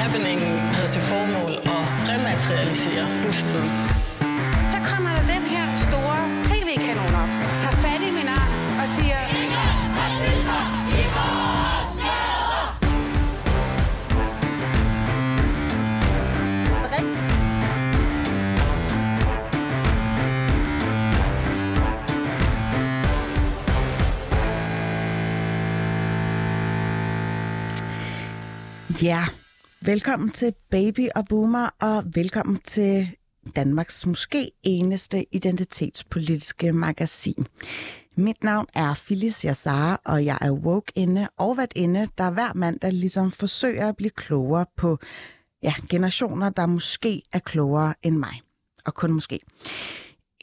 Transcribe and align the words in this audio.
Happeningen 0.00 0.58
havde 0.58 0.88
til 0.88 1.02
formål 1.02 1.52
at 1.52 1.84
rematerialisere 2.08 3.06
busten. 3.22 3.64
Ja, 29.02 29.24
velkommen 29.80 30.30
til 30.30 30.54
Baby 30.70 31.08
og 31.14 31.24
Boomer, 31.28 31.70
og 31.80 32.04
velkommen 32.14 32.58
til 32.58 33.08
Danmarks 33.56 34.06
måske 34.06 34.50
eneste 34.62 35.34
identitetspolitiske 35.34 36.72
magasin. 36.72 37.46
Mit 38.16 38.44
navn 38.44 38.66
er 38.74 38.94
Phyllis 39.06 39.42
Yassar, 39.42 40.00
og 40.04 40.24
jeg 40.24 40.38
er 40.40 40.52
woke 40.52 40.92
inde 40.94 41.28
og 41.36 41.56
været 41.56 41.72
inde, 41.76 42.08
der 42.18 42.30
hver 42.30 42.54
mandag 42.54 42.92
ligesom 42.92 43.30
forsøger 43.30 43.88
at 43.88 43.96
blive 43.96 44.10
klogere 44.10 44.66
på 44.76 44.98
ja, 45.62 45.74
generationer, 45.90 46.50
der 46.50 46.66
måske 46.66 47.22
er 47.32 47.38
klogere 47.38 47.94
end 48.02 48.16
mig. 48.16 48.40
Og 48.86 48.94
kun 48.94 49.12
måske. 49.12 49.40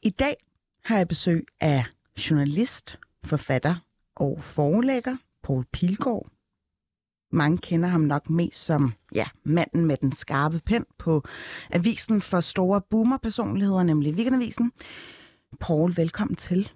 I 0.03 0.09
dag 0.09 0.35
har 0.83 0.97
jeg 0.97 1.07
besøg 1.07 1.45
af 1.61 1.85
journalist, 2.17 2.99
forfatter 3.23 3.75
og 4.15 4.37
forelægger 4.41 5.17
Paul 5.43 5.65
Pilgaard. 5.73 6.36
Mange 7.31 7.57
kender 7.57 7.89
ham 7.89 8.01
nok 8.01 8.29
mest 8.29 8.65
som 8.65 8.93
ja, 9.15 9.25
manden 9.45 9.85
med 9.85 9.97
den 9.97 10.11
skarpe 10.11 10.59
pen 10.65 10.85
på 10.97 11.23
avisen 11.71 12.21
for 12.21 12.39
store 12.39 12.81
boomer-personligheder, 12.89 13.83
nemlig 13.83 14.13
Weekendavisen. 14.13 14.71
Paul, 15.59 15.93
velkommen 15.95 16.35
til. 16.35 16.71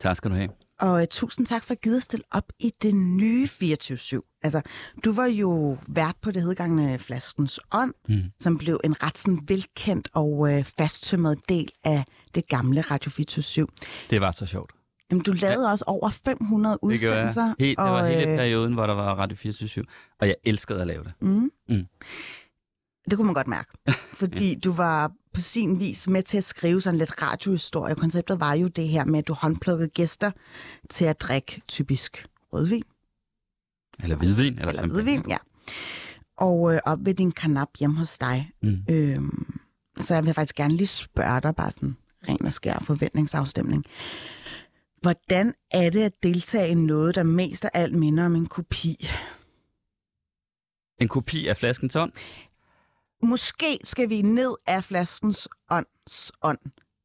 Tak 0.00 0.16
skal 0.16 0.30
du 0.30 0.36
have. 0.36 0.48
Og 0.80 0.92
uh, 0.92 1.04
tusind 1.10 1.46
tak 1.46 1.64
for 1.64 1.72
at 1.72 1.80
give 1.80 1.96
at 1.96 2.02
stille 2.02 2.24
op 2.30 2.52
i 2.58 2.72
det 2.82 2.94
nye 2.94 3.44
24-7. 3.44 4.38
Altså, 4.42 4.60
du 5.04 5.12
var 5.12 5.26
jo 5.26 5.78
vært 5.88 6.16
på 6.22 6.30
det 6.30 6.42
hedgangende 6.42 6.98
Flaskens 6.98 7.60
Ånd, 7.72 7.94
mm. 8.08 8.22
som 8.40 8.58
blev 8.58 8.80
en 8.84 9.02
ret 9.02 9.18
sådan 9.18 9.40
velkendt 9.48 10.08
og 10.14 10.30
uh, 10.38 10.62
fasttømret 10.62 11.48
del 11.48 11.68
af 11.84 12.04
det 12.34 12.48
gamle 12.48 12.80
Radio 12.80 13.10
24 13.10 13.66
Det 14.10 14.20
var 14.20 14.30
så 14.30 14.46
sjovt. 14.46 14.72
Jamen, 15.12 15.22
du 15.22 15.32
lavede 15.32 15.66
ja. 15.66 15.70
også 15.70 15.84
over 15.86 16.10
500 16.10 16.72
Det, 16.72 16.80
gjorde 17.00 17.16
jeg. 17.16 17.24
udsendelser. 17.24 17.54
Helt, 17.58 17.78
det 17.78 17.84
var 17.84 18.02
og, 18.02 18.08
hele 18.08 18.30
øh, 18.30 18.36
perioden, 18.36 18.72
hvor 18.74 18.86
der 18.86 18.94
var 18.94 19.14
Radio 19.14 19.36
24 19.36 19.84
og 20.20 20.26
jeg 20.26 20.34
elskede 20.44 20.80
at 20.80 20.86
lave 20.86 21.04
det. 21.04 21.12
Mm. 21.20 21.50
Mm. 21.68 21.86
Det 23.10 23.16
kunne 23.16 23.24
man 23.26 23.34
godt 23.34 23.48
mærke, 23.48 23.70
fordi 24.20 24.54
du 24.54 24.72
var 24.72 25.12
på 25.34 25.40
sin 25.40 25.78
vis 25.80 26.08
med 26.08 26.22
til 26.22 26.38
at 26.38 26.44
skrive 26.44 26.82
sådan 26.82 26.98
lidt 26.98 27.22
radiohistorie. 27.22 27.94
Konceptet 27.94 28.40
var 28.40 28.54
jo 28.54 28.68
det 28.68 28.88
her 28.88 29.04
med, 29.04 29.18
at 29.18 29.28
du 29.28 29.32
håndplukkede 29.32 29.88
gæster 29.88 30.30
til 30.90 31.04
at 31.04 31.20
drikke 31.20 31.62
typisk 31.68 32.26
rødvin. 32.52 32.82
Eller 34.02 34.16
hvidvin. 34.16 34.58
Eller, 34.58 34.68
Eller 34.68 34.86
hvidvin, 34.86 35.24
ja. 35.28 35.36
Og 36.36 36.74
øh, 36.74 36.80
op 36.84 36.98
ved 37.02 37.14
din 37.14 37.32
kanap 37.32 37.68
hjemme 37.78 37.96
hos 37.98 38.18
dig. 38.18 38.50
Mm. 38.62 38.78
Øhm, 38.90 39.60
så 39.98 40.14
jeg 40.14 40.24
vil 40.24 40.34
faktisk 40.34 40.56
gerne 40.56 40.76
lige 40.76 40.86
spørge 40.86 41.40
dig, 41.40 41.54
bare 41.56 41.70
sådan 41.70 41.96
ren 42.28 42.46
og 42.46 42.52
skær 42.52 42.78
forventningsafstemning. 42.78 43.84
Hvordan 45.02 45.54
er 45.70 45.90
det 45.90 46.02
at 46.02 46.12
deltage 46.22 46.68
i 46.68 46.74
noget, 46.74 47.14
der 47.14 47.22
mest 47.22 47.64
af 47.64 47.70
alt 47.74 47.94
minder 47.94 48.26
om 48.26 48.36
en 48.36 48.46
kopi? 48.46 49.08
En 51.00 51.08
kopi 51.08 51.46
af 51.46 51.56
flasken 51.56 51.88
ton. 51.88 52.12
Måske 53.22 53.78
skal 53.84 54.08
vi 54.08 54.22
ned 54.22 54.54
af 54.66 54.84
flaskens 54.84 55.48
ånds 55.70 56.32
ånd 56.42 56.58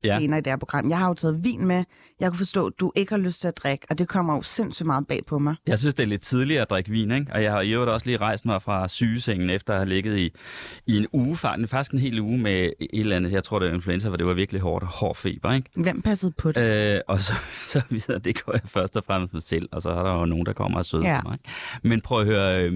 Ja. 0.04 0.20
senere 0.20 0.40
i 0.40 0.42
det 0.42 0.52
her 0.52 0.58
program. 0.58 0.90
Jeg 0.90 0.98
har 0.98 1.08
jo 1.08 1.14
taget 1.14 1.44
vin 1.44 1.68
med. 1.68 1.84
Jeg 2.20 2.30
kunne 2.30 2.38
forstå, 2.38 2.68
at 2.68 2.74
du 2.80 2.92
ikke 2.96 3.12
har 3.12 3.18
lyst 3.18 3.42
til 3.42 3.48
at 3.48 3.58
drikke, 3.58 3.86
og 3.90 3.98
det 3.98 4.08
kommer 4.08 4.36
jo 4.36 4.42
sindssygt 4.42 4.86
meget 4.88 5.08
bag 5.08 5.22
på 5.28 5.40
mig. 5.40 5.56
Jeg 5.68 5.80
synes, 5.80 5.96
det 5.96 6.04
er 6.04 6.08
lidt 6.08 6.22
tidligt 6.22 6.60
at 6.60 6.70
drikke 6.70 6.90
vin, 6.92 7.12
ikke? 7.12 7.34
Og 7.34 7.44
jeg 7.44 7.52
har 7.52 7.62
i 7.62 7.72
øvrigt 7.74 7.92
også 7.92 8.06
lige 8.08 8.18
rejst 8.18 8.46
mig 8.46 8.62
fra 8.62 8.88
sygesengen, 8.88 9.50
efter 9.50 9.74
at 9.74 9.80
have 9.80 9.90
ligget 9.90 10.18
i, 10.18 10.32
i 10.88 10.98
en 10.98 11.08
uge, 11.14 11.38
faktisk 11.38 11.92
en 11.92 12.00
hel 12.00 12.20
uge 12.20 12.38
med 12.38 12.70
et 12.80 12.90
eller 12.94 13.16
andet, 13.16 13.32
jeg 13.32 13.44
tror 13.44 13.60
det 13.60 13.68
var 13.70 13.76
influenza, 13.76 14.08
hvor 14.08 14.18
det 14.18 14.26
var 14.26 14.34
virkelig 14.34 14.62
hårdt 14.62 14.84
og 14.84 14.90
hård 14.90 15.16
feber, 15.16 15.54
ikke? 15.54 15.70
Hvem 15.76 16.02
passede 16.02 16.34
på 16.38 16.52
det? 16.52 16.94
Øh, 16.96 17.02
og 17.08 17.22
så, 17.22 17.34
så 17.74 17.82
videre, 17.90 18.20
det 18.20 18.44
går 18.46 18.54
jeg 18.54 18.62
først 18.66 18.98
og 18.98 19.04
fremmest 19.04 19.34
mig 19.34 19.44
til, 19.44 19.68
og 19.72 19.82
så 19.82 19.90
er 19.90 20.04
der 20.04 20.20
jo 20.20 20.26
nogen, 20.26 20.46
der 20.46 20.54
kommer 20.54 20.78
og 20.78 20.86
søde 20.86 21.04
Ja. 21.08 21.20
mig. 21.26 21.34
ikke? 21.34 21.50
Men 21.84 22.02
prøv 22.02 22.20
at 22.20 22.26
høre, 22.26 22.64
øh, 22.64 22.74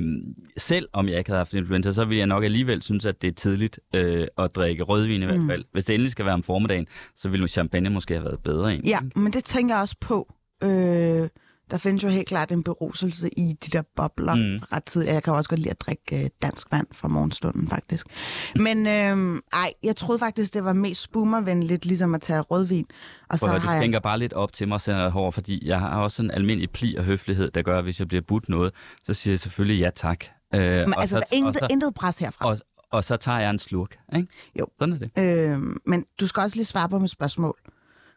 selv 0.58 0.88
om 0.94 1.10
jeg 1.10 1.18
ikke 1.18 1.30
havde 1.30 1.38
haft 1.40 1.54
influenza, 1.54 1.92
så 1.92 2.06
ville 2.06 2.20
jeg 2.20 2.28
nok 2.28 2.44
alligevel 2.44 2.82
synes, 2.82 3.06
at 3.06 3.22
det 3.22 3.28
er 3.28 3.32
tidligt 3.32 3.80
øh, 3.96 4.28
at 4.38 4.56
drikke 4.56 4.84
rødvin 4.84 5.22
i 5.22 5.26
hvert 5.26 5.40
fald. 5.50 5.64
Hvis 5.72 5.86
det 5.86 5.94
endelig 5.94 6.12
skal 6.12 6.26
være 6.26 6.34
om 6.34 6.44
formiddagen, 6.44 6.88
så 7.16 7.30
ville 7.30 7.48
champagne 7.48 7.90
måske 7.90 8.14
have 8.14 8.24
været 8.26 8.40
bedre 8.44 8.70
egentlig. 8.70 8.90
Ja, 8.90 9.00
men 9.16 9.31
det 9.34 9.44
tænker 9.44 9.76
jeg 9.76 9.82
også 9.82 9.96
på. 10.02 10.34
Øh, 10.64 11.30
der 11.72 11.78
findes 11.78 12.04
jo 12.04 12.10
helt 12.10 12.28
klart 12.28 12.52
en 12.52 12.64
beruselse 12.64 13.30
i 13.40 13.54
de 13.66 13.72
der 13.72 13.82
bobler 13.96 14.36
mm. 14.36 14.60
Ret 14.72 14.84
tidligt. 14.84 15.14
Jeg 15.14 15.24
kan 15.24 15.34
også 15.34 15.50
godt 15.50 15.60
lide 15.60 15.70
at 15.70 15.82
drikke 15.82 16.24
øh, 16.24 16.30
dansk 16.42 16.72
vand 16.72 16.88
fra 16.94 17.08
morgenstunden, 17.08 17.68
faktisk. 17.68 18.08
Men 18.56 18.88
øh, 18.88 19.42
ej, 19.54 19.74
jeg 19.84 19.96
troede 19.96 20.20
faktisk, 20.20 20.54
det 20.54 20.64
var 20.64 20.74
mest 20.74 21.02
spoomervenligt, 21.02 21.86
ligesom 21.86 22.16
at 22.16 22.22
tage 22.22 22.42
rødvin. 22.42 22.86
Og 23.30 23.40
så 23.40 23.46
Prøv 23.46 23.60
har 23.60 23.68
det 23.68 23.74
jeg... 23.74 23.82
tænker 23.82 24.00
bare 24.00 24.20
lidt 24.20 24.34
op 24.34 24.54
til 24.54 24.68
mig 24.68 24.76
og 24.76 24.82
sender 24.82 25.10
hår, 25.10 25.32
fordi 25.32 25.68
jeg 25.68 25.80
har 25.80 26.02
også 26.02 26.22
en 26.24 26.32
almindelig 26.32 26.70
pli 26.70 26.96
og 26.96 27.04
høflighed, 27.04 27.52
der 27.52 27.62
gør, 27.62 27.78
at 27.78 27.84
hvis 27.84 28.00
jeg 28.00 28.08
bliver 28.08 28.22
budt 28.22 28.50
noget, 28.50 28.74
så 29.06 29.14
siger 29.14 29.32
jeg 29.32 29.40
selvfølgelig 29.40 29.80
ja 29.80 29.90
tak. 29.96 30.26
Øh, 30.56 30.62
Men, 30.62 30.94
altså, 30.98 31.16
så- 31.16 31.20
der 31.20 31.26
er 31.32 31.36
intet, 31.36 31.60
så- 31.60 31.68
intet 31.72 31.94
pres 31.94 32.20
herfra. 32.20 32.46
og, 32.46 32.58
og 32.92 33.04
så 33.04 33.18
tager 33.18 33.40
jeg 33.40 33.50
en 33.50 33.60
slurk, 33.60 33.98
ikke? 34.16 34.28
Jo. 34.60 34.66
Sådan 34.80 34.96
er 34.96 35.00
det. 35.00 35.12
Øh, 35.52 35.60
men 35.86 36.06
du 36.20 36.28
skal 36.28 36.42
også 36.44 36.56
lige 36.56 36.66
svare 36.66 36.90
på 36.90 37.00
mit 37.00 37.12
spørgsmål. 37.12 37.56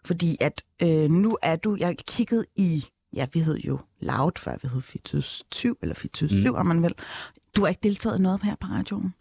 Fordi 0.07 0.37
at 0.41 0.63
øh, 0.83 1.11
nu 1.11 1.39
er 1.43 1.57
du... 1.57 1.77
Jeg 1.81 1.97
kiggede 2.07 2.45
i... 2.57 2.85
Ja, 3.13 3.27
vi 3.33 3.41
hed 3.41 3.57
jo 3.59 3.79
Loud, 4.01 4.33
før 4.39 4.57
vi 4.63 4.69
hed 4.69 4.81
Fitus 4.81 5.43
20, 5.51 5.77
eller 5.83 5.95
Fitus 5.95 6.31
7, 6.31 6.53
mm. 6.53 6.55
om 6.59 6.67
man 6.67 6.83
vil. 6.83 6.95
Du 7.57 7.61
har 7.61 7.69
ikke 7.69 7.81
deltaget 7.83 8.19
i 8.19 8.23
noget 8.23 8.43
her 8.43 8.55
på 8.61 8.67
radioen. 8.67 9.15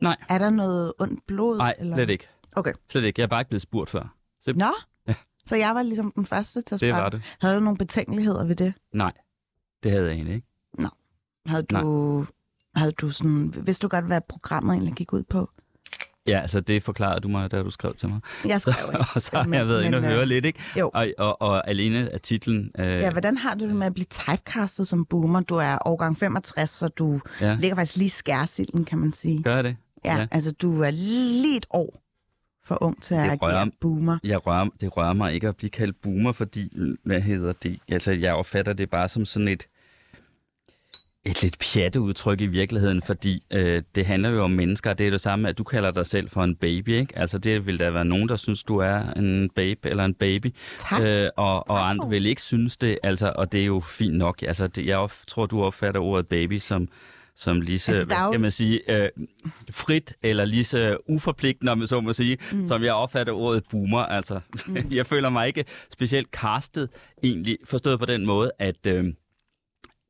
Nej, 0.00 0.16
Er 0.28 0.38
der 0.38 0.50
noget 0.50 0.92
ondt 0.98 1.26
blod? 1.26 1.56
nej, 1.58 1.74
eller? 1.78 1.96
slet 1.96 2.10
ikke. 2.10 2.28
Okay. 2.56 2.72
Slet 2.90 3.04
ikke. 3.04 3.20
Jeg 3.20 3.22
har 3.24 3.28
bare 3.28 3.40
ikke 3.40 3.48
blevet 3.48 3.62
spurgt 3.62 3.90
før. 3.90 4.14
Så, 4.40 4.52
Nå, 4.52 4.64
Ja. 5.08 5.14
så 5.46 5.56
jeg 5.56 5.74
var 5.74 5.82
ligesom 5.82 6.12
den 6.12 6.26
første 6.26 6.60
til 6.62 6.74
at 6.74 6.80
Det 6.80 6.88
spørge. 6.90 7.02
var 7.02 7.08
du. 7.10 7.20
Havde 7.40 7.54
du 7.56 7.60
nogle 7.60 7.78
betænkeligheder 7.78 8.44
ved 8.44 8.56
det? 8.56 8.74
Nej, 8.92 9.12
det 9.82 9.90
havde 9.90 10.04
jeg 10.04 10.12
egentlig 10.12 10.34
ikke. 10.34 10.46
Havde 11.46 11.62
du, 11.62 12.26
havde 12.76 12.92
du 12.92 13.10
sådan, 13.10 13.54
vidste 13.66 13.82
du 13.82 13.88
godt, 13.88 14.04
hvad 14.04 14.20
programmet 14.28 14.72
egentlig 14.74 14.94
gik 14.94 15.12
ud 15.12 15.22
på? 15.22 15.50
Ja, 16.26 16.40
altså 16.40 16.60
det 16.60 16.82
forklarede 16.82 17.20
du 17.20 17.28
mig, 17.28 17.50
da 17.50 17.62
du 17.62 17.70
skrev 17.70 17.94
til 17.94 18.08
mig. 18.08 18.20
Jeg 18.44 18.60
Så, 18.60 18.72
skrev 18.72 18.90
ikke. 19.00 19.06
og 19.14 19.22
så 19.22 19.36
har 19.36 19.44
Men- 19.44 19.54
jeg 19.54 19.68
været 19.68 19.84
inde 19.84 19.98
og 19.98 20.04
øh, 20.04 20.10
høre 20.10 20.26
lidt, 20.26 20.44
ikke? 20.44 20.58
jo. 20.78 20.90
Og, 20.94 21.06
og, 21.18 21.42
og 21.42 21.68
alene 21.68 22.12
af 22.12 22.20
titlen... 22.20 22.70
Øh, 22.78 22.86
Ja, 22.86 23.10
hvordan 23.10 23.36
har 23.36 23.54
du 23.54 23.64
det 23.66 23.76
med 23.76 23.86
at 23.86 23.94
blive 23.94 24.04
typecastet 24.10 24.88
som 24.88 25.04
boomer? 25.04 25.40
Du 25.40 25.54
er 25.56 25.78
årgang 25.88 26.18
65, 26.18 26.70
så 26.70 26.88
du 26.88 27.20
ja. 27.40 27.56
ligger 27.60 27.76
faktisk 27.76 27.96
lige 27.96 28.10
skærsilden, 28.10 28.84
kan 28.84 28.98
man 28.98 29.12
sige. 29.12 29.42
Gør 29.42 29.62
det? 29.62 29.76
Ja, 30.04 30.16
Ja. 30.16 30.26
altså 30.30 30.52
du 30.52 30.82
er 30.82 30.90
lige 30.90 31.56
et 31.56 31.66
år 31.70 32.00
for 32.66 32.82
ung 32.82 33.02
til 33.02 33.14
at 33.14 33.30
Det 33.30 33.42
rører- 33.42 33.52
agere 33.56 33.70
boomer. 33.80 34.18
Jeg 34.24 34.46
rører, 34.46 34.68
det 34.80 34.96
rører 34.96 35.12
mig 35.12 35.34
ikke 35.34 35.48
at 35.48 35.56
blive 35.56 35.70
kaldt 35.70 36.02
boomer, 36.02 36.32
fordi, 36.32 36.68
hvad 37.04 37.20
hedder 37.20 37.52
det? 37.52 37.78
Altså, 37.88 38.12
jeg 38.12 38.34
opfatter 38.34 38.72
det 38.72 38.90
bare 38.90 39.08
som 39.08 39.24
sådan 39.24 39.48
et, 39.48 39.66
et 41.24 41.42
lidt 41.42 41.58
pjatte 41.58 42.00
udtryk 42.00 42.40
i 42.40 42.46
virkeligheden, 42.46 43.02
fordi 43.02 43.42
øh, 43.50 43.82
det 43.94 44.06
handler 44.06 44.28
jo 44.28 44.44
om 44.44 44.50
mennesker, 44.50 44.92
det 44.92 45.06
er 45.06 45.10
det 45.10 45.20
samme, 45.20 45.48
at 45.48 45.58
du 45.58 45.64
kalder 45.64 45.90
dig 45.90 46.06
selv 46.06 46.30
for 46.30 46.44
en 46.44 46.56
baby, 46.56 46.88
ikke? 46.88 47.18
Altså, 47.18 47.38
det 47.38 47.66
vil 47.66 47.78
der 47.78 47.90
være 47.90 48.04
nogen, 48.04 48.28
der 48.28 48.36
synes, 48.36 48.62
du 48.62 48.78
er 48.78 49.12
en 49.12 49.50
babe 49.54 49.88
eller 49.88 50.04
en 50.04 50.14
baby, 50.14 50.54
Tak. 50.78 51.02
øh, 51.02 51.28
og, 51.36 51.64
Tak. 51.66 51.70
og 51.70 51.90
andre 51.90 52.08
vil 52.08 52.26
ikke 52.26 52.42
synes 52.42 52.76
det, 52.76 52.98
altså, 53.02 53.32
og 53.36 53.52
det 53.52 53.60
er 53.60 53.66
jo 53.66 53.80
fint 53.80 54.18
nok. 54.18 54.42
Altså, 54.42 54.66
det, 54.66 54.86
jeg 54.86 54.96
op, 54.96 55.12
tror, 55.28 55.46
du 55.46 55.62
opfatter 55.62 56.00
ordet 56.00 56.26
baby 56.26 56.58
som 56.58 56.88
som 57.36 57.60
lige 57.60 57.78
så, 57.78 57.92
Altså, 57.92 58.06
hvad 58.06 58.16
skal 58.32 58.40
man 58.40 58.50
sige, 58.50 58.80
øh, 58.88 59.08
frit 59.70 60.14
eller 60.22 60.44
lige 60.44 60.64
så 60.64 60.96
uforpligtende, 61.08 61.72
om 61.72 61.80
jeg 61.80 61.88
så 61.88 62.00
må 62.00 62.12
sige, 62.12 62.38
mm. 62.52 62.66
som 62.66 62.82
jeg 62.82 62.94
opfatter 62.94 63.32
ordet 63.32 63.62
boomer. 63.70 63.98
Altså, 63.98 64.40
mm. 64.68 64.76
jeg 64.90 65.06
føler 65.06 65.28
mig 65.28 65.46
ikke 65.46 65.64
specielt 65.92 66.28
castet 66.28 66.88
egentlig, 67.22 67.58
forstået 67.64 67.98
på 67.98 68.06
den 68.06 68.26
måde, 68.26 68.50
at 68.58 68.86
øh, 68.86 69.04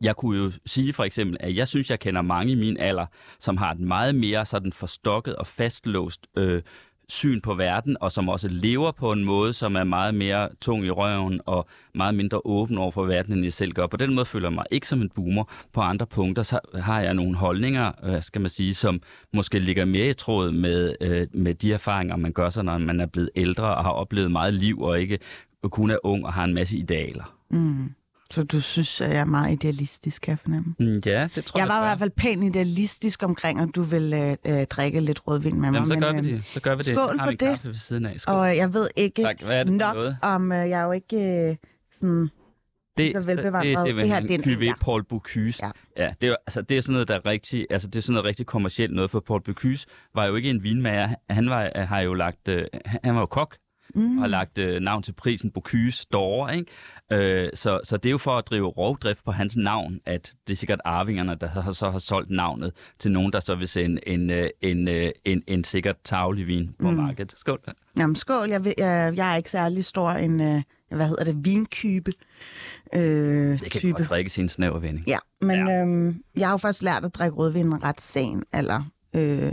jeg 0.01 0.17
kunne 0.17 0.39
jo 0.39 0.53
sige 0.67 0.93
for 0.93 1.05
eksempel, 1.05 1.37
at 1.41 1.57
jeg 1.57 1.69
synes, 1.69 1.91
jeg 1.91 2.01
kender 2.01 2.23
mange 2.23 2.53
i 2.53 2.55
min 2.55 2.77
alder, 2.77 3.07
som 3.41 3.57
har 3.57 3.71
et 3.71 3.81
meget 3.81 4.15
mere 4.15 4.47
sådan 4.47 4.73
forstokket 4.73 5.37
og 5.37 5.47
fastlåst 5.47 6.27
øh, 6.37 6.63
syn 7.09 7.41
på 7.41 7.55
verden, 7.55 7.97
og 8.01 8.13
som 8.13 8.29
også 8.29 8.49
lever 8.49 8.93
på 8.93 9.13
en 9.13 9.25
måde, 9.25 9.53
som 9.53 9.77
er 9.77 9.85
meget 9.85 10.15
mere 10.15 10.49
tung 10.61 10.85
i 10.85 10.91
røven 10.91 11.41
og 11.47 11.69
meget 11.95 12.15
mindre 12.15 12.41
åben 12.45 12.79
over 12.79 12.91
for 12.91 13.05
verden, 13.05 13.33
end 13.33 13.45
jeg 13.45 13.53
selv 13.53 13.73
gør. 13.73 13.87
På 13.87 13.97
den 13.97 14.15
måde 14.15 14.27
føler 14.27 14.49
jeg 14.49 14.55
mig 14.55 14.65
ikke 14.71 14.89
som 14.89 15.03
en 15.03 15.11
boomer. 15.15 15.45
På 15.73 15.81
andre 15.81 16.07
punkter 16.07 16.43
så 16.43 16.61
har 16.75 17.01
jeg 17.01 17.15
nogle 17.15 17.37
holdninger, 17.37 17.93
øh, 18.03 18.11
hvad 18.11 18.23
skal 18.23 18.41
man 18.41 18.51
sige, 18.51 18.75
som 18.75 19.03
måske 19.33 19.59
ligger 19.59 19.85
mere 19.85 20.09
i 20.09 20.13
tråd 20.13 20.51
med, 20.51 20.95
øh, 21.01 21.27
med 21.33 21.55
de 21.55 21.73
erfaringer, 21.73 22.17
man 22.17 22.33
gør 22.33 22.51
sig, 22.51 22.65
når 22.65 22.79
man 22.79 23.01
er 23.01 23.07
blevet 23.07 23.31
ældre 23.37 23.77
og 23.77 23.85
har 23.85 23.91
oplevet 23.91 24.31
meget 24.31 24.55
liv 24.55 24.81
og 24.81 25.01
ikke 25.01 25.19
kun 25.71 25.91
er 25.91 25.99
ung 26.03 26.27
og 26.27 26.33
har 26.33 26.45
en 26.45 26.55
masse 26.55 26.77
idealer. 26.77 27.37
Mm. 27.51 27.95
Så 28.35 28.43
du 28.43 28.61
synes, 28.61 29.01
at 29.01 29.11
jeg 29.11 29.19
er 29.21 29.25
meget 29.25 29.53
idealistisk, 29.53 30.23
kan 30.23 30.31
jeg 30.31 30.39
fornemme? 30.39 30.75
Mm, 30.79 31.03
ja, 31.07 31.29
det 31.35 31.45
tror 31.45 31.61
jeg. 31.61 31.67
Jeg 31.67 31.75
var 31.75 31.83
i 31.83 31.87
hvert 31.87 31.99
fald 31.99 32.11
pænt 32.11 32.45
idealistisk 32.45 33.23
omkring, 33.23 33.61
at 33.61 33.69
du 33.75 33.83
vil 33.83 34.13
øh, 34.13 34.61
øh, 34.61 34.67
drikke 34.67 35.01
lidt 35.01 35.21
rødvin 35.27 35.61
med 35.61 35.71
mig. 35.71 35.77
Jamen, 35.77 35.89
så 35.89 35.97
gør 35.99 36.13
men, 36.13 36.25
vi 36.25 36.31
øh, 36.31 36.39
det. 36.39 36.47
Så 36.47 36.61
gør 36.61 36.75
vi 36.75 36.79
det. 36.79 36.87
skål 36.87 37.19
på 37.25 37.31
det. 37.31 37.39
kaffe 37.39 37.69
ved 37.69 37.75
siden 37.75 38.07
af. 38.07 38.21
Skål. 38.21 38.35
Og 38.35 38.57
jeg 38.57 38.75
ved 38.75 38.89
ikke 38.97 39.23
Tak. 39.23 39.43
Hvad 39.47 39.61
er 39.61 39.65
det 39.65 39.73
nok 39.73 39.95
noget? 39.95 40.17
om, 40.23 40.53
øh, 40.53 40.59
jeg 40.59 40.81
er 40.81 40.85
jo 40.85 40.93
ikke 40.93 41.49
øh, 41.51 41.57
sådan... 41.93 42.29
det, 42.99 43.13
så 43.13 43.21
velbevandret. 43.21 43.87
Det 43.87 43.91
er 43.91 43.97
Det 43.97 44.09
her, 44.09 44.21
det 44.21 44.69
er. 44.69 44.75
Paul 44.81 45.05
Bocuse. 45.05 45.67
Ja. 45.67 45.71
Ja. 46.05 46.13
det, 46.21 46.29
er, 46.29 46.37
altså, 46.47 46.63
det 46.63 46.79
er 46.79 46.83
sådan 46.83 46.93
noget, 46.93 47.09
der 47.09 47.15
er 47.15 47.27
rigtig, 47.27 47.67
altså, 47.71 47.89
det 47.89 47.97
er 47.97 48.03
sådan 48.03 48.15
noget 48.15 48.25
rigtig 48.25 48.47
kommercielt 48.47 48.95
noget, 48.95 49.11
for 49.11 49.21
Paul 49.21 49.43
Bocuse 49.43 49.87
var 50.15 50.27
jo 50.27 50.35
ikke 50.35 50.51
en 50.51 50.63
vinmager. 50.63 51.15
Han 51.31 51.51
var, 51.51 51.85
har 51.85 52.01
jo 52.01 52.15
lagt, 52.15 52.49
øh, 52.49 52.65
han 52.87 53.15
var 53.15 53.21
jo 53.21 53.27
kok, 53.27 53.57
mm. 53.95 54.19
og 54.19 54.23
har 54.23 54.29
lagt 54.29 54.59
øh, 54.59 54.81
navn 54.81 55.03
til 55.03 55.13
prisen 55.13 55.51
Bocuse 55.51 56.07
d'Or, 56.17 56.51
ikke? 56.51 56.67
Øh, 57.13 57.51
så, 57.55 57.81
så 57.85 57.97
det 57.97 58.07
er 58.09 58.11
jo 58.11 58.19
for 58.19 58.37
at 58.37 58.47
drive 58.47 58.69
rovdrift 58.69 59.25
på 59.25 59.33
hans 59.33 59.57
navn, 59.57 60.01
at 60.07 60.35
det 60.47 60.53
er 60.53 60.57
sikkert 60.57 60.81
arvingerne, 60.85 61.35
der 61.41 61.47
har, 61.47 61.73
så 61.73 61.91
har 61.91 61.99
solgt 61.99 62.31
navnet 62.31 62.73
til 62.99 63.13
nogen, 63.13 63.33
der 63.33 63.41
så 63.41 63.55
vil 63.55 63.69
sende 63.69 64.09
en, 64.09 64.31
øh, 64.31 64.51
en, 64.63 64.89
øh, 64.89 65.11
en, 65.25 65.43
en 65.47 65.65
sikkert 65.65 65.97
tavlig 66.05 66.47
vin 66.47 66.71
på 66.79 66.91
mm. 66.91 66.97
markedet. 66.97 67.35
Skål. 67.37 67.61
Jamen 67.97 68.17
skål, 68.17 68.49
jeg, 68.51 68.75
jeg, 68.79 69.13
jeg 69.17 69.33
er 69.33 69.37
ikke 69.37 69.51
særlig 69.51 69.85
stor 69.85 70.11
en, 70.11 70.41
øh, 70.41 70.63
hvad 70.91 71.09
hedder 71.09 71.25
det, 71.25 71.45
vinkybe. 71.45 72.13
Øh, 72.95 73.01
Det 73.61 73.73
kan 73.73 73.81
type. 73.81 73.93
godt 73.93 74.09
drikke 74.09 74.31
sin 74.31 74.49
snævervending. 74.49 75.07
Ja, 75.07 75.19
men 75.41 75.69
ja. 75.69 75.81
Øhm, 75.83 76.23
jeg 76.37 76.47
har 76.47 76.53
jo 76.53 76.57
først 76.57 76.83
lært 76.83 77.05
at 77.05 77.15
drikke 77.15 77.37
rødvin 77.37 77.85
ret 77.85 78.01
sen 78.01 78.45
alder. 78.53 78.83
Øh, 79.17 79.53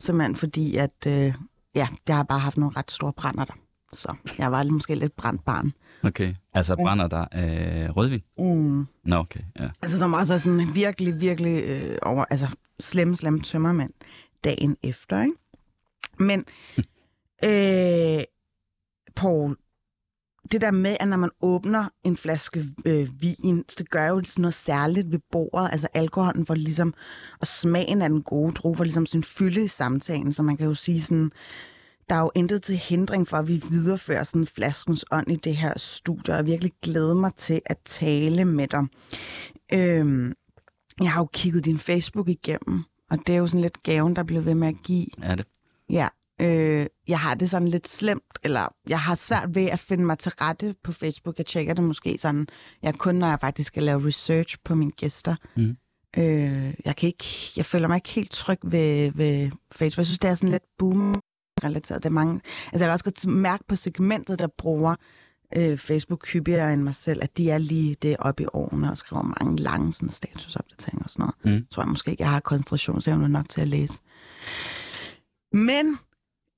simpelthen 0.00 0.36
fordi, 0.36 0.76
at 0.76 1.06
øh, 1.06 1.34
ja, 1.74 1.88
jeg 2.08 2.16
har 2.16 2.22
bare 2.22 2.38
haft 2.38 2.56
nogle 2.56 2.76
ret 2.76 2.90
store 2.90 3.12
brænder 3.12 3.44
der. 3.44 3.52
Så 3.92 4.14
jeg 4.38 4.52
var 4.52 4.64
måske 4.64 4.94
lidt 4.94 5.16
brændt 5.16 5.44
barn. 5.44 5.72
Okay. 6.02 6.34
Altså 6.54 6.76
brænder 6.76 7.06
der 7.08 7.20
øh, 7.34 7.96
rødvin? 7.96 8.22
Mm. 8.38 8.86
Nå, 9.04 9.16
okay. 9.16 9.40
Ja. 9.60 9.68
Altså 9.82 9.98
som 9.98 10.12
også 10.12 10.34
er 10.34 10.38
sådan 10.38 10.74
virkelig, 10.74 11.20
virkelig 11.20 11.64
øh, 11.64 11.98
over, 12.02 12.24
altså 12.30 12.56
slemme, 12.80 13.16
slemme 13.16 13.40
tømmermænd 13.40 13.92
dagen 14.44 14.76
efter, 14.82 15.22
ikke? 15.22 15.34
Men, 16.18 16.44
øh, 17.44 18.24
Paul, 19.16 19.56
det 20.52 20.60
der 20.60 20.70
med, 20.70 20.96
at 21.00 21.08
når 21.08 21.16
man 21.16 21.30
åbner 21.42 21.88
en 22.04 22.16
flaske 22.16 22.64
øh, 22.86 23.08
vin, 23.20 23.64
så 23.68 23.74
det 23.78 23.90
gør 23.90 24.08
jo 24.08 24.22
sådan 24.24 24.42
noget 24.42 24.54
særligt 24.54 25.12
ved 25.12 25.18
bordet. 25.32 25.68
Altså 25.72 25.88
alkoholen 25.94 26.46
får 26.46 26.54
ligesom, 26.54 26.94
og 27.40 27.46
smagen 27.46 28.02
af 28.02 28.08
den 28.08 28.22
gode 28.22 28.52
drue 28.52 28.76
får 28.76 28.84
ligesom 28.84 29.06
sin 29.06 29.24
fylde 29.24 29.64
i 29.64 29.68
samtalen, 29.68 30.32
så 30.32 30.42
man 30.42 30.56
kan 30.56 30.66
jo 30.66 30.74
sige 30.74 31.02
sådan, 31.02 31.32
der 32.10 32.16
er 32.16 32.20
jo 32.20 32.30
intet 32.34 32.62
til 32.62 32.76
hindring 32.76 33.28
for, 33.28 33.36
at 33.36 33.48
vi 33.48 33.62
viderefører 33.70 34.22
sådan 34.22 34.46
flaskens 34.46 35.04
ånd 35.12 35.30
i 35.30 35.36
det 35.36 35.56
her 35.56 35.78
studie, 35.78 36.34
og 36.34 36.38
jeg 36.38 36.46
virkelig 36.46 36.72
glæder 36.82 37.14
mig 37.14 37.34
til 37.34 37.60
at 37.66 37.78
tale 37.84 38.44
med 38.44 38.68
dig. 38.68 38.86
Øhm, 39.72 40.34
jeg 41.00 41.12
har 41.12 41.20
jo 41.20 41.28
kigget 41.32 41.64
din 41.64 41.78
Facebook 41.78 42.28
igennem, 42.28 42.84
og 43.10 43.18
det 43.26 43.34
er 43.34 43.38
jo 43.38 43.46
sådan 43.46 43.60
lidt 43.60 43.82
gaven, 43.82 44.16
der 44.16 44.22
bliver 44.22 44.42
ved 44.42 44.54
med 44.54 44.68
at 44.68 44.82
give. 44.84 45.06
Er 45.22 45.34
det? 45.34 45.46
Ja, 45.90 46.08
øh, 46.40 46.86
jeg 47.08 47.20
har 47.20 47.34
det 47.34 47.50
sådan 47.50 47.68
lidt 47.68 47.88
slemt, 47.88 48.38
eller 48.42 48.74
jeg 48.88 49.00
har 49.00 49.14
svært 49.14 49.54
ved 49.54 49.66
at 49.66 49.78
finde 49.78 50.04
mig 50.04 50.18
til 50.18 50.32
rette 50.32 50.74
på 50.84 50.92
Facebook. 50.92 51.38
Jeg 51.38 51.46
tjekker 51.46 51.74
det 51.74 51.84
måske 51.84 52.18
sådan, 52.18 52.46
jeg 52.82 52.94
kun 52.94 53.14
når 53.14 53.28
jeg 53.28 53.40
faktisk 53.40 53.66
skal 53.66 53.82
lave 53.82 54.06
research 54.06 54.56
på 54.64 54.74
mine 54.74 54.90
gæster. 54.90 55.36
Mhm. 55.56 55.76
Øh, 56.18 56.74
jeg, 56.84 56.96
kan 56.96 57.06
ikke, 57.06 57.24
jeg 57.56 57.66
føler 57.66 57.88
mig 57.88 57.96
ikke 57.96 58.08
helt 58.08 58.30
tryg 58.30 58.58
ved, 58.62 59.12
ved 59.14 59.50
Facebook. 59.72 59.98
Jeg 59.98 60.06
synes, 60.06 60.18
det 60.18 60.30
er 60.30 60.34
sådan 60.34 60.50
lidt 60.50 60.64
boom 60.78 61.20
relateret. 61.64 62.02
Det 62.02 62.08
er 62.08 62.12
mange, 62.12 62.40
altså 62.64 62.70
jeg 62.72 62.80
kan 62.80 62.90
også 62.90 63.04
godt 63.04 63.26
mærke 63.26 63.64
på 63.68 63.76
segmentet, 63.76 64.38
der 64.38 64.48
bruger 64.58 64.94
øh, 65.56 65.78
Facebook 65.78 66.28
hyppigere 66.28 66.72
end 66.72 66.82
mig 66.82 66.94
selv, 66.94 67.22
at 67.22 67.36
de 67.36 67.50
er 67.50 67.58
lige 67.58 67.96
det 68.02 68.16
oppe 68.18 68.42
i 68.42 68.46
årene 68.52 68.90
og 68.90 68.98
skriver 68.98 69.22
mange 69.22 69.56
lange 69.56 69.92
sådan, 69.92 70.10
statusopdateringer 70.10 71.04
og 71.04 71.10
sådan 71.10 71.22
noget. 71.44 71.60
Mm. 71.60 71.66
Tror 71.70 71.82
jeg 71.82 71.88
måske 71.90 72.10
ikke, 72.10 72.22
jeg 72.22 72.30
har 72.30 72.40
koncentrationsevne 72.40 73.28
nok 73.28 73.48
til 73.48 73.60
at 73.60 73.68
læse. 73.68 74.02
Men 75.52 75.98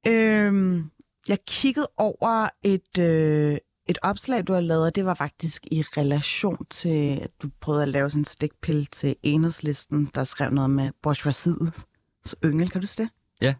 øh, 0.06 0.84
jeg 1.28 1.38
kiggede 1.46 1.88
over 1.96 2.48
et, 2.62 2.98
øh, 2.98 3.56
et 3.88 3.98
opslag, 4.02 4.46
du 4.46 4.52
har 4.52 4.60
lavet, 4.60 4.84
og 4.84 4.94
det 4.94 5.04
var 5.04 5.14
faktisk 5.14 5.66
i 5.70 5.82
relation 5.82 6.66
til, 6.70 7.18
at 7.22 7.30
du 7.42 7.48
prøvede 7.60 7.82
at 7.82 7.88
lave 7.88 8.10
sådan 8.10 8.20
en 8.20 8.24
stikpille 8.24 8.84
til 8.84 9.16
enhedslisten, 9.22 10.10
der 10.14 10.24
skrev 10.24 10.50
noget 10.50 10.70
med 10.70 10.90
bourgeoisiets 11.02 12.34
yngel. 12.44 12.70
Kan 12.70 12.80
du 12.80 12.86
huske 12.86 13.02
det? 13.02 13.10
Ja. 13.40 13.54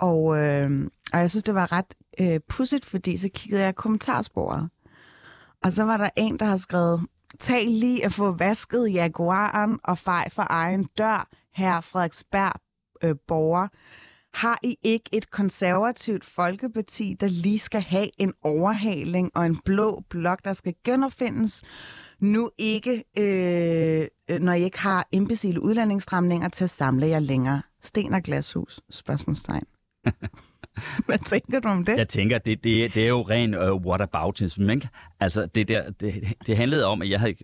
Og, 0.00 0.38
øh, 0.38 0.90
og 1.12 1.18
jeg 1.18 1.30
synes, 1.30 1.44
det 1.44 1.54
var 1.54 1.72
ret 1.72 1.94
øh, 2.20 2.40
pudsigt, 2.48 2.84
fordi 2.84 3.16
så 3.16 3.28
kiggede 3.34 3.62
jeg 3.62 3.70
i 3.70 3.72
kommentarsporet. 3.72 4.68
Og 5.64 5.72
så 5.72 5.84
var 5.84 5.96
der 5.96 6.08
en, 6.16 6.38
der 6.38 6.46
har 6.46 6.56
skrevet, 6.56 7.06
tag 7.38 7.66
lige 7.66 8.04
at 8.04 8.12
få 8.12 8.32
vasket 8.32 8.92
Jaguaren 8.92 9.78
og 9.84 9.98
fej 9.98 10.28
for 10.30 10.46
egen 10.50 10.88
dør, 10.98 11.28
her 11.54 11.80
Frederiksberg 11.80 12.60
øh, 13.02 13.14
borger. 13.28 13.68
Har 14.34 14.58
I 14.62 14.76
ikke 14.82 15.10
et 15.12 15.30
konservativt 15.30 16.24
folkeparti, 16.24 17.16
der 17.20 17.28
lige 17.28 17.58
skal 17.58 17.80
have 17.80 18.10
en 18.18 18.32
overhaling 18.42 19.30
og 19.34 19.46
en 19.46 19.60
blå 19.64 20.02
blok, 20.10 20.44
der 20.44 20.52
skal 20.52 20.74
genopfindes? 20.84 21.62
Nu 22.20 22.50
ikke, 22.58 23.04
øh, 23.18 24.06
øh 24.30 24.40
når 24.40 24.52
I 24.52 24.62
ikke 24.62 24.78
har 24.78 25.08
imbecile 25.12 25.62
udlændingsstramninger 25.62 26.48
til 26.48 26.64
at 26.64 26.70
samle 26.70 27.06
jer 27.06 27.18
længere. 27.18 27.62
Sten 27.80 28.14
og 28.14 28.22
glashus? 28.22 28.80
Spørgsmålstegn. 28.90 29.66
Hvad 31.06 31.18
tænker 31.18 31.60
du 31.60 31.68
om 31.68 31.84
det? 31.84 31.96
Jeg 31.96 32.08
tænker, 32.08 32.38
det, 32.38 32.64
det, 32.64 32.94
det 32.94 33.04
er 33.04 33.08
jo 33.08 33.22
ren 33.22 33.54
uh, 33.54 33.86
whataboutism, 33.86 34.70
ikke? 34.70 34.88
Altså, 35.20 35.46
det, 35.46 35.68
der, 35.68 35.90
det, 35.90 36.34
det 36.46 36.56
handlede 36.56 36.86
om, 36.86 37.02
at 37.02 37.10
jeg 37.10 37.20
havde 37.20 37.34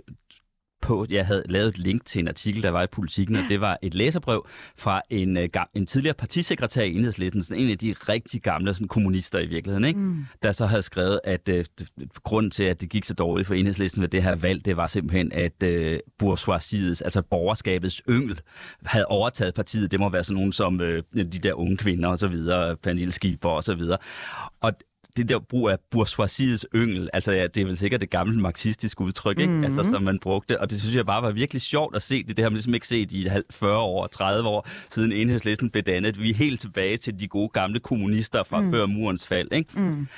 på, 0.86 1.06
jeg 1.10 1.26
havde 1.26 1.44
lavet 1.48 1.68
et 1.68 1.78
link 1.78 2.04
til 2.04 2.18
en 2.18 2.28
artikel, 2.28 2.62
der 2.62 2.70
var 2.70 2.82
i 2.82 2.86
Politiken, 2.86 3.36
og 3.36 3.42
det 3.48 3.60
var 3.60 3.78
et 3.82 3.94
læserbrev 3.94 4.46
fra 4.76 5.02
en, 5.10 5.38
gam, 5.52 5.66
en 5.74 5.86
tidligere 5.86 6.14
partisekretær 6.14 6.82
i 6.82 6.94
Enhedslisten, 6.94 7.42
sådan 7.42 7.62
en 7.62 7.70
af 7.70 7.78
de 7.78 7.94
rigtig 8.08 8.42
gamle 8.42 8.74
sådan, 8.74 8.88
kommunister 8.88 9.38
i 9.38 9.46
virkeligheden, 9.46 9.84
ikke? 9.84 10.00
Mm. 10.00 10.26
der 10.42 10.52
så 10.52 10.66
havde 10.66 10.82
skrevet, 10.82 11.20
at 11.24 11.48
uh, 11.48 11.60
grunden 12.24 12.50
til, 12.50 12.64
at 12.64 12.80
det 12.80 12.90
gik 12.90 13.04
så 13.04 13.14
dårligt 13.14 13.46
for 13.46 13.54
Enhedslisten 13.54 14.02
ved 14.02 14.08
det 14.08 14.22
her 14.22 14.36
valg, 14.36 14.64
det 14.64 14.76
var 14.76 14.86
simpelthen, 14.86 15.32
at 15.32 15.62
uh, 15.62 15.98
bourgeoisiets, 16.18 17.02
altså 17.02 17.22
borgerskabets 17.22 18.02
yngel, 18.08 18.40
havde 18.84 19.06
overtaget 19.06 19.54
partiet. 19.54 19.92
Det 19.92 20.00
må 20.00 20.08
være 20.08 20.24
sådan 20.24 20.36
nogen 20.36 20.52
som 20.52 20.80
uh, 20.80 20.88
de 21.14 21.24
der 21.24 21.52
unge 21.52 21.76
kvinder 21.76 22.08
og 22.08 22.18
så 22.18 22.28
videre, 22.28 22.76
Pernille 22.76 23.12
Schieber 23.12 23.48
og 23.48 23.64
så 23.64 23.74
videre. 23.74 23.98
Og 24.60 24.72
det 25.16 25.28
der 25.28 25.38
brug 25.38 25.70
af 25.70 25.76
bourgeoisiets 25.90 26.66
yngel, 26.74 27.10
altså 27.12 27.32
ja, 27.32 27.46
det 27.46 27.60
er 27.60 27.64
vel 27.64 27.76
sikkert 27.76 28.00
det 28.00 28.10
gamle 28.10 28.40
marxistiske 28.40 29.00
udtryk, 29.00 29.38
ikke? 29.38 29.50
Mm-hmm. 29.50 29.64
Altså, 29.64 29.82
som 29.82 30.02
man 30.02 30.18
brugte. 30.18 30.60
Og 30.60 30.70
det 30.70 30.80
synes 30.80 30.96
jeg 30.96 31.06
bare 31.06 31.22
var 31.22 31.30
virkelig 31.30 31.62
sjovt 31.62 31.96
at 31.96 32.02
se 32.02 32.24
det. 32.24 32.36
Det 32.36 32.42
har 32.42 32.50
man 32.50 32.54
ligesom 32.54 32.74
ikke 32.74 32.86
set 32.86 33.12
i 33.12 33.28
40 33.50 33.78
år, 33.78 34.06
30 34.06 34.48
år, 34.48 34.68
siden 34.90 35.12
enhedslisten 35.12 35.70
blev 35.70 35.82
dannet. 35.82 36.20
Vi 36.20 36.30
er 36.30 36.34
helt 36.34 36.60
tilbage 36.60 36.96
til 36.96 37.20
de 37.20 37.28
gode 37.28 37.48
gamle 37.48 37.80
kommunister 37.80 38.42
fra 38.42 38.60
mm. 38.60 38.70
før 38.70 38.86
murens 38.86 39.26
fald, 39.26 39.48
ikke? 39.52 39.80
Mm. 39.80 40.08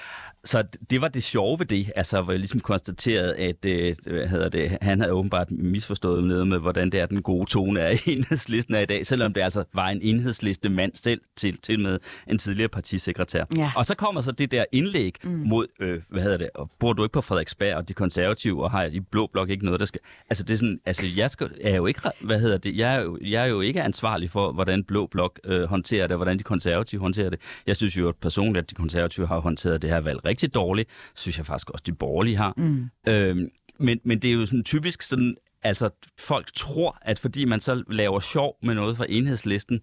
Så 0.44 0.62
det 0.90 1.00
var 1.00 1.08
det 1.08 1.22
sjove 1.22 1.58
ved 1.58 1.66
det, 1.66 1.92
altså 1.96 2.22
hvor 2.22 2.32
jeg 2.32 2.38
ligesom 2.38 2.60
konstaterede, 2.60 3.36
at 3.36 3.64
øh, 3.64 3.96
hvad 4.06 4.26
hedder 4.28 4.48
det, 4.48 4.78
han 4.82 5.00
havde 5.00 5.12
åbenbart 5.12 5.50
misforstået 5.50 6.24
noget 6.24 6.48
med, 6.48 6.58
hvordan 6.58 6.90
det 6.92 7.00
er, 7.00 7.06
den 7.06 7.22
gode 7.22 7.50
tone 7.50 7.80
er 7.80 7.88
i 7.88 7.98
enhedslisten 8.12 8.74
er 8.74 8.80
i 8.80 8.86
dag, 8.86 9.06
selvom 9.06 9.32
det 9.32 9.40
altså 9.40 9.64
var 9.74 9.88
en 9.88 10.02
enhedsliste 10.02 10.68
mand 10.68 10.92
selv, 10.94 11.20
til, 11.36 11.58
til 11.62 11.80
med 11.80 11.98
en 12.28 12.38
tidligere 12.38 12.68
partisekretær. 12.68 13.44
Ja. 13.56 13.72
Og 13.76 13.86
så 13.86 13.94
kommer 13.94 14.20
så 14.20 14.32
det 14.32 14.50
der 14.50 14.64
indlæg 14.72 15.14
mm. 15.24 15.30
mod, 15.30 15.66
øh, 15.80 16.00
hvad 16.08 16.22
hedder 16.22 16.36
det, 16.36 16.50
og 16.54 16.70
bor 16.78 16.92
du 16.92 17.02
ikke 17.02 17.12
på 17.12 17.20
Frederiksberg 17.20 17.74
og 17.74 17.88
de 17.88 17.94
konservative, 17.94 18.64
og 18.64 18.70
har 18.70 18.84
i 18.84 19.00
blå 19.00 19.26
blok 19.32 19.50
ikke 19.50 19.64
noget, 19.64 19.80
der 19.80 19.86
skal... 19.86 20.00
Altså 20.30 20.44
det 20.44 20.54
er 20.54 20.58
sådan, 20.58 20.80
altså 20.86 21.06
jeg 21.16 21.30
skal, 21.30 21.50
er 21.60 21.76
jo 21.76 21.86
ikke, 21.86 22.00
hvad 22.20 22.40
hedder 22.40 22.58
det, 22.58 22.76
jeg 22.76 22.94
er 22.94 23.00
jo, 23.00 23.18
jeg 23.22 23.42
er 23.42 23.46
jo 23.46 23.60
ikke 23.60 23.82
ansvarlig 23.82 24.30
for, 24.30 24.52
hvordan 24.52 24.84
blå 24.84 25.06
blok 25.06 25.40
øh, 25.44 25.62
håndterer 25.62 26.06
det, 26.06 26.12
og 26.12 26.16
hvordan 26.16 26.38
de 26.38 26.42
konservative 26.42 27.00
håndterer 27.00 27.30
det. 27.30 27.40
Jeg 27.66 27.76
synes 27.76 27.98
jo 27.98 28.14
personligt, 28.20 28.62
at 28.62 28.70
de 28.70 28.74
konservative 28.74 29.26
har 29.26 29.38
håndteret 29.38 29.82
det 29.82 29.90
her 29.90 30.00
valg 30.00 30.24
rigtig 30.28 30.54
dårligt. 30.54 30.88
Synes 31.16 31.38
jeg 31.38 31.46
faktisk 31.46 31.70
også, 31.70 31.82
de 31.86 31.92
borgerlige 31.92 32.36
har. 32.36 32.54
Mm. 32.56 32.90
Øhm, 33.08 33.48
men, 33.78 34.00
men 34.04 34.18
det 34.18 34.28
er 34.28 34.32
jo 34.34 34.46
sådan 34.46 34.64
typisk 34.64 35.02
sådan, 35.02 35.36
altså 35.62 35.90
folk 36.18 36.48
tror, 36.54 36.98
at 37.02 37.18
fordi 37.18 37.44
man 37.44 37.60
så 37.60 37.82
laver 37.90 38.20
sjov 38.20 38.56
med 38.62 38.74
noget 38.74 38.96
fra 38.96 39.06
enhedslisten, 39.08 39.80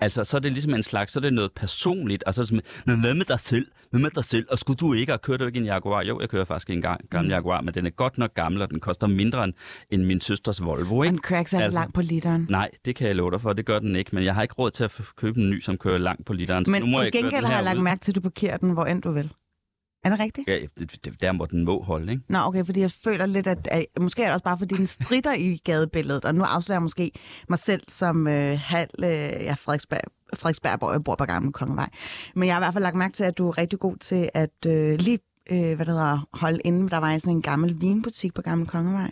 Altså, 0.00 0.24
så 0.24 0.36
er 0.36 0.40
det 0.40 0.52
ligesom 0.52 0.74
en 0.74 0.82
slags, 0.82 1.12
så 1.12 1.18
er 1.18 1.20
det 1.20 1.32
noget 1.32 1.52
personligt, 1.52 2.22
og 2.24 2.34
så 2.34 2.40
er 2.40 2.42
det 2.42 2.48
sådan, 2.48 2.62
men 2.86 3.00
hvad 3.00 3.14
med 3.14 3.24
dig 3.24 3.40
selv? 3.40 3.66
Hvad 3.90 4.00
med 4.00 4.10
dig 4.10 4.24
selv? 4.24 4.46
Og 4.50 4.58
skulle 4.58 4.76
du 4.76 4.92
ikke, 4.92 5.12
og 5.12 5.22
kører 5.22 5.38
du 5.38 5.46
ikke 5.46 5.58
en 5.58 5.64
Jaguar? 5.64 6.02
Jo, 6.02 6.20
jeg 6.20 6.28
kører 6.28 6.44
faktisk 6.44 6.70
en 6.70 6.82
gang, 6.82 7.10
gammel 7.10 7.30
Jaguar, 7.32 7.60
men 7.60 7.74
den 7.74 7.86
er 7.86 7.90
godt 7.90 8.18
nok 8.18 8.34
gammel, 8.34 8.62
og 8.62 8.70
den 8.70 8.80
koster 8.80 9.06
mindre 9.06 9.44
end, 9.44 9.52
end 9.90 10.04
min 10.04 10.20
søsters 10.20 10.64
Volvo, 10.64 11.02
ikke? 11.02 11.12
Den 11.12 11.20
kører 11.20 11.38
ikke 11.40 11.50
særlig 11.50 11.64
Altså- 11.64 11.80
langt 11.80 11.94
på 11.94 12.02
literen. 12.02 12.46
Nej, 12.50 12.70
det 12.84 12.96
kan 12.96 13.06
jeg 13.06 13.16
love 13.16 13.30
dig 13.30 13.40
for, 13.40 13.52
det 13.52 13.66
gør 13.66 13.78
den 13.78 13.96
ikke, 13.96 14.10
men 14.14 14.24
jeg 14.24 14.34
har 14.34 14.42
ikke 14.42 14.54
råd 14.54 14.70
til 14.70 14.84
at 14.84 15.00
købe 15.16 15.40
en 15.40 15.50
ny, 15.50 15.60
som 15.60 15.78
kører 15.78 15.98
langt 15.98 16.26
på 16.26 16.32
literen. 16.32 16.64
så 16.64 16.70
Men 16.72 16.82
nu 16.82 16.86
må 16.88 17.00
i 17.00 17.04
jeg 17.04 17.12
gengæld 17.12 17.32
den 17.42 17.44
har 17.44 17.54
jeg 17.56 17.64
lagt 17.64 17.82
mærke 17.82 18.00
til, 18.00 18.12
at 18.12 18.16
du 18.16 18.20
parkerer 18.20 18.56
den, 18.56 18.72
hvor 18.72 18.84
end 18.84 19.02
du 19.02 19.10
vil. 19.12 19.30
Er 20.04 20.10
det 20.10 20.18
rigtigt? 20.20 20.48
Ja, 20.48 20.58
der 21.20 21.32
må 21.32 21.46
den 21.46 21.64
må 21.64 21.82
holde, 21.82 22.12
ikke? 22.12 22.24
Nå, 22.28 22.38
okay, 22.38 22.64
fordi 22.64 22.80
jeg 22.80 22.90
føler 22.90 23.26
lidt, 23.26 23.46
at, 23.46 23.68
at 23.70 23.86
måske 24.00 24.22
er 24.22 24.26
det 24.26 24.32
også 24.32 24.44
bare, 24.44 24.58
fordi 24.58 24.74
den 24.74 24.86
strider 24.86 25.34
i 25.34 25.56
gadebilledet, 25.64 26.24
og 26.24 26.34
nu 26.34 26.42
afslører 26.44 26.76
jeg 26.76 26.82
måske 26.82 27.10
mig 27.48 27.58
selv 27.58 27.82
som 27.88 28.26
øh, 28.26 28.58
halv 28.62 28.90
øh, 28.98 29.08
ja, 29.08 29.52
Frederiksberg, 29.52 30.00
Frederiksberg, 30.34 30.78
hvor 30.78 30.92
jeg 30.92 31.04
bor 31.04 31.14
på 31.14 31.24
Gamle 31.24 31.52
Kongevej. 31.52 31.88
Men 32.34 32.46
jeg 32.46 32.54
har 32.54 32.60
i 32.60 32.64
hvert 32.64 32.72
fald 32.72 32.82
lagt 32.84 32.96
mærke 32.96 33.12
til, 33.12 33.24
at 33.24 33.38
du 33.38 33.48
er 33.48 33.58
rigtig 33.58 33.78
god 33.78 33.96
til 33.96 34.30
at 34.34 34.66
øh, 34.66 34.98
lige 34.98 35.18
øh, 35.50 35.58
hvad 35.58 35.86
det 35.86 35.94
hedder, 35.94 36.28
holde 36.32 36.58
inde. 36.64 36.90
Der 36.90 36.98
var 36.98 37.18
sådan 37.18 37.34
en 37.34 37.42
gammel 37.42 37.80
vinbutik 37.80 38.34
på 38.34 38.42
Gamle 38.42 38.66
Kongevej. 38.66 39.10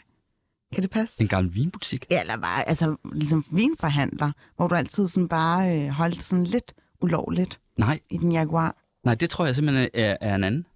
Kan 0.75 0.83
det 0.83 0.91
passe? 0.91 1.23
En 1.23 1.29
gammel 1.29 1.55
vinbutik? 1.55 2.07
Ja, 2.11 2.21
eller 2.21 2.37
bare, 2.37 2.69
altså, 2.69 2.97
ligesom 3.13 3.45
vinforhandler, 3.51 4.33
hvor 4.57 4.69
du 4.69 4.75
altid 4.75 5.09
sådan 5.09 5.29
bare 5.29 5.79
øh, 5.79 5.89
holdt 5.89 6.23
sådan 6.23 6.45
lidt 6.45 6.75
ulovligt 7.01 7.61
Nej, 7.79 8.01
i 8.11 8.17
den 8.17 8.33
Jaguar. 8.33 8.77
nej, 9.05 9.15
det 9.15 9.31
tror 9.31 9.47
jeg 9.47 9.55
simpelthen 9.57 9.89
er, 9.95 10.17
er 10.21 10.35
en 10.35 10.45
anden. 10.45 10.67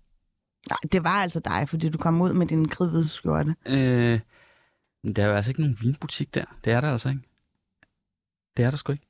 Nej, 0.69 0.79
det 0.93 1.05
var 1.05 1.23
altså 1.23 1.41
dig, 1.41 1.69
fordi 1.69 1.89
du 1.89 1.99
kom 1.99 2.21
ud 2.21 2.33
med 2.33 2.47
din 2.47 2.69
kridhvide 2.69 3.09
skjorte. 3.09 3.55
Øh, 3.67 4.21
men 5.05 5.13
der 5.17 5.23
er 5.23 5.27
jo 5.27 5.35
altså 5.35 5.51
ikke 5.51 5.61
nogen 5.61 5.77
vinbutik 5.81 6.35
der. 6.35 6.45
Det 6.65 6.73
er 6.73 6.81
der 6.81 6.93
altså 6.93 7.09
ikke. 7.09 7.21
Det 8.57 8.65
er 8.65 8.71
der 8.71 8.77
sgu 8.77 8.93
ikke. 8.93 9.07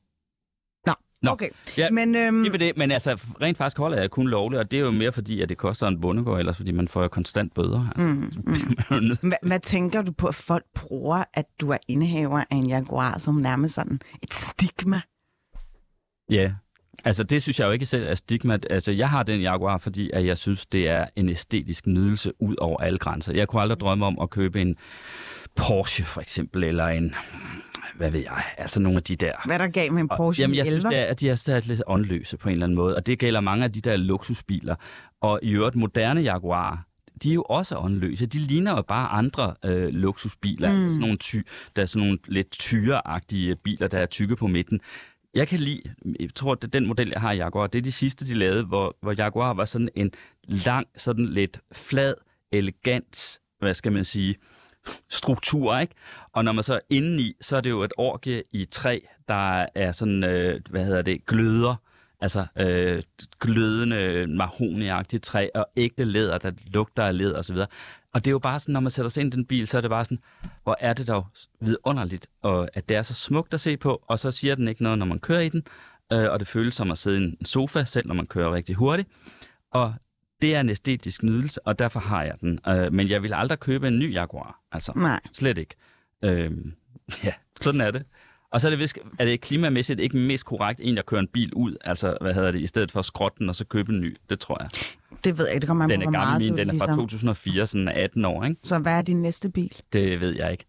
Nå, 1.23 1.31
Okay, 1.31 1.49
Ja, 1.77 1.91
men 1.91 2.17
øhm, 2.17 2.43
Det 2.43 2.61
det, 2.61 2.77
men 2.77 2.91
altså 2.91 3.11
rent 3.41 3.59
faktisk 3.59 3.79
holder 3.79 3.99
jeg 3.99 4.11
kun 4.11 4.29
lovligt, 4.29 4.61
og 4.61 4.71
det 4.71 4.77
er 4.77 4.81
jo 4.81 4.91
mere 4.91 5.13
fordi, 5.13 5.41
at 5.41 5.49
det 5.49 5.59
koster 5.59 5.87
en 5.89 6.01
bundegård, 6.01 6.39
ellers 6.39 6.57
fordi 6.57 6.73
man 6.73 6.89
får 6.89 7.03
jo 7.03 7.09
konstant 7.09 7.55
bøder. 7.55 7.93
Mm, 7.97 8.33
mm. 8.97 9.33
hvad 9.43 9.61
tænker 9.61 10.03
du 10.03 10.13
på, 10.13 10.27
at 10.27 10.35
folk 10.35 10.65
bruger, 10.75 11.25
at 11.35 11.45
du 11.61 11.71
er 11.71 11.77
indehaver 11.89 12.39
af 12.51 12.57
en 12.57 12.69
Jaguar, 12.69 13.19
som 13.19 13.35
nærmest 13.35 13.75
sådan 13.75 14.01
et 14.23 14.35
stigma? 14.35 15.01
Ja, 16.31 16.53
altså 17.05 17.23
det 17.23 17.43
synes 17.43 17.61
jeg 17.61 17.67
jo 17.67 17.71
ikke 17.73 17.87
selv 17.87 18.07
er 18.09 18.15
stigma. 18.15 18.59
Altså 18.71 18.93
jeg 18.93 19.11
har 19.11 19.23
den 19.23 19.41
Jaguar, 19.41 19.79
fordi 19.79 20.11
at 20.13 20.27
jeg 20.27 20.39
synes, 20.39 20.67
det 20.67 20.89
er 20.89 21.07
en 21.17 21.29
æstetisk 21.29 21.87
nydelse 21.87 22.33
ud 22.43 22.57
over 22.59 22.81
alle 22.81 22.99
grænser. 22.99 23.33
Jeg 23.33 23.49
kunne 23.49 23.63
aldrig 23.63 23.81
drømme 23.81 24.07
om 24.07 24.19
at 24.23 24.31
købe 24.31 24.61
en 24.61 24.77
Porsche 25.57 26.05
for 26.05 26.21
eksempel, 26.21 26.65
eller 26.65 26.87
en, 26.87 27.15
hvad 27.97 28.11
ved 28.11 28.21
jeg, 28.21 28.43
altså 28.59 28.81
nogle 28.81 28.97
af 28.97 29.03
de 29.03 29.17
der 29.17 29.33
Hvad 29.47 29.55
er 29.55 29.59
der 29.59 29.69
gav 29.69 29.93
med 29.93 30.03
en 30.03 30.11
Og- 30.11 30.17
Porsche 30.17 30.43
Jamen, 30.43 30.57
jeg 30.57 30.67
synes, 30.67 30.85
11? 30.85 30.97
det 30.97 31.03
er, 31.03 31.11
at 31.11 31.21
de 31.21 31.29
er 31.31 31.35
sat 31.35 31.67
lidt 31.67 31.83
åndløse 31.87 32.37
på 32.37 32.49
en 32.49 32.53
eller 32.53 32.67
anden 32.67 32.77
måde, 32.77 32.97
og 32.97 33.07
det 33.07 33.19
gælder 33.19 33.41
mange 33.41 33.65
af 33.65 33.73
de 33.73 33.81
der 33.81 33.97
luksusbiler. 33.97 34.75
Og 35.21 35.41
i 35.43 35.51
øvrigt, 35.51 35.77
moderne 35.77 36.21
Jaguar, 36.21 36.87
de 37.23 37.31
er 37.31 37.35
jo 37.35 37.43
også 37.43 37.77
åndløse. 37.79 38.27
De 38.27 38.39
ligner 38.39 38.77
jo 38.77 38.83
bare 38.83 39.09
andre 39.09 39.55
øh, 39.65 39.89
luksusbiler. 39.89 40.71
Mm. 40.71 40.77
Sådan 40.77 40.99
nogle 41.01 41.17
ty, 41.17 41.37
der 41.77 41.83
er 41.83 41.87
sådan 41.87 42.07
nogle 42.07 42.19
lidt 42.29 42.51
tyreagtige 42.51 43.57
biler, 43.57 43.89
der 43.89 43.99
er 43.99 44.07
tykke 44.07 44.37
på 44.37 44.47
midten. 44.47 44.81
Jeg 45.35 45.49
kan 45.49 45.61
lide, 45.61 45.83
jeg 46.21 46.35
tror, 46.35 46.53
at 46.53 46.73
den 46.73 46.87
model, 46.87 47.09
jeg 47.09 47.21
har 47.21 47.33
i 47.33 47.37
Jaguar, 47.37 47.67
det 47.67 47.79
er 47.79 47.83
de 47.83 47.93
sidste, 47.93 48.27
de 48.27 48.35
lavede, 48.35 48.65
hvor, 48.65 48.97
hvor 49.01 49.13
Jaguar 49.13 49.53
var 49.55 49.65
sådan 49.65 49.89
en 49.95 50.13
lang, 50.43 50.87
sådan 50.97 51.27
lidt 51.27 51.61
flad, 51.73 52.15
elegant, 52.53 53.41
hvad 53.59 53.75
skal 53.75 53.93
man 53.93 54.05
sige, 54.05 54.37
struktur, 55.09 55.79
ikke? 55.79 55.95
Og 56.33 56.45
når 56.45 56.53
man 56.53 56.65
så 56.65 56.75
er 56.75 56.81
indeni, 56.91 57.33
så 57.41 57.57
er 57.57 57.61
det 57.61 57.71
jo 57.71 57.83
et 57.83 57.93
orgie 57.97 58.43
i 58.53 58.65
træ, 58.65 58.99
der 59.29 59.67
er 59.75 59.93
sådan, 59.93 60.25
øh, 60.25 60.61
hvad 60.71 60.85
hedder 60.85 61.03
det, 61.03 61.27
gløder, 61.27 61.75
altså 62.21 62.47
øh, 62.57 63.03
glødende 63.41 64.27
mahoniagtigt 64.27 65.25
træ, 65.25 65.49
og 65.55 65.67
ægte 65.77 66.05
læder, 66.05 66.39
der 66.39 66.53
lugter 66.67 67.05
af 67.05 67.19
læder 67.19 67.39
osv. 67.39 67.57
Og 68.15 68.25
det 68.25 68.31
er 68.31 68.33
jo 68.33 68.39
bare 68.39 68.61
sådan, 68.61 68.73
når 68.73 68.81
man 68.81 68.91
sætter 68.91 69.09
sig 69.09 69.21
ind 69.21 69.35
i 69.35 69.37
den 69.37 69.47
bil, 69.47 69.67
så 69.67 69.77
er 69.77 69.81
det 69.81 69.91
bare 69.91 70.05
sådan, 70.05 70.19
hvor 70.63 70.77
er 70.81 70.93
det 70.93 71.09
dog 71.09 71.27
vidunderligt, 71.61 72.27
og 72.43 72.69
at 72.75 72.89
det 72.89 72.97
er 72.97 73.03
så 73.03 73.15
smukt 73.15 73.55
at 73.55 73.61
se 73.61 73.77
på, 73.77 74.03
og 74.07 74.19
så 74.19 74.31
siger 74.31 74.55
den 74.55 74.69
ikke 74.69 74.83
noget, 74.83 74.99
når 74.99 75.07
man 75.07 75.19
kører 75.19 75.41
i 75.41 75.49
den, 75.49 75.63
øh, 76.13 76.31
og 76.31 76.41
det 76.41 76.49
føles 76.49 76.75
som 76.75 76.91
at 76.91 76.99
sidde 76.99 77.21
i 77.21 77.25
en 77.25 77.45
sofa, 77.45 77.85
selv 77.85 78.07
når 78.07 78.15
man 78.15 78.27
kører 78.27 78.55
rigtig 78.55 78.75
hurtigt. 78.77 79.09
Og 79.73 79.95
det 80.43 80.55
er 80.55 80.61
en 80.61 80.69
æstetisk 80.69 81.23
nydelse, 81.23 81.67
og 81.67 81.79
derfor 81.79 82.01
har 82.01 82.23
jeg 82.23 82.35
den. 82.41 82.61
Øh, 82.69 82.93
men 82.93 83.09
jeg 83.09 83.23
vil 83.23 83.33
aldrig 83.35 83.61
købe 83.61 83.89
en 83.89 83.99
ny 83.99 84.15
Jaguar. 84.15 84.61
Altså, 84.73 84.93
Nej. 84.97 85.21
slet 85.33 85.59
ikke. 85.59 85.75
Øh, 86.25 86.51
ja, 87.25 87.33
sådan 87.63 87.81
er 87.81 87.91
det. 87.91 88.05
Og 88.53 88.61
så 88.61 88.69
er 88.69 88.71
det, 88.71 88.79
vist, 88.79 88.99
er 89.19 89.25
det 89.25 89.41
klimamæssigt 89.41 90.01
ikke 90.01 90.17
mest 90.17 90.45
korrekt, 90.45 90.81
en, 90.83 90.97
der 90.97 91.03
kører 91.03 91.21
en 91.21 91.29
bil 91.29 91.55
ud, 91.55 91.77
altså, 91.81 92.19
hvad 92.21 92.35
hedder 92.35 92.51
det, 92.51 92.61
i 92.61 92.67
stedet 92.67 92.93
for 92.93 92.99
at 92.99 93.05
skrotte 93.05 93.39
den 93.39 93.49
og 93.49 93.57
så 93.57 93.65
købe 93.65 93.93
en 93.93 94.01
ny. 94.01 94.17
Det 94.31 94.41
tror 94.41 94.63
jeg. 94.63 94.71
Det 95.25 95.39
ved 95.39 95.47
jeg 95.47 95.55
ikke, 95.55 95.61
det 95.61 95.69
kommer 95.69 95.85
an 95.85 95.91
Den 95.91 96.01
på, 96.01 96.03
er 96.03 96.11
hvor 96.11 96.19
gammel 96.19 96.29
meget 96.29 96.59
min, 96.59 96.69
den 96.69 96.77
er 96.77 96.79
fra 96.79 96.87
ligesom... 96.87 97.09
2004, 97.09 97.67
sådan 97.67 97.89
18 97.89 98.25
år, 98.25 98.45
ikke? 98.45 98.57
Så 98.63 98.79
hvad 98.79 98.99
er 98.99 99.03
din 99.03 99.23
næste 99.23 99.51
bil? 99.51 99.77
Det 99.93 100.21
ved 100.21 100.37
jeg 100.37 100.53
ikke. 100.53 100.67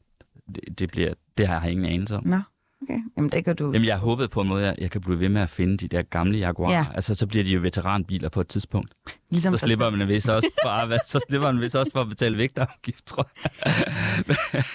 Det, 0.56 0.80
det, 0.80 0.92
bliver, 0.92 1.14
det 1.38 1.48
har 1.48 1.62
jeg 1.62 1.72
ingen 1.72 1.86
anelse 1.86 2.16
om. 2.16 2.28
Nå, 2.28 2.40
okay. 2.82 3.00
Jamen, 3.18 3.32
det 3.32 3.46
kan 3.46 3.56
du... 3.56 3.72
Jamen, 3.72 3.86
jeg 3.88 3.98
håbede 3.98 4.28
på 4.28 4.42
en 4.42 4.48
måde, 4.48 4.68
at 4.68 4.76
jeg 4.78 4.92
kan 4.92 5.02
blive 5.02 5.20
ved 5.20 5.30
med 5.30 5.42
at 5.42 5.50
finde 5.50 5.78
de 5.78 5.88
der 5.88 6.02
gamle 6.02 6.38
Jaguar. 6.38 6.72
Ja. 6.72 6.86
Altså, 6.94 7.16
så 7.16 7.28
bliver 7.28 7.44
de 7.44 7.52
jo 7.52 7.62
veteranbiler 7.62 8.30
på 8.30 8.42
et 8.42 8.48
tidspunkt. 8.48 8.94
ligesom 9.30 9.58
Så 9.58 9.66
slipper 9.66 9.90
man 9.90 10.08
vist 10.08 10.30
også 10.30 10.48
for, 10.64 10.98
så 11.12 11.26
slipper 11.30 11.52
man 11.52 11.62
vist 11.62 11.76
også 11.76 11.92
for 11.92 12.02
at 12.02 12.10
betale 12.10 12.38
vægtafgift, 12.38 13.06
tror 13.06 13.30
jeg. 13.44 13.76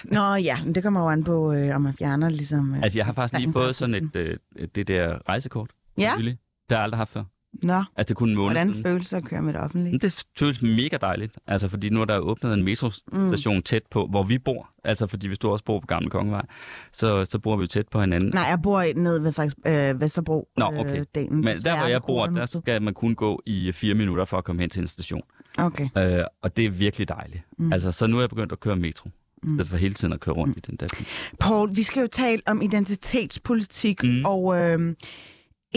Nå 0.17 0.35
ja, 0.35 0.63
men 0.65 0.75
det 0.75 0.83
kommer 0.83 1.01
jo 1.01 1.09
an 1.09 1.25
på, 1.25 1.53
øh, 1.53 1.75
om 1.75 1.81
man 1.81 1.95
fjerner 1.99 2.29
ligesom... 2.29 2.75
Øh, 2.75 2.83
Altså, 2.83 2.99
jeg 2.99 3.07
har 3.07 3.13
faktisk 3.13 3.41
lige 3.41 3.53
fået 3.53 3.77
sådan 3.77 3.95
et, 3.95 4.17
øh, 4.17 4.37
det 4.75 4.89
der 4.89 5.19
rejsekort. 5.29 5.71
Ja? 5.99 6.03
Selvfølgelig. 6.07 6.39
Det 6.69 6.77
har 6.77 6.77
jeg 6.77 6.85
aldrig 6.85 6.99
haft 6.99 7.11
før. 7.13 7.25
Nå, 7.63 7.75
Altså, 7.75 7.89
det 7.97 8.11
er 8.11 8.15
kun 8.15 8.29
en 8.29 8.35
måned 8.35 8.49
hvordan 8.49 8.69
siden. 8.69 8.83
føles 8.83 9.09
det 9.09 9.17
at 9.17 9.25
køre 9.25 9.43
med 9.43 9.53
det 9.53 9.63
offentlige? 9.63 9.99
Det 9.99 10.25
føles 10.39 10.63
mega 10.63 10.97
dejligt, 11.01 11.39
altså 11.47 11.69
fordi 11.69 11.89
nu 11.89 12.01
er 12.01 12.05
der 12.05 12.19
åbnet 12.19 12.55
en 12.55 12.65
metrostation 12.65 13.57
mm. 13.57 13.63
tæt 13.63 13.83
på, 13.91 14.07
hvor 14.07 14.23
vi 14.23 14.39
bor. 14.39 14.71
Altså 14.85 15.07
fordi 15.07 15.27
hvis 15.27 15.39
du 15.39 15.51
også 15.51 15.65
bor 15.65 15.81
på 15.81 15.87
Gamle 15.87 16.11
Kongevej, 16.11 16.47
så, 16.93 17.25
så 17.25 17.39
bor 17.39 17.57
vi 17.57 17.61
jo 17.61 17.67
tæt 17.67 17.89
på 17.89 18.01
hinanden. 18.01 18.31
Nej, 18.35 18.43
jeg 18.43 18.59
bor 18.63 18.85
nede 18.97 19.23
ved 19.23 19.33
faktisk 19.33 19.57
øh, 19.67 20.01
Vesterbro. 20.01 20.49
Nå, 20.57 20.65
okay. 20.65 20.99
Øh, 21.01 21.05
delen. 21.15 21.41
Men 21.41 21.55
der, 21.65 21.79
hvor 21.79 21.87
jeg 21.87 22.01
bor, 22.07 22.27
der 22.27 22.47
skal 22.47 22.83
man 22.83 22.95
kun 22.95 23.15
gå 23.15 23.43
i 23.47 23.73
fire 23.73 23.95
minutter 23.95 24.25
for 24.25 24.39
at 24.39 24.45
komme 24.45 24.61
hen 24.63 24.71
til 24.71 24.83
en 24.83 24.89
station. 24.89 25.23
Okay. 25.59 25.89
Øh, 25.99 26.25
og 26.43 26.57
det 26.57 26.65
er 26.65 26.71
virkelig 26.71 27.09
dejligt. 27.09 27.43
Mm. 27.59 27.73
Altså, 27.73 27.93
så 27.93 28.07
nu 28.07 28.17
er 28.17 28.21
jeg 28.23 28.29
begyndt 28.31 28.53
at 28.53 28.61
køre 28.61 28.77
metro. 28.77 29.11
Mm. 29.43 29.55
Stedet 29.55 29.69
for 29.69 29.77
hele 29.77 29.95
tiden 29.95 30.13
at 30.15 30.21
køre 30.21 30.35
rundt 30.35 30.57
mm. 30.57 30.63
i 30.65 30.71
den 30.71 30.77
der 30.77 30.87
bil. 30.97 31.07
Paul, 31.41 31.77
vi 31.77 31.83
skal 31.83 32.01
jo 32.01 32.07
tale 32.07 32.43
om 32.47 32.63
identitetspolitik. 32.63 34.03
Mm. 34.03 34.25
og 34.25 34.57
øh, 34.57 34.95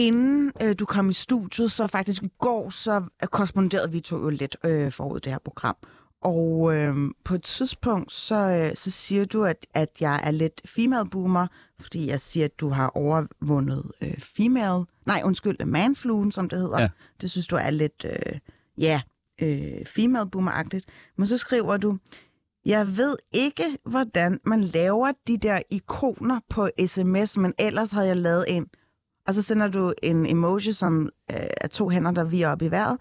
inden 0.00 0.52
øh, 0.62 0.74
du 0.78 0.84
kom 0.84 1.10
i 1.10 1.12
studiet, 1.12 1.72
så 1.72 1.86
faktisk 1.86 2.22
i 2.22 2.30
går, 2.38 2.70
så 2.70 3.02
korresponderede 3.30 3.92
vi 3.92 4.00
to 4.00 4.16
jo 4.16 4.28
lidt 4.28 4.56
øh, 4.64 4.92
forud 4.92 5.20
det 5.20 5.32
her 5.32 5.38
program. 5.38 5.76
Og 6.22 6.74
øh, 6.74 6.96
på 7.24 7.34
et 7.34 7.42
tidspunkt, 7.42 8.12
så, 8.12 8.50
øh, 8.50 8.76
så 8.76 8.90
siger 8.90 9.24
du, 9.24 9.44
at, 9.44 9.66
at 9.74 9.88
jeg 10.00 10.20
er 10.22 10.30
lidt 10.30 10.60
female 10.64 11.08
boomer, 11.10 11.46
fordi 11.80 12.06
jeg 12.06 12.20
siger, 12.20 12.44
at 12.44 12.60
du 12.60 12.68
har 12.68 12.88
overvundet 12.88 13.92
øh, 14.00 14.18
female, 14.18 14.84
nej 15.06 15.22
undskyld, 15.24 15.64
manfluen, 15.64 16.32
som 16.32 16.48
det 16.48 16.58
hedder. 16.58 16.80
Ja. 16.80 16.88
Det 17.20 17.30
synes 17.30 17.46
du 17.46 17.56
er 17.56 17.70
lidt, 17.70 18.04
øh, 18.04 18.38
ja, 18.78 19.00
øh, 19.42 19.86
female 19.86 20.30
boomer-agtigt. 20.30 20.84
Men 21.18 21.26
så 21.26 21.38
skriver 21.38 21.76
du, 21.76 21.98
jeg 22.64 22.96
ved 22.96 23.16
ikke, 23.32 23.78
hvordan 23.84 24.40
man 24.44 24.64
laver 24.64 25.12
de 25.26 25.38
der 25.38 25.62
ikoner 25.70 26.40
på 26.48 26.68
sms, 26.86 27.36
men 27.36 27.54
ellers 27.58 27.90
havde 27.90 28.06
jeg 28.06 28.16
lavet 28.16 28.44
en. 28.48 28.66
Og 29.30 29.34
så 29.34 29.42
sender 29.42 29.68
du 29.68 29.92
en 30.02 30.26
emoji, 30.26 30.72
som 30.72 31.08
øh, 31.30 31.36
er 31.60 31.68
to 31.68 31.88
hænder, 31.88 32.10
der 32.10 32.24
vi 32.24 32.44
op 32.44 32.62
i 32.62 32.68
vejret. 32.70 32.98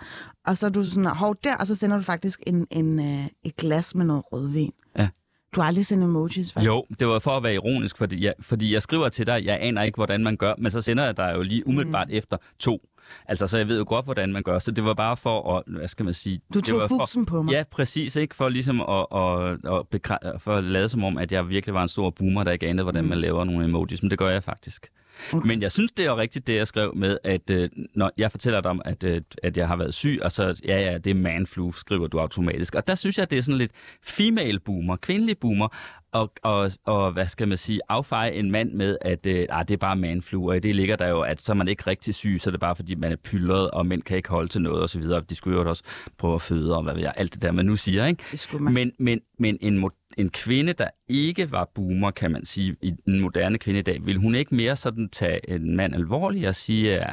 Og 0.48 0.58
så 0.58 0.66
er 0.66 0.70
du 0.70 0.84
sådan, 0.84 1.06
hov 1.06 1.36
der, 1.44 1.56
og 1.56 1.68
så 1.68 1.76
sender 1.76 1.98
du 1.98 2.04
faktisk 2.04 2.40
en, 2.48 2.68
en, 2.72 3.00
øh, 3.00 3.26
et 3.44 3.56
glas 3.58 3.96
med 3.96 4.06
noget 4.06 4.24
rødvin. 4.32 4.74
Ja. 4.98 5.08
Du 5.56 5.62
har 5.62 5.68
aldrig 5.68 5.86
sendt 5.86 6.04
emojis, 6.04 6.54
faktisk. 6.54 6.68
Jo, 6.68 6.86
det 7.00 7.08
var 7.08 7.20
for 7.20 7.32
at 7.32 7.44
være 7.44 7.54
ironisk, 7.54 7.98
fordi 7.98 8.26
jeg, 8.26 8.34
fordi 8.40 8.74
jeg 8.74 8.82
skriver 8.82 9.10
til 9.10 9.28
dig, 9.28 9.46
jeg 9.46 9.58
aner 9.62 9.84
ikke, 9.84 9.96
hvordan 9.96 10.24
man 10.24 10.38
gør, 10.38 10.54
men 10.58 10.72
så 10.72 10.82
sender 10.82 11.06
jeg 11.06 11.18
dig 11.18 11.34
jo 11.36 11.42
lige 11.42 11.68
umiddelbart 11.68 12.08
mm. 12.08 12.16
efter 12.16 12.38
to. 12.60 12.80
Altså, 13.26 13.48
så 13.48 13.58
jeg 13.58 13.68
ved 13.68 13.78
jo 13.78 13.86
godt, 13.88 14.06
hvordan 14.06 14.34
man 14.34 14.44
gør. 14.44 14.60
Så 14.60 14.72
det 14.72 14.86
var 14.86 14.94
bare 14.94 15.18
for 15.18 15.58
at, 15.58 15.64
hvad 15.68 15.88
skal 15.88 16.06
man 16.06 16.14
sige... 16.14 16.42
Du 16.54 16.60
det 16.60 16.68
tog 16.68 16.90
fusen 16.90 17.26
på 17.26 17.42
mig. 17.42 17.52
Ja, 17.52 17.64
præcis, 17.72 18.16
ikke? 18.16 18.36
For 18.36 18.50
ligesom 18.50 18.82
at, 18.82 19.06
at, 19.16 19.52
at, 19.52 19.84
bekræ- 19.96 20.38
for 20.38 20.56
at 20.56 20.64
lade 20.64 20.90
som 20.90 21.04
om, 21.04 21.18
at 21.18 21.32
jeg 21.32 21.50
virkelig 21.50 21.74
var 21.74 21.82
en 21.82 21.88
stor 21.88 22.10
boomer, 22.10 22.44
der 22.44 22.52
ikke 22.52 22.68
anede, 22.68 22.84
hvordan 22.84 23.06
man 23.06 23.18
laver 23.18 23.44
nogle 23.44 23.66
emojis, 23.66 24.02
men 24.04 24.12
det 24.12 24.20
gør 24.20 24.30
jeg 24.30 24.44
faktisk. 24.44 24.88
Okay. 25.34 25.48
Men 25.48 25.62
jeg 25.62 25.72
synes, 25.72 25.92
det 25.92 26.06
er 26.06 26.10
jo 26.10 26.18
rigtigt, 26.18 26.48
det 26.48 26.56
jeg 26.56 26.68
skrev 26.68 26.96
med, 26.96 27.18
at 27.24 27.50
øh, 27.50 27.70
når 27.96 28.12
jeg 28.18 28.32
fortæller 28.32 28.62
dig 28.62 28.72
om, 28.72 28.82
at, 28.86 29.04
øh, 29.04 29.22
at 29.44 29.58
jeg 29.58 29.68
har 29.68 29.76
været 29.76 29.94
syg, 29.94 30.20
og 30.24 30.32
så, 30.32 30.62
ja, 30.66 30.80
ja, 30.92 30.98
det 30.98 31.10
er 31.12 31.16
manflu, 31.16 31.72
skriver 31.72 32.08
du 32.08 32.20
automatisk. 32.20 32.76
Og 32.76 32.88
der 32.88 32.96
synes 32.96 33.18
jeg, 33.18 33.32
det 33.32 33.38
er 33.38 33.42
sådan 33.42 33.58
lidt 33.58 33.72
female 34.04 34.60
boomer, 34.60 34.96
kvindelig 34.96 35.38
boomer, 35.38 35.68
og, 36.12 36.34
og, 36.44 36.72
og 36.86 37.12
hvad 37.12 37.28
skal 37.28 37.48
man 37.48 37.58
sige, 37.58 37.80
affeje 37.90 38.32
en 38.32 38.52
mand 38.52 38.72
med, 38.74 38.98
at 39.02 39.26
øh, 39.26 39.46
ah, 39.50 39.68
det 39.68 39.74
er 39.74 39.78
bare 39.78 39.96
manflu, 39.96 40.50
og 40.50 40.58
i 40.58 40.60
det 40.60 40.76
ligger 40.76 40.96
der 40.96 41.10
jo, 41.10 41.22
at 41.22 41.42
så 41.42 41.52
er 41.52 41.56
man 41.56 41.68
ikke 41.68 41.84
rigtig 41.88 42.16
syg, 42.16 42.38
så 42.40 42.50
er 42.50 42.52
det 42.52 42.60
bare 42.60 42.76
fordi, 42.76 42.96
man 42.96 43.12
er 43.12 43.16
pyldret, 43.16 43.72
og 43.72 43.86
mænd 43.86 44.02
kan 44.02 44.18
ikke 44.18 44.30
holde 44.30 44.48
til 44.48 44.62
noget, 44.62 44.82
og 44.82 44.90
så 44.90 45.00
videre. 45.00 45.22
De 45.30 45.36
skulle 45.36 45.60
jo 45.62 45.70
også 45.70 45.84
prøve 46.18 46.36
at 46.36 46.42
føde, 46.42 46.76
og 46.78 46.84
hvad 46.84 46.94
ved 46.94 47.02
jeg, 47.02 47.14
alt 47.18 47.34
det 47.34 47.42
der, 47.42 47.52
man 47.52 47.66
nu 47.66 47.76
siger, 47.76 48.06
ikke? 48.06 48.24
Det 48.32 48.40
skulle 48.40 48.64
man. 48.64 48.74
Men, 48.74 48.92
men, 49.00 49.22
men 49.40 49.58
en, 49.62 49.84
mo- 49.84 50.09
en 50.20 50.30
kvinde, 50.30 50.74
der 50.74 50.88
ikke 51.08 51.52
var 51.52 51.70
boomer, 51.76 52.12
kan 52.12 52.32
man 52.32 52.46
sige, 52.46 52.76
i 52.82 52.94
den 53.06 53.20
moderne 53.20 53.58
kvinde 53.58 53.80
i 53.80 53.84
dag, 53.84 54.06
vil 54.06 54.18
hun 54.18 54.36
ikke 54.36 54.56
mere 54.56 54.76
sådan 54.76 55.10
tage 55.10 55.50
en 55.50 55.76
mand 55.76 55.96
alvorligt 55.96 56.48
og 56.48 56.56
sige, 56.56 57.04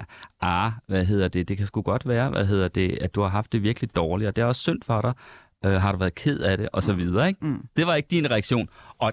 ah, 0.40 0.72
hvad 0.86 1.04
hedder 1.04 1.28
det, 1.28 1.48
det 1.48 1.56
kan 1.56 1.66
sgu 1.66 1.82
godt 1.82 2.08
være, 2.08 2.30
hvad 2.30 2.46
hedder 2.46 2.68
det, 2.68 2.98
at 3.00 3.14
du 3.14 3.20
har 3.20 3.28
haft 3.28 3.52
det 3.52 3.62
virkelig 3.62 3.96
dårligt, 3.96 4.28
og 4.28 4.36
det 4.36 4.42
er 4.42 4.46
også 4.46 4.60
synd 4.60 4.82
for 4.82 5.00
dig, 5.00 5.12
øh, 5.64 5.72
har 5.72 5.92
du 5.92 5.98
været 5.98 6.14
ked 6.14 6.40
af 6.40 6.56
det, 6.56 6.68
og 6.72 6.82
så 6.82 6.92
videre, 6.92 7.28
ikke? 7.28 7.46
Mm. 7.46 7.68
Det 7.76 7.86
var 7.86 7.94
ikke 7.94 8.08
din 8.10 8.30
reaktion, 8.30 8.68
og 8.98 9.12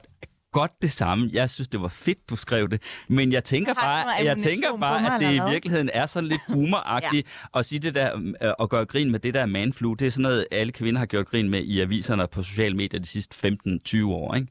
godt 0.54 0.72
det 0.82 0.92
samme. 0.92 1.30
Jeg 1.34 1.50
synes, 1.50 1.68
det 1.68 1.82
var 1.82 1.88
fedt, 1.88 2.30
du 2.30 2.36
skrev 2.36 2.70
det. 2.70 2.82
Men 3.10 3.32
jeg 3.32 3.44
tænker 3.44 3.74
bare, 3.74 4.06
jeg 4.24 4.38
tænker 4.38 4.78
bare 4.78 5.16
at 5.16 5.22
det 5.22 5.36
i 5.36 5.52
virkeligheden 5.52 5.90
er 5.94 6.06
sådan 6.06 6.30
lidt 6.30 6.42
boomeragtigt 6.54 7.28
at 7.56 7.66
sige 7.66 7.80
det 7.80 7.96
der, 7.96 8.34
øh, 8.42 8.52
og 8.60 8.70
gøre 8.70 8.86
grin 8.86 9.12
med 9.12 9.20
det 9.20 9.34
der 9.34 9.46
manflu. 9.46 9.94
Det 9.94 10.06
er 10.06 10.12
sådan 10.12 10.24
noget, 10.24 10.46
alle 10.52 10.72
kvinder 10.72 11.00
har 11.00 11.06
gjort 11.06 11.26
grin 11.28 11.50
med 11.50 11.64
i 11.64 11.80
aviserne 11.80 12.24
og 12.24 12.30
på 12.30 12.44
sociale 12.44 12.76
medier 12.76 13.00
de 13.00 13.08
sidste 13.08 13.58
15-20 13.88 14.06
år, 14.06 14.36
ikke? 14.36 14.48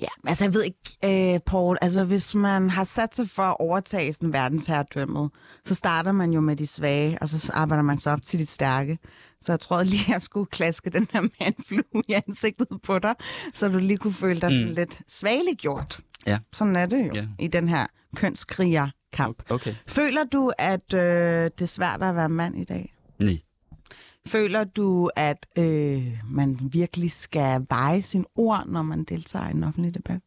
Ja, 0.00 0.08
altså 0.26 0.44
jeg 0.44 0.54
ved 0.54 0.64
ikke, 0.64 1.34
øh, 1.34 1.40
Paul, 1.46 1.76
altså 1.82 2.04
hvis 2.04 2.34
man 2.34 2.70
har 2.70 2.84
sat 2.84 3.16
sig 3.16 3.30
for 3.30 3.42
at 3.42 3.56
overtage 3.60 4.12
sådan 4.12 4.32
verdensherredømmet, 4.32 5.30
så 5.64 5.74
starter 5.74 6.12
man 6.12 6.30
jo 6.30 6.40
med 6.40 6.56
de 6.56 6.66
svage, 6.66 7.18
og 7.20 7.28
så 7.28 7.52
arbejder 7.54 7.82
man 7.82 7.98
sig 7.98 8.12
op 8.12 8.22
til 8.22 8.38
de 8.38 8.46
stærke. 8.46 8.98
Så 9.40 9.52
jeg 9.52 9.60
tror 9.60 9.82
lige, 9.82 10.02
jeg 10.08 10.22
skulle 10.22 10.46
klaske 10.46 10.90
den 10.90 11.06
her 11.12 11.20
mandflue 11.40 12.02
i 12.08 12.12
ansigtet 12.28 12.66
på 12.82 12.98
dig, 12.98 13.14
så 13.54 13.68
du 13.68 13.78
lige 13.78 13.96
kunne 13.96 14.12
føle 14.12 14.40
dig 14.40 14.50
sådan 14.50 14.68
Mm. 14.68 14.74
lidt 14.74 15.00
svageliggjort. 15.08 16.00
Ja. 16.26 16.38
Sådan 16.52 16.76
er 16.76 16.86
det 16.86 17.06
jo 17.08 17.14
Ja. 17.14 17.26
i 17.38 17.46
den 17.48 17.68
her 17.68 17.86
kønskrigerkamp. 18.16 19.42
Okay. 19.50 19.74
Føler 19.86 20.24
du, 20.24 20.52
at 20.58 20.94
øh, 20.94 21.00
det 21.44 21.60
er 21.62 21.66
svært 21.66 22.02
at 22.02 22.16
være 22.16 22.28
mand 22.28 22.58
i 22.58 22.64
dag? 22.64 22.94
Nej. 23.18 23.38
Føler 24.26 24.64
du, 24.64 25.10
at 25.16 25.46
øh, 25.58 26.06
man 26.30 26.58
virkelig 26.72 27.10
skal 27.12 27.66
veje 27.70 28.02
sin 28.02 28.24
ord, 28.34 28.66
når 28.66 28.82
man 28.82 29.04
deltager 29.04 29.48
i 29.48 29.50
en 29.50 29.64
offentlig 29.64 29.94
debat? 29.94 30.20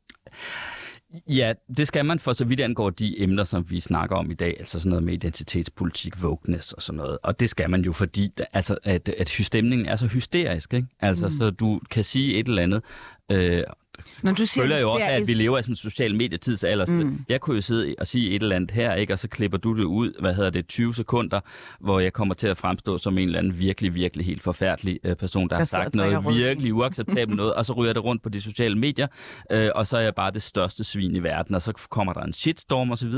Ja, 1.27 1.53
det 1.77 1.87
skal 1.87 2.05
man 2.05 2.19
for 2.19 2.33
så 2.33 2.45
vidt 2.45 2.59
angår 2.59 2.89
de 2.89 3.23
emner, 3.23 3.43
som 3.43 3.69
vi 3.69 3.79
snakker 3.79 4.15
om 4.15 4.31
i 4.31 4.33
dag, 4.33 4.55
altså 4.59 4.79
sådan 4.79 4.89
noget 4.89 5.03
med 5.03 5.13
identitetspolitik, 5.13 6.13
wokeness 6.23 6.73
og 6.73 6.81
sådan 6.81 6.97
noget. 6.97 7.17
Og 7.23 7.39
det 7.39 7.49
skal 7.49 7.69
man 7.69 7.81
jo, 7.81 7.93
fordi 7.93 8.31
altså, 8.53 8.77
at, 8.83 9.09
at 9.09 9.29
stemningen 9.29 9.87
er 9.87 9.95
så 9.95 10.07
hysterisk, 10.07 10.73
ikke? 10.73 10.87
Altså, 10.99 11.27
mm. 11.27 11.33
så 11.33 11.49
du 11.49 11.81
kan 11.91 12.03
sige 12.03 12.35
et 12.35 12.47
eller 12.47 12.61
andet, 12.63 12.81
øh, 13.31 13.63
Når 14.24 14.32
du 14.32 14.46
siger, 14.46 14.63
føler 14.63 14.79
jo 14.79 14.91
også, 14.91 15.06
at 15.06 15.27
vi 15.27 15.34
lever 15.34 15.58
i 15.58 15.63
sådan 15.63 15.72
en 15.72 15.75
social 15.75 16.15
medietidsalder. 16.15 16.86
Mm. 16.86 17.25
Jeg 17.29 17.41
kunne 17.41 17.56
jo 17.56 17.62
sidde 17.62 17.96
og 18.00 18.08
sige 18.08 18.29
et 18.32 18.41
eller 18.41 18.56
andet 18.56 18.72
her, 18.72 18.94
ikke? 18.94 19.13
og 19.13 19.20
så 19.20 19.27
klipper 19.27 19.58
du 19.58 19.77
det 19.77 19.84
ud, 19.84 20.22
hvad 20.22 20.34
hedder 20.34 20.50
det, 20.50 20.68
20 20.68 20.96
sekunder, 20.96 21.39
hvor 21.79 22.00
jeg 22.00 22.13
kommer 22.13 22.34
til 22.34 22.48
at 22.48 22.58
fremstå 22.58 22.98
som 22.98 23.18
en 23.18 23.25
eller 23.27 23.39
anden 23.39 23.60
virkelig, 23.60 23.94
virkelig 23.94 24.25
helt 24.25 24.44
forfærdelig 24.44 25.00
øh, 25.03 25.15
person, 25.15 25.44
der, 25.44 25.48
Der 25.48 25.56
har 25.56 25.65
sagt 25.65 25.96
noget 25.96 26.25
virkelig 26.25 26.74
uacceptabelt 26.74 27.38
noget, 27.41 27.53
og 27.53 27.65
så 27.65 27.74
ryger 27.74 27.94
det 27.94 28.03
rundt 28.03 28.24
på 28.24 28.29
de 28.29 28.41
sociale 28.41 28.75
medier, 28.75 29.08
øh, 29.51 29.70
og 29.75 29.88
så 29.88 29.98
er 29.98 30.01
jeg 30.01 30.15
bare 30.15 30.32
det 30.32 30.41
største 30.41 30.84
svin 30.84 31.15
i 31.15 31.24
verden, 31.24 31.56
og 31.56 31.62
så 31.62 31.74
kommer 31.89 32.13
der 32.13 32.22
en 32.22 32.34
shitstorm 32.34 32.91
osv. 32.91 33.13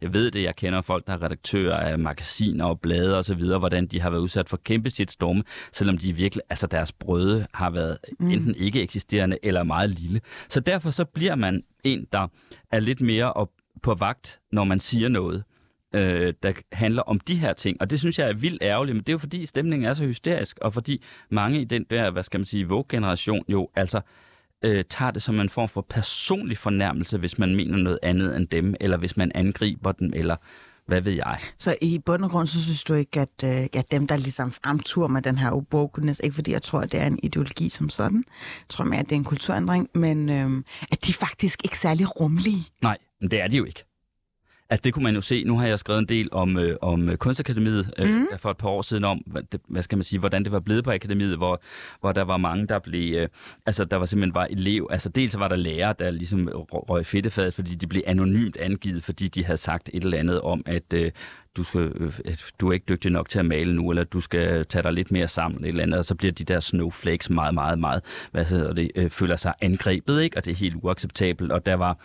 Jeg 0.00 0.14
ved 0.14 0.30
det, 0.30 0.42
jeg 0.42 0.56
kender 0.56 0.82
folk, 0.82 1.06
der 1.06 1.12
er 1.12 1.22
redaktører 1.22 1.76
af 1.76 1.98
magasiner 1.98 2.64
og 2.64 2.80
blade 2.80 3.18
osv., 3.18 3.44
hvordan 3.44 3.86
de 3.86 4.00
har 4.00 4.10
været 4.10 4.20
udsat 4.20 4.48
for 4.48 4.56
kæmpe 4.56 4.90
shitstorme, 4.90 5.42
selvom 5.72 5.98
de 5.98 6.12
virkelig, 6.12 6.42
altså 6.50 6.66
deres 6.66 6.92
brøde 6.92 7.46
har 7.54 7.70
været 7.70 7.98
mm. 8.20 8.30
enten 8.30 8.54
ikke 8.54 8.82
eksisterende 8.82 9.38
eller 9.42 9.62
meget 9.62 9.90
lille. 9.90 10.20
Så 10.48 10.60
derfor 10.60 10.90
så 10.90 11.04
bliver 11.04 11.34
man 11.34 11.62
en, 11.84 12.06
der 12.12 12.28
er 12.70 12.80
lidt 12.80 13.00
mere 13.00 13.32
op 13.32 13.50
på 13.82 13.94
vagt, 13.94 14.40
når 14.52 14.64
man 14.64 14.80
siger 14.80 15.08
noget, 15.08 15.44
øh, 15.94 16.34
der 16.42 16.52
handler 16.72 17.02
om 17.02 17.20
de 17.20 17.34
her 17.34 17.52
ting. 17.52 17.80
Og 17.80 17.90
det 17.90 18.00
synes 18.00 18.18
jeg 18.18 18.28
er 18.28 18.32
vildt 18.32 18.62
ærgerligt, 18.62 18.96
men 18.96 19.04
det 19.04 19.08
er 19.08 19.14
jo 19.14 19.18
fordi 19.18 19.46
stemningen 19.46 19.88
er 19.88 19.92
så 19.92 20.04
hysterisk, 20.04 20.58
og 20.58 20.74
fordi 20.74 21.02
mange 21.30 21.60
i 21.60 21.64
den 21.64 21.86
der, 21.90 22.10
hvad 22.10 22.22
skal 22.22 22.40
man 22.40 22.44
sige, 22.44 22.68
Vogue-generation 22.68 23.44
jo 23.48 23.68
altså 23.76 24.00
øh, 24.62 24.84
tager 24.88 25.10
det 25.10 25.22
som 25.22 25.40
en 25.40 25.48
form 25.48 25.68
for 25.68 25.86
personlig 25.88 26.58
fornærmelse, 26.58 27.18
hvis 27.18 27.38
man 27.38 27.56
mener 27.56 27.76
noget 27.76 27.98
andet 28.02 28.36
end 28.36 28.48
dem, 28.48 28.74
eller 28.80 28.96
hvis 28.96 29.16
man 29.16 29.32
angriber 29.34 29.92
dem, 29.92 30.10
eller 30.14 30.36
hvad 30.86 31.00
ved 31.00 31.12
jeg. 31.12 31.38
Så 31.58 31.76
i 31.82 31.98
bund 32.06 32.24
og 32.24 32.30
grund, 32.30 32.46
så 32.46 32.64
synes 32.64 32.84
du 32.84 32.94
ikke, 32.94 33.20
at, 33.20 33.44
øh, 33.44 33.66
at 33.72 33.90
dem, 33.90 34.06
der 34.06 34.16
ligesom 34.16 34.52
fremtur 34.52 35.08
med 35.08 35.22
den 35.22 35.38
her 35.38 35.52
wokeness, 35.74 36.20
ikke 36.24 36.34
fordi 36.34 36.52
jeg 36.52 36.62
tror, 36.62 36.80
at 36.80 36.92
det 36.92 37.00
er 37.00 37.06
en 37.06 37.18
ideologi 37.22 37.68
som 37.68 37.88
sådan, 37.88 38.24
jeg 38.60 38.68
tror 38.68 38.84
mere, 38.84 39.00
at 39.00 39.08
det 39.08 39.12
er 39.12 39.18
en 39.18 39.24
kulturændring, 39.24 39.88
men 39.94 40.28
øh, 40.28 40.64
at 40.92 41.06
de 41.06 41.12
faktisk 41.12 41.60
ikke 41.64 41.78
særlig 41.78 42.20
rummelige. 42.20 42.64
Nej, 42.82 42.98
men 43.20 43.30
det 43.30 43.40
er 43.40 43.48
de 43.48 43.56
jo 43.56 43.64
ikke. 43.64 43.84
Altså 44.72 44.82
det 44.84 44.94
kunne 44.94 45.02
man 45.02 45.14
jo 45.14 45.20
se. 45.20 45.44
Nu 45.44 45.58
har 45.58 45.66
jeg 45.66 45.78
skrevet 45.78 45.98
en 45.98 46.08
del 46.08 46.28
om, 46.32 46.58
øh, 46.58 46.76
om 46.82 47.16
Kunstakademiet 47.16 47.94
øh, 47.98 48.06
mm. 48.06 48.38
for 48.38 48.50
et 48.50 48.56
par 48.56 48.68
år 48.68 48.82
siden, 48.82 49.04
om 49.04 49.18
hvad, 49.26 49.42
det, 49.52 49.60
hvad 49.68 49.82
skal 49.82 49.98
man 49.98 50.02
sige, 50.02 50.20
hvordan 50.20 50.44
det 50.44 50.52
var 50.52 50.60
blevet 50.60 50.84
på 50.84 50.90
akademiet, 50.90 51.36
hvor, 51.36 51.62
hvor 52.00 52.12
der 52.12 52.22
var 52.22 52.36
mange, 52.36 52.66
der 52.66 52.78
blev, 52.78 53.14
øh, 53.14 53.28
altså 53.66 53.84
der 53.84 53.96
var 53.96 54.06
simpelthen 54.06 54.34
var 54.34 54.44
elev, 54.44 54.88
altså 54.90 55.08
dels 55.08 55.38
var 55.38 55.48
der 55.48 55.56
lærere, 55.56 55.94
der 55.98 56.10
ligesom 56.10 56.48
rø- 56.48 56.64
røg 56.88 57.06
fedtefadet, 57.06 57.54
fordi 57.54 57.74
de 57.74 57.86
blev 57.86 58.02
anonymt 58.06 58.56
angivet, 58.56 59.02
fordi 59.02 59.28
de 59.28 59.44
havde 59.44 59.56
sagt 59.58 59.90
et 59.92 60.04
eller 60.04 60.18
andet 60.18 60.40
om, 60.40 60.62
at 60.66 60.94
øh, 60.94 61.10
du, 61.56 61.62
skal, 61.64 61.80
øh, 61.80 62.36
du 62.60 62.68
er 62.68 62.72
ikke 62.72 62.86
dygtig 62.88 63.10
nok 63.10 63.28
til 63.28 63.38
at 63.38 63.44
male 63.44 63.74
nu, 63.74 63.90
eller 63.90 64.04
du 64.04 64.20
skal 64.20 64.66
tage 64.66 64.82
dig 64.82 64.92
lidt 64.92 65.10
mere 65.10 65.28
sammen, 65.28 65.64
et 65.64 65.68
eller 65.68 65.82
andet, 65.82 65.98
og 65.98 66.04
så 66.04 66.14
bliver 66.14 66.32
de 66.32 66.44
der 66.44 66.60
snowflakes 66.60 67.30
meget, 67.30 67.54
meget, 67.54 67.78
meget, 67.78 68.04
hvad 68.30 68.44
hedder 68.44 68.72
det, 68.72 68.90
øh, 68.96 69.10
føler 69.10 69.36
sig 69.36 69.54
angrebet, 69.60 70.22
ikke? 70.22 70.36
og 70.36 70.44
det 70.44 70.50
er 70.50 70.56
helt 70.56 70.74
uacceptabelt, 70.82 71.52
og 71.52 71.66
der 71.66 71.74
var 71.74 71.98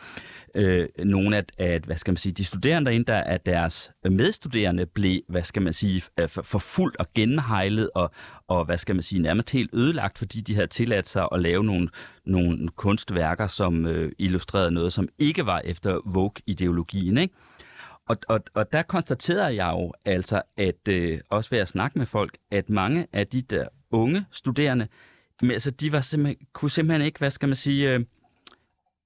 øh, 0.56 0.88
nogle 1.06 1.38
af, 1.38 1.44
af, 1.58 1.80
hvad 1.80 1.98
skal 1.98 2.12
man 2.12 2.18
sige, 2.18 2.34
de 2.34 2.46
studerende 2.46 2.86
derinde, 2.92 3.06
der 3.06 3.18
at 3.18 3.46
deres 3.46 3.92
medstuderende 4.10 4.86
blev, 4.86 5.22
hvad 5.30 5.44
skal 5.44 5.62
man 5.62 5.74
sige, 5.74 6.04
øh, 6.20 6.30
for- 6.30 6.42
forfulgt 6.42 6.98
og 6.98 7.08
genhejlet, 7.16 7.90
og, 7.96 8.12
og 8.48 8.66
hvad 8.66 8.78
skal 8.78 8.96
man 8.96 9.02
sige, 9.04 9.22
nærmest 9.22 9.50
helt 9.50 9.70
ødelagt, 9.74 10.18
fordi 10.18 10.42
de 10.42 10.56
havde 10.56 10.68
tilladt 10.68 11.10
sig 11.10 11.28
at 11.32 11.42
lave 11.42 11.64
nogle, 11.64 11.90
nogle 12.26 12.70
kunstværker, 12.76 13.48
som 13.48 13.86
øh, 13.86 14.12
illustrerede 14.18 14.72
noget, 14.72 14.94
som 14.94 15.10
ikke 15.20 15.46
var 15.46 15.62
efter 15.66 16.00
Vogue-ideologien, 16.06 17.18
ikke? 17.18 17.34
Og, 18.08 18.18
og, 18.28 18.40
og 18.54 18.74
der 18.74 18.82
konstaterede 18.82 19.64
jeg 19.64 19.74
jo 19.74 19.94
altså, 20.06 20.42
at 20.58 20.88
øh, 20.90 21.20
også 21.30 21.50
ved 21.50 21.60
at 21.60 21.68
snakke 21.68 22.00
med 22.00 22.06
folk, 22.06 22.38
at 22.52 22.70
mange 22.70 23.08
af 23.14 23.28
de 23.28 23.42
der 23.42 23.68
unge 23.92 24.26
studerende, 24.32 24.88
altså, 25.44 25.72
de 25.72 25.92
var 25.92 26.02
simpelthen, 26.02 26.48
kunne 26.54 26.72
simpelthen 26.72 27.06
ikke, 27.06 27.20
hvad 27.20 27.32
skal 27.32 27.50
man 27.50 27.56
sige, 27.56 27.94
øh, 27.94 28.00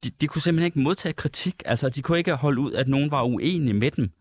de, 0.04 0.10
de 0.10 0.28
kunne 0.28 0.42
simpelthen 0.42 0.66
ikke 0.66 0.80
modtage 0.80 1.14
kritik. 1.14 1.64
Altså, 1.66 1.90
de 1.90 2.02
kunne 2.02 2.18
ikke 2.18 2.36
holde 2.36 2.62
ud, 2.62 2.74
at 2.74 2.88
nogen 2.88 3.12
var 3.12 3.24
uenige 3.24 3.74
med 3.74 3.92
dem. 3.92 4.12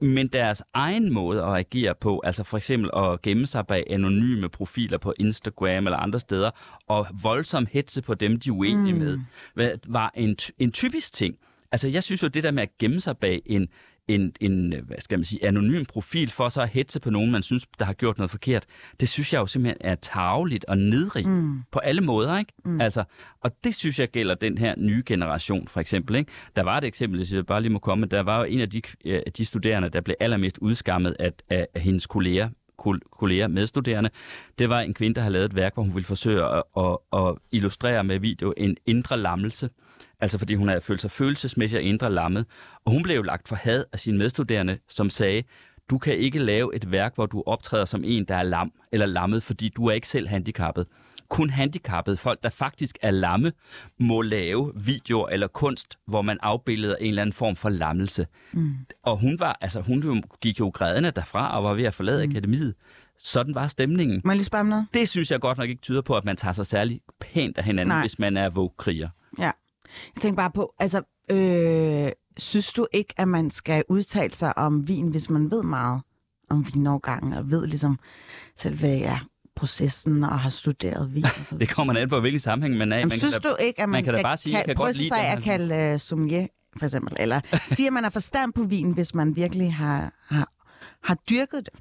Men 0.00 0.28
deres 0.28 0.62
egen 0.74 1.12
måde 1.12 1.42
at 1.42 1.56
agere 1.56 1.94
på, 1.94 2.20
altså 2.24 2.44
for 2.44 2.56
eksempel 2.56 2.90
at 2.96 3.22
gemme 3.22 3.46
sig 3.46 3.66
bag 3.66 3.84
anonyme 3.90 4.48
profiler 4.48 4.98
på 4.98 5.14
Instagram 5.18 5.86
eller 5.86 5.96
andre 5.96 6.18
steder, 6.18 6.50
og 6.88 7.06
voldsom 7.22 7.66
hetze 7.72 8.02
på 8.02 8.14
dem, 8.14 8.40
de 8.40 8.48
er 8.48 8.52
uenige 8.52 8.94
mm. 8.94 9.20
med, 9.56 9.78
var 9.86 10.12
en, 10.14 10.36
en 10.58 10.72
typisk 10.72 11.12
ting. 11.12 11.36
Altså 11.72 11.88
jeg 11.88 12.02
synes 12.04 12.22
jo, 12.22 12.28
det 12.28 12.42
der 12.42 12.50
med 12.50 12.62
at 12.62 12.78
gemme 12.78 13.00
sig 13.00 13.18
bag 13.18 13.42
en, 13.46 13.68
en, 14.14 14.32
en 14.40 14.74
hvad 14.86 14.96
skal 14.98 15.18
man 15.18 15.24
sige, 15.24 15.46
anonym 15.46 15.84
profil 15.84 16.30
for 16.30 16.48
så 16.48 16.62
at 16.62 16.68
hetze 16.68 17.00
på 17.00 17.10
nogen, 17.10 17.30
man 17.30 17.42
synes, 17.42 17.66
der 17.78 17.84
har 17.84 17.92
gjort 17.92 18.18
noget 18.18 18.30
forkert, 18.30 18.66
det 19.00 19.08
synes 19.08 19.32
jeg 19.32 19.40
jo 19.40 19.46
simpelthen 19.46 19.78
er 19.80 19.94
tageligt 19.94 20.64
og 20.64 20.78
nedrig 20.78 21.28
mm. 21.28 21.62
på 21.72 21.78
alle 21.78 22.00
måder, 22.00 22.38
ikke? 22.38 22.52
Mm. 22.64 22.80
Altså, 22.80 23.04
og 23.40 23.50
det 23.64 23.74
synes 23.74 24.00
jeg 24.00 24.08
gælder 24.08 24.34
den 24.34 24.58
her 24.58 24.74
nye 24.78 25.02
generation, 25.06 25.68
for 25.68 25.80
eksempel, 25.80 26.16
ikke? 26.16 26.32
Der 26.56 26.62
var 26.62 26.78
et 26.78 26.84
eksempel, 26.84 27.18
hvis 27.18 27.32
jeg 27.32 27.46
bare 27.46 27.62
lige 27.62 27.72
må 27.72 27.78
komme, 27.78 28.06
der 28.06 28.20
var 28.22 28.38
jo 28.38 28.44
en 28.44 28.60
af 28.60 28.70
de, 28.70 28.82
øh, 29.04 29.22
de 29.36 29.44
studerende, 29.44 29.88
der 29.88 30.00
blev 30.00 30.16
allermest 30.20 30.58
udskammet 30.58 31.16
af, 31.18 31.32
af, 31.50 31.66
af 31.74 31.80
hendes 31.80 32.06
kolleger, 32.06 32.48
kol- 32.78 33.10
kolleger, 33.18 33.48
medstuderende, 33.48 34.10
det 34.58 34.68
var 34.68 34.80
en 34.80 34.94
kvinde, 34.94 35.14
der 35.14 35.20
havde 35.20 35.32
lavet 35.32 35.44
et 35.44 35.54
værk, 35.54 35.74
hvor 35.74 35.82
hun 35.82 35.94
ville 35.94 36.06
forsøge 36.06 36.44
at, 36.44 36.62
at, 36.76 36.98
at 37.12 37.34
illustrere 37.52 38.04
med 38.04 38.18
video 38.18 38.54
en 38.56 38.76
indre 38.86 39.16
lammelse. 39.18 39.70
Altså 40.20 40.38
fordi 40.38 40.54
hun 40.54 40.68
havde 40.68 40.80
følt 40.80 41.00
sig 41.00 41.10
følelsesmæssigt 41.10 41.78
og 41.78 41.84
indre 41.84 42.12
lammet. 42.12 42.46
Og 42.84 42.92
hun 42.92 43.02
blev 43.02 43.16
jo 43.16 43.22
lagt 43.22 43.48
for 43.48 43.56
had 43.56 43.84
af 43.92 43.98
sine 43.98 44.18
medstuderende, 44.18 44.78
som 44.88 45.10
sagde, 45.10 45.42
du 45.90 45.98
kan 45.98 46.16
ikke 46.16 46.38
lave 46.38 46.76
et 46.76 46.90
værk, 46.90 47.14
hvor 47.14 47.26
du 47.26 47.42
optræder 47.46 47.84
som 47.84 48.04
en, 48.04 48.24
der 48.24 48.36
er 48.36 48.42
lam 48.42 48.72
eller 48.92 49.06
lammet, 49.06 49.42
fordi 49.42 49.68
du 49.68 49.86
er 49.86 49.92
ikke 49.92 50.08
selv 50.08 50.28
handicappet. 50.28 50.86
Kun 51.28 51.50
handicappede 51.50 52.16
folk, 52.16 52.42
der 52.42 52.48
faktisk 52.48 52.98
er 53.02 53.10
lamme, 53.10 53.52
må 54.00 54.22
lave 54.22 54.72
videoer 54.84 55.28
eller 55.28 55.46
kunst, 55.46 55.98
hvor 56.06 56.22
man 56.22 56.38
afbilleder 56.42 56.96
en 56.96 57.08
eller 57.08 57.22
anden 57.22 57.32
form 57.32 57.56
for 57.56 57.68
lammelse. 57.68 58.26
Mm. 58.52 58.74
Og 59.02 59.16
hun 59.16 59.40
var, 59.40 59.58
altså 59.60 59.80
hun 59.80 60.22
gik 60.40 60.60
jo 60.60 60.68
grædende 60.68 61.10
derfra 61.10 61.56
og 61.56 61.64
var 61.64 61.74
ved 61.74 61.84
at 61.84 61.94
forlade 61.94 62.26
mm. 62.26 62.30
akademiet. 62.30 62.74
Sådan 63.18 63.54
var 63.54 63.66
stemningen. 63.66 64.22
Må 64.24 64.30
jeg 64.30 64.36
lige 64.36 64.44
spørge 64.44 64.68
noget? 64.68 64.86
Det 64.94 65.08
synes 65.08 65.30
jeg 65.30 65.40
godt 65.40 65.58
nok 65.58 65.68
ikke 65.68 65.82
tyder 65.82 66.02
på, 66.02 66.14
at 66.14 66.24
man 66.24 66.36
tager 66.36 66.52
sig 66.52 66.66
særlig 66.66 67.00
pænt 67.20 67.58
af 67.58 67.64
hinanden, 67.64 67.88
Nej. 67.88 68.00
Hvis 68.00 68.18
man 68.18 68.36
er 68.36 68.50
Vogue-kriger. 68.50 69.08
Ja. 69.38 69.50
Jeg 70.14 70.22
tænker 70.22 70.36
bare 70.36 70.50
på, 70.50 70.74
altså, 70.78 71.02
øh, 71.32 72.12
synes 72.36 72.72
du 72.72 72.86
ikke, 72.92 73.14
at 73.16 73.28
man 73.28 73.50
skal 73.50 73.84
udtale 73.88 74.32
sig 74.32 74.58
om 74.58 74.88
vin, 74.88 75.08
hvis 75.08 75.30
man 75.30 75.50
ved 75.50 75.62
meget 75.62 76.02
om 76.50 76.66
vinårgangen, 76.74 77.32
og 77.32 77.50
ved 77.50 77.66
ligesom 77.66 77.98
selve 78.56 78.86
ja, 78.86 79.18
processen, 79.56 80.24
og 80.24 80.40
har 80.40 80.50
studeret 80.50 81.14
vin? 81.14 81.24
Og 81.24 81.30
så 81.46 81.56
Det 81.60 81.68
kommer 81.68 81.94
an 81.94 82.08
på, 82.08 82.20
hvilken 82.20 82.40
sammenhæng 82.40 82.76
man 82.78 82.92
er 82.92 82.98
i. 82.98 83.02
Man 83.02 83.10
synes 83.10 83.34
kan 83.34 83.42
da- 83.42 83.48
du 83.48 83.56
ikke, 83.60 83.82
at 83.82 83.88
man, 83.88 83.92
man 83.92 84.04
kan 84.04 84.14
skal 84.14 84.22
bare 84.22 84.36
sige, 84.36 84.56
jeg 84.56 84.64
kan 84.64 84.74
godt 84.74 84.96
lide 84.96 85.08
sig 85.08 85.28
at 85.28 85.42
kalde 85.42 85.94
uh, 85.94 86.00
sommelier, 86.00 86.46
for 86.78 86.86
eksempel? 86.86 87.16
Eller 87.18 87.40
sige, 87.76 87.86
at 87.86 87.92
man 87.92 88.02
har 88.02 88.10
forstand 88.10 88.52
på 88.52 88.64
vin, 88.64 88.92
hvis 88.92 89.14
man 89.14 89.36
virkelig 89.36 89.74
har, 89.74 90.14
har, 90.26 90.52
har 91.02 91.14
dyrket 91.30 91.66
det? 91.66 91.80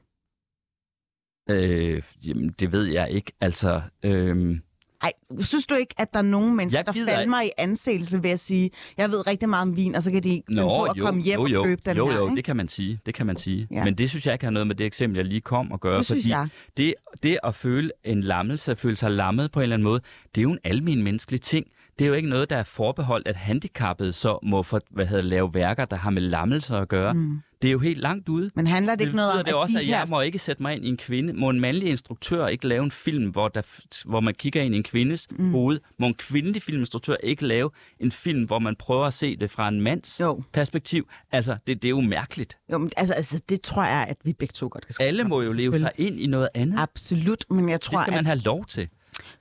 Øh, 1.50 2.04
jamen, 2.24 2.50
det 2.60 2.72
ved 2.72 2.84
jeg 2.86 3.12
ikke. 3.12 3.32
Altså, 3.42 3.82
øhm, 4.06 4.62
Ej, 5.02 5.12
synes 5.40 5.66
du 5.66 5.76
ikke, 5.76 5.96
at 5.98 6.14
der 6.14 6.20
er 6.20 6.24
nogen 6.24 6.58
mennesker, 6.58 6.80
Jeg 6.80 6.86
der 6.86 6.94
gider 6.94 7.16
falmer 7.16 7.42
i 7.42 7.50
anseelse 7.58 8.24
ved 8.24 8.30
at 8.30 8.40
sige, 8.40 8.70
jeg 8.98 9.10
ved 9.10 9.28
rigtig 9.28 9.50
meget 9.50 9.62
om 9.62 9.76
vin, 9.76 9.96
og 9.96 10.04
så 10.04 10.12
kan 10.12 10.24
de 10.24 10.42
finde 10.48 10.62
på 10.62 10.84
at 10.84 10.98
jo, 10.98 11.06
komme 11.06 11.22
hjem 11.22 11.40
jo, 11.40 11.48
jo, 11.48 11.60
og 11.60 11.66
købe 11.66 11.82
den 11.86 11.98
jo, 11.98 12.10
her, 12.10 12.18
jo, 12.18 12.26
ikke? 12.26 12.36
det 12.36 12.44
kan 12.44 12.56
man 12.56 12.68
sige. 12.68 13.00
Det 13.06 13.14
kan 13.14 13.26
man 13.26 13.38
sige. 13.38 13.68
Ja. 13.72 13.84
Men 13.84 13.96
det 13.96 14.10
synes 14.10 14.26
jeg 14.26 14.34
ikke 14.34 14.46
har 14.46 14.52
noget 14.52 14.68
med 14.68 14.76
det 14.76 14.86
eksempel, 14.86 15.18
jeg 15.18 15.26
lige 15.26 15.42
kom 15.42 15.72
at 15.74 15.80
gøre. 15.80 15.98
Det 15.98 16.06
fordi 16.06 16.30
jeg. 16.30 16.48
Det, 16.78 16.94
det 17.24 17.38
at 17.44 17.56
føle 17.56 17.92
en 18.04 18.22
lammelse, 18.24 18.72
at 18.72 18.80
føle 18.80 18.96
sig 18.96 19.12
lammet 19.12 19.52
på 19.52 19.60
en 19.60 19.64
eller 19.64 19.76
anden 19.76 19.84
måde, 19.84 20.02
det 20.36 20.42
er 20.42 20.44
jo 20.44 20.52
en 20.52 20.60
almen 20.64 21.04
menneskelig 21.04 21.42
ting. 21.42 21.66
det 22.00 22.06
er 22.06 22.10
jo 22.10 22.16
ikke 22.16 22.30
noget, 22.30 22.50
der 22.50 22.56
er 22.58 22.64
forbeholdt, 22.64 23.28
at 23.28 23.36
handicappede 23.36 24.14
så 24.14 24.40
må 24.44 24.64
for, 24.64 24.82
hvad 24.90 25.06
hedder, 25.06 25.24
lave 25.24 25.54
værker, 25.54 25.86
der 25.86 25.96
har 25.98 26.10
med 26.10 26.22
lammelser 26.22 26.78
at 26.78 26.88
gøre. 26.88 27.14
Mm. 27.14 27.40
Det 27.62 27.68
er 27.68 27.72
jo 27.72 27.80
helt 27.80 27.98
langt 28.00 28.30
ude. 28.30 28.52
Men 28.56 28.68
handler 28.68 28.96
det 28.96 29.06
ikke 29.06 29.16
noget 29.16 29.32
om, 29.40 29.46
det 29.46 29.54
også, 29.54 29.74
at 29.78 29.82
at 29.82 29.86
de 29.86 29.92
jeg 29.92 30.00
her... 30.00 30.08
må 30.10 30.22
ikke 30.22 30.40
sætte 30.40 30.62
mig 30.62 30.76
ind 30.76 30.86
i 30.86 30.88
en 30.90 30.98
kvinde. 30.98 31.34
Må 31.34 31.50
en 31.50 31.60
mandlig 31.60 31.88
instruktør 31.90 32.48
ikke 32.48 32.68
lave 32.68 32.84
en 32.84 32.92
film, 32.92 33.30
hvor, 33.30 33.48
der, 33.48 33.62
hvor 34.06 34.20
man 34.20 34.34
kigger 34.34 34.62
ind 34.62 34.74
i 34.74 34.78
en 34.78 34.84
kvindes 34.84 35.28
mm. 35.32 35.52
hoved? 35.52 35.80
Må 36.00 36.08
en 36.08 36.14
kvindelig 36.14 36.62
filminstruktør 36.62 37.16
ikke 37.24 37.46
lave 37.48 37.70
en 38.00 38.12
film, 38.12 38.44
hvor 38.44 38.60
man 38.60 38.76
prøver 38.76 39.06
at 39.06 39.14
se 39.14 39.36
det 39.38 39.52
fra 39.52 39.68
en 39.68 39.82
mands 39.82 40.20
Jo. 40.20 40.44
perspektiv? 40.54 41.08
Altså, 41.32 41.58
det, 41.68 41.82
det 41.84 41.86
er 41.86 41.90
jo 41.90 42.02
mærkeligt. 42.02 42.58
Jo, 42.72 42.78
men, 42.78 42.92
altså, 42.98 43.14
altså, 43.14 43.42
det 43.50 43.62
tror 43.62 43.84
jeg, 43.84 44.06
at 44.10 44.18
vi 44.24 44.34
begge 44.34 44.52
to 44.54 44.68
godt 44.72 44.86
kan. 44.88 44.96
Alle 45.08 45.24
må 45.24 45.42
jo 45.42 45.54
leve 45.54 45.80
sig 45.80 45.92
ind 45.98 46.20
i 46.20 46.28
noget 46.28 46.50
andet. 46.56 46.80
Absolut, 46.80 47.46
men 47.50 47.70
jeg 47.70 47.82
tror, 47.82 47.98
Det 47.98 48.04
skal 48.06 48.12
man 48.12 48.20
at 48.20 48.26
have 48.26 48.40
lov 48.40 48.66
til. 48.66 48.88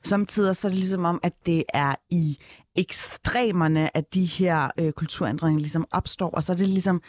samtidig 0.04 0.56
så 0.56 0.68
er 0.68 0.70
det 0.70 0.78
ligesom 0.78 1.04
om, 1.04 1.20
at 1.22 1.32
det 1.46 1.64
er 1.74 1.94
i 2.10 2.38
ekstremerne, 2.76 3.96
at 3.96 4.14
de 4.14 4.24
her 4.24 4.70
øh, 4.78 4.92
kulturændringer 4.92 5.60
ligesom 5.60 5.84
opstår, 5.90 6.30
og 6.30 6.44
så 6.44 6.52
er 6.52 6.56
det 6.56 6.68
ligesom 6.68 7.02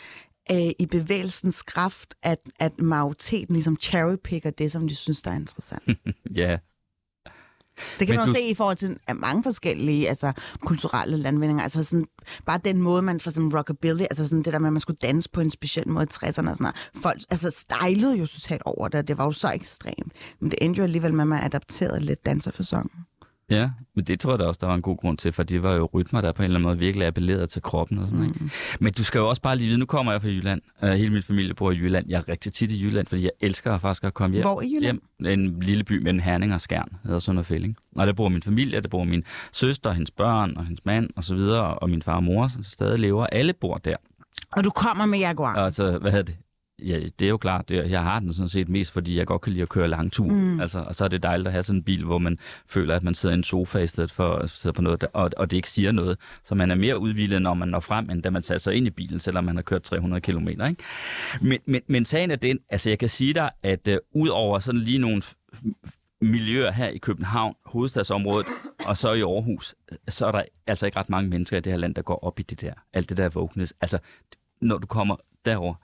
øh, 0.51 0.71
i 0.79 0.85
bevægelsens 0.91 1.61
kraft, 1.61 2.15
at, 2.23 2.37
at 2.59 2.81
majoriteten 2.81 3.53
ligesom 3.55 3.77
cherrypicker 3.81 4.49
det, 4.49 4.71
som 4.71 4.87
de 4.87 4.95
synes, 4.95 5.21
der 5.21 5.31
er 5.31 5.35
interessant. 5.35 5.83
Ja, 6.35 6.57
Det 7.99 8.07
kan 8.07 8.09
Men 8.09 8.15
man 8.17 8.27
du- 8.27 8.31
jo 8.31 8.35
se 8.35 8.41
i 8.49 8.53
forhold 8.53 8.77
til 8.77 8.97
mange 9.15 9.43
forskellige 9.43 10.09
altså, 10.09 10.31
kulturelle 10.61 11.17
landvindinger. 11.17 11.63
Altså 11.63 11.83
sådan, 11.83 12.05
bare 12.45 12.59
den 12.65 12.81
måde, 12.81 13.01
man 13.01 13.19
for 13.19 13.31
sådan 13.31 13.57
rockabilly, 13.57 14.01
altså 14.01 14.25
sådan 14.27 14.43
det 14.43 14.53
der 14.53 14.59
med, 14.59 14.67
at 14.69 14.73
man 14.73 14.79
skulle 14.79 14.97
danse 15.01 15.29
på 15.29 15.41
en 15.41 15.51
speciel 15.51 15.87
måde 15.89 16.03
i 16.05 16.13
60'erne 16.13 16.27
og 16.27 16.33
sådan 16.33 16.55
noget. 16.59 16.75
Folk 16.95 17.17
altså, 17.29 17.49
stylede 17.49 18.15
jo 18.17 18.25
totalt 18.25 18.61
over 18.65 18.87
det, 18.87 18.99
og 18.99 19.07
det 19.07 19.17
var 19.17 19.25
jo 19.25 19.31
så 19.31 19.51
ekstremt. 19.51 20.13
Men 20.39 20.51
det 20.51 20.59
endte 20.61 20.77
jo 20.77 20.83
alligevel 20.83 21.13
med, 21.13 21.21
at 21.21 21.27
man 21.27 21.43
adapterede 21.43 21.99
lidt 21.99 22.25
danserfasongen. 22.25 22.91
Ja, 23.49 23.69
men 23.95 24.05
det 24.05 24.19
tror 24.19 24.31
jeg 24.31 24.39
da 24.39 24.45
også, 24.45 24.57
der 24.61 24.67
var 24.67 24.75
en 24.75 24.81
god 24.81 24.97
grund 24.97 25.17
til, 25.17 25.33
for 25.33 25.43
det 25.43 25.63
var 25.63 25.73
jo 25.73 25.89
rytmer, 25.93 26.21
der 26.21 26.31
på 26.31 26.41
en 26.41 26.43
eller 26.43 26.55
anden 26.59 26.67
måde 26.67 26.79
virkelig 26.79 27.07
appellerede 27.07 27.47
til 27.47 27.61
kroppen 27.61 27.97
og 27.97 28.07
sådan 28.07 28.19
mm. 28.19 28.49
Men 28.79 28.93
du 28.93 29.03
skal 29.03 29.19
jo 29.19 29.29
også 29.29 29.41
bare 29.41 29.55
lige 29.55 29.67
vide, 29.67 29.79
nu 29.79 29.85
kommer 29.85 30.11
jeg 30.11 30.21
fra 30.21 30.29
Jylland. 30.29 30.61
Uh, 30.83 30.89
hele 30.89 31.09
min 31.13 31.23
familie 31.23 31.53
bor 31.53 31.71
i 31.71 31.75
Jylland. 31.75 32.05
Jeg 32.09 32.17
er 32.17 32.29
rigtig 32.29 32.53
tit 32.53 32.71
i 32.71 32.83
Jylland, 32.83 33.07
fordi 33.07 33.23
jeg 33.23 33.31
elsker 33.41 33.77
faktisk 33.77 34.03
at 34.03 34.13
komme 34.13 34.33
hjem. 34.33 34.43
Hvor 34.43 34.61
i 34.61 34.75
Jylland? 34.75 34.99
Hjem. 35.19 35.39
En 35.39 35.59
lille 35.59 35.83
by 35.83 36.01
mellem 36.01 36.19
Herning 36.19 36.53
og 36.53 36.61
Skjern, 36.61 36.89
hedder 37.03 37.19
Sønder 37.19 37.43
Fælling. 37.43 37.77
Og 37.95 38.07
der 38.07 38.13
bor 38.13 38.29
min 38.29 38.41
familie, 38.41 38.81
der 38.81 38.87
bor 38.87 39.03
min 39.03 39.23
søster, 39.51 39.91
hendes 39.91 40.11
børn 40.11 40.57
og 40.57 40.65
hendes 40.65 40.85
mand 40.85 41.09
og 41.15 41.23
så 41.23 41.35
videre, 41.35 41.73
og 41.73 41.89
min 41.89 42.01
far 42.01 42.15
og 42.15 42.23
mor, 42.23 42.47
som 42.47 42.63
stadig 42.63 42.99
lever. 42.99 43.27
Alle 43.27 43.53
bor 43.53 43.75
der. 43.75 43.95
Og 44.51 44.63
du 44.63 44.69
kommer 44.69 45.05
med 45.05 45.19
Jaguar. 45.19 45.55
Altså, 45.55 45.97
hvad 45.97 46.11
hedder 46.11 46.25
det? 46.25 46.37
Ja, 46.85 46.99
det 47.19 47.25
er 47.25 47.29
jo 47.29 47.37
klart. 47.37 47.69
Det, 47.69 47.91
jeg 47.91 48.03
har 48.03 48.19
den 48.19 48.33
sådan 48.33 48.49
set 48.49 48.69
mest, 48.69 48.91
fordi 48.91 49.17
jeg 49.17 49.27
godt 49.27 49.41
kan 49.41 49.53
lide 49.53 49.61
at 49.61 49.69
køre 49.69 49.87
lang 49.87 50.11
tur. 50.11 50.27
Mm. 50.27 50.59
Altså, 50.59 50.79
og 50.79 50.95
så 50.95 51.03
er 51.03 51.07
det 51.07 51.23
dejligt 51.23 51.47
at 51.47 51.53
have 51.53 51.63
sådan 51.63 51.79
en 51.79 51.83
bil, 51.83 52.03
hvor 52.03 52.17
man 52.17 52.39
føler, 52.67 52.95
at 52.95 53.03
man 53.03 53.13
sidder 53.13 53.35
i 53.35 53.37
en 53.37 53.43
sofa 53.43 53.79
i 53.79 53.87
stedet 53.87 54.11
for 54.11 54.35
at 54.35 54.49
sidde 54.49 54.73
på 54.73 54.81
noget, 54.81 55.03
og, 55.13 55.31
og 55.37 55.51
det 55.51 55.57
ikke 55.57 55.69
siger 55.69 55.91
noget. 55.91 56.17
Så 56.43 56.55
man 56.55 56.71
er 56.71 56.75
mere 56.75 56.99
udvildet, 56.99 57.41
når 57.41 57.53
man 57.53 57.67
når 57.67 57.79
frem, 57.79 58.09
end 58.09 58.23
da 58.23 58.29
man 58.29 58.43
satte 58.43 58.63
sig 58.63 58.75
ind 58.75 58.87
i 58.87 58.89
bilen, 58.89 59.19
selvom 59.19 59.43
man 59.43 59.55
har 59.55 59.63
kørt 59.63 59.83
300 59.83 60.21
km. 60.21 60.47
Ikke? 60.47 60.75
Men, 61.41 61.59
men, 61.65 61.81
men 61.87 62.05
sagen 62.05 62.31
er 62.31 62.35
den, 62.35 62.59
altså 62.69 62.89
jeg 62.89 62.99
kan 62.99 63.09
sige 63.09 63.33
dig, 63.33 63.49
at 63.63 63.87
uh, 63.87 64.21
ud 64.21 64.27
over 64.27 64.59
sådan 64.59 64.81
lige 64.81 64.97
nogle 64.97 65.21
miljøer 66.21 66.71
her 66.71 66.87
i 66.87 66.97
København, 66.97 67.55
hovedstadsområdet, 67.65 68.47
og 68.87 68.97
så 68.97 69.13
i 69.13 69.21
Aarhus, 69.21 69.75
så 70.07 70.25
er 70.25 70.31
der 70.31 70.43
altså 70.67 70.85
ikke 70.85 70.99
ret 70.99 71.09
mange 71.09 71.29
mennesker 71.29 71.57
i 71.57 71.59
det 71.59 71.71
her 71.71 71.77
land, 71.77 71.95
der 71.95 72.01
går 72.01 72.23
op 72.23 72.39
i 72.39 72.43
det 72.43 72.61
der, 72.61 72.73
alt 72.93 73.09
det 73.09 73.17
der 73.17 73.29
wokeness. 73.35 73.73
Altså, 73.81 73.99
når 74.61 74.77
du 74.77 74.87
kommer 74.87 75.15
derover, 75.45 75.75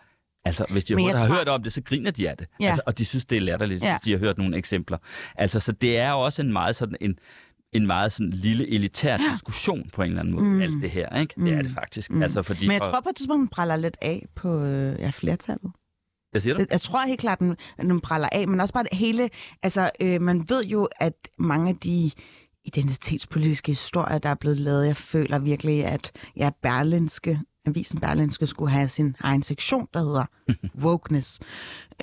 altså 0.45 0.65
hvis 0.69 0.84
de 0.84 0.93
jeg 1.03 1.12
har 1.19 1.27
tror- 1.27 1.36
hørt 1.36 1.47
om 1.49 1.63
det, 1.63 1.73
så 1.73 1.81
griner 1.84 2.12
de 2.12 2.29
af 2.29 2.38
det. 2.38 2.47
Ja. 2.60 2.65
Altså, 2.67 2.81
og 2.86 2.97
de 2.97 3.05
synes, 3.05 3.25
det 3.25 3.36
er 3.36 3.41
latterligt, 3.41 3.84
Ja. 3.84 3.93
hvis 3.97 4.01
de 4.05 4.12
har 4.12 4.19
hørt 4.19 4.38
nogle 4.38 4.58
eksempler. 4.58 4.97
Altså, 5.36 5.60
så 5.60 5.71
det 5.71 5.97
er 5.97 6.10
jo 6.10 6.19
også 6.19 6.41
en 6.41 6.53
meget 6.53 6.75
sådan 6.75 6.95
en, 7.01 7.15
en 7.73 7.88
meget 7.88 8.12
sådan 8.12 8.29
lille 8.31 8.67
elitær 8.73 9.17
diskussion 9.34 9.89
på 9.93 10.01
en 10.01 10.08
eller 10.10 10.19
anden 10.19 10.36
måde, 10.36 10.45
mm. 10.45 10.62
alt 10.62 10.81
det 10.81 10.89
her, 10.91 11.19
ikke? 11.21 11.34
Det 11.41 11.53
er 11.53 11.62
det 11.62 11.71
faktisk. 11.71 12.12
Mm. 12.12 12.23
Altså, 12.23 12.41
fordi, 12.43 12.67
Men 12.67 12.71
jeg 12.73 12.81
tror 12.81 13.01
på 13.01 13.10
et 13.10 13.15
tidspunkt, 13.15 13.39
den 13.39 13.47
praller 13.47 13.75
lidt 13.75 13.97
af 14.01 14.25
på 14.36 14.62
øh, 14.63 14.99
ja, 14.99 15.10
flertallet. 15.10 15.71
Hvad 16.31 16.41
siger 16.41 16.53
du? 16.53 16.60
Jeg, 16.60 16.67
jeg 16.71 16.81
tror 16.81 17.08
helt 17.08 17.19
klart, 17.19 17.39
den, 17.39 17.55
den 17.81 18.01
praller 18.01 18.29
af, 18.31 18.47
men 18.47 18.60
også 18.60 18.73
bare 18.73 18.84
det 18.91 18.97
hele... 18.97 19.29
Altså, 19.63 19.89
øh, 20.01 20.21
man 20.21 20.45
ved 20.49 20.65
jo, 20.65 20.88
at 20.99 21.13
mange 21.39 21.69
af 21.69 21.75
de 21.75 22.12
identitetspolitiske 22.65 23.71
historier, 23.71 24.17
der 24.17 24.29
er 24.29 24.36
blevet 24.36 24.58
lavet, 24.60 24.88
jeg 24.88 24.97
føler 24.97 25.39
virkelig, 25.39 25.86
at 25.86 26.12
ja, 26.38 26.49
Berlinske, 26.63 27.39
avisen 27.67 27.99
Berlinske 27.99 28.47
skulle 28.47 28.71
have 28.71 28.88
sin 28.89 29.15
egen 29.19 29.43
sektion, 29.43 29.88
der 29.93 29.99
hedder 30.04 30.25
wokeness. 30.88 31.39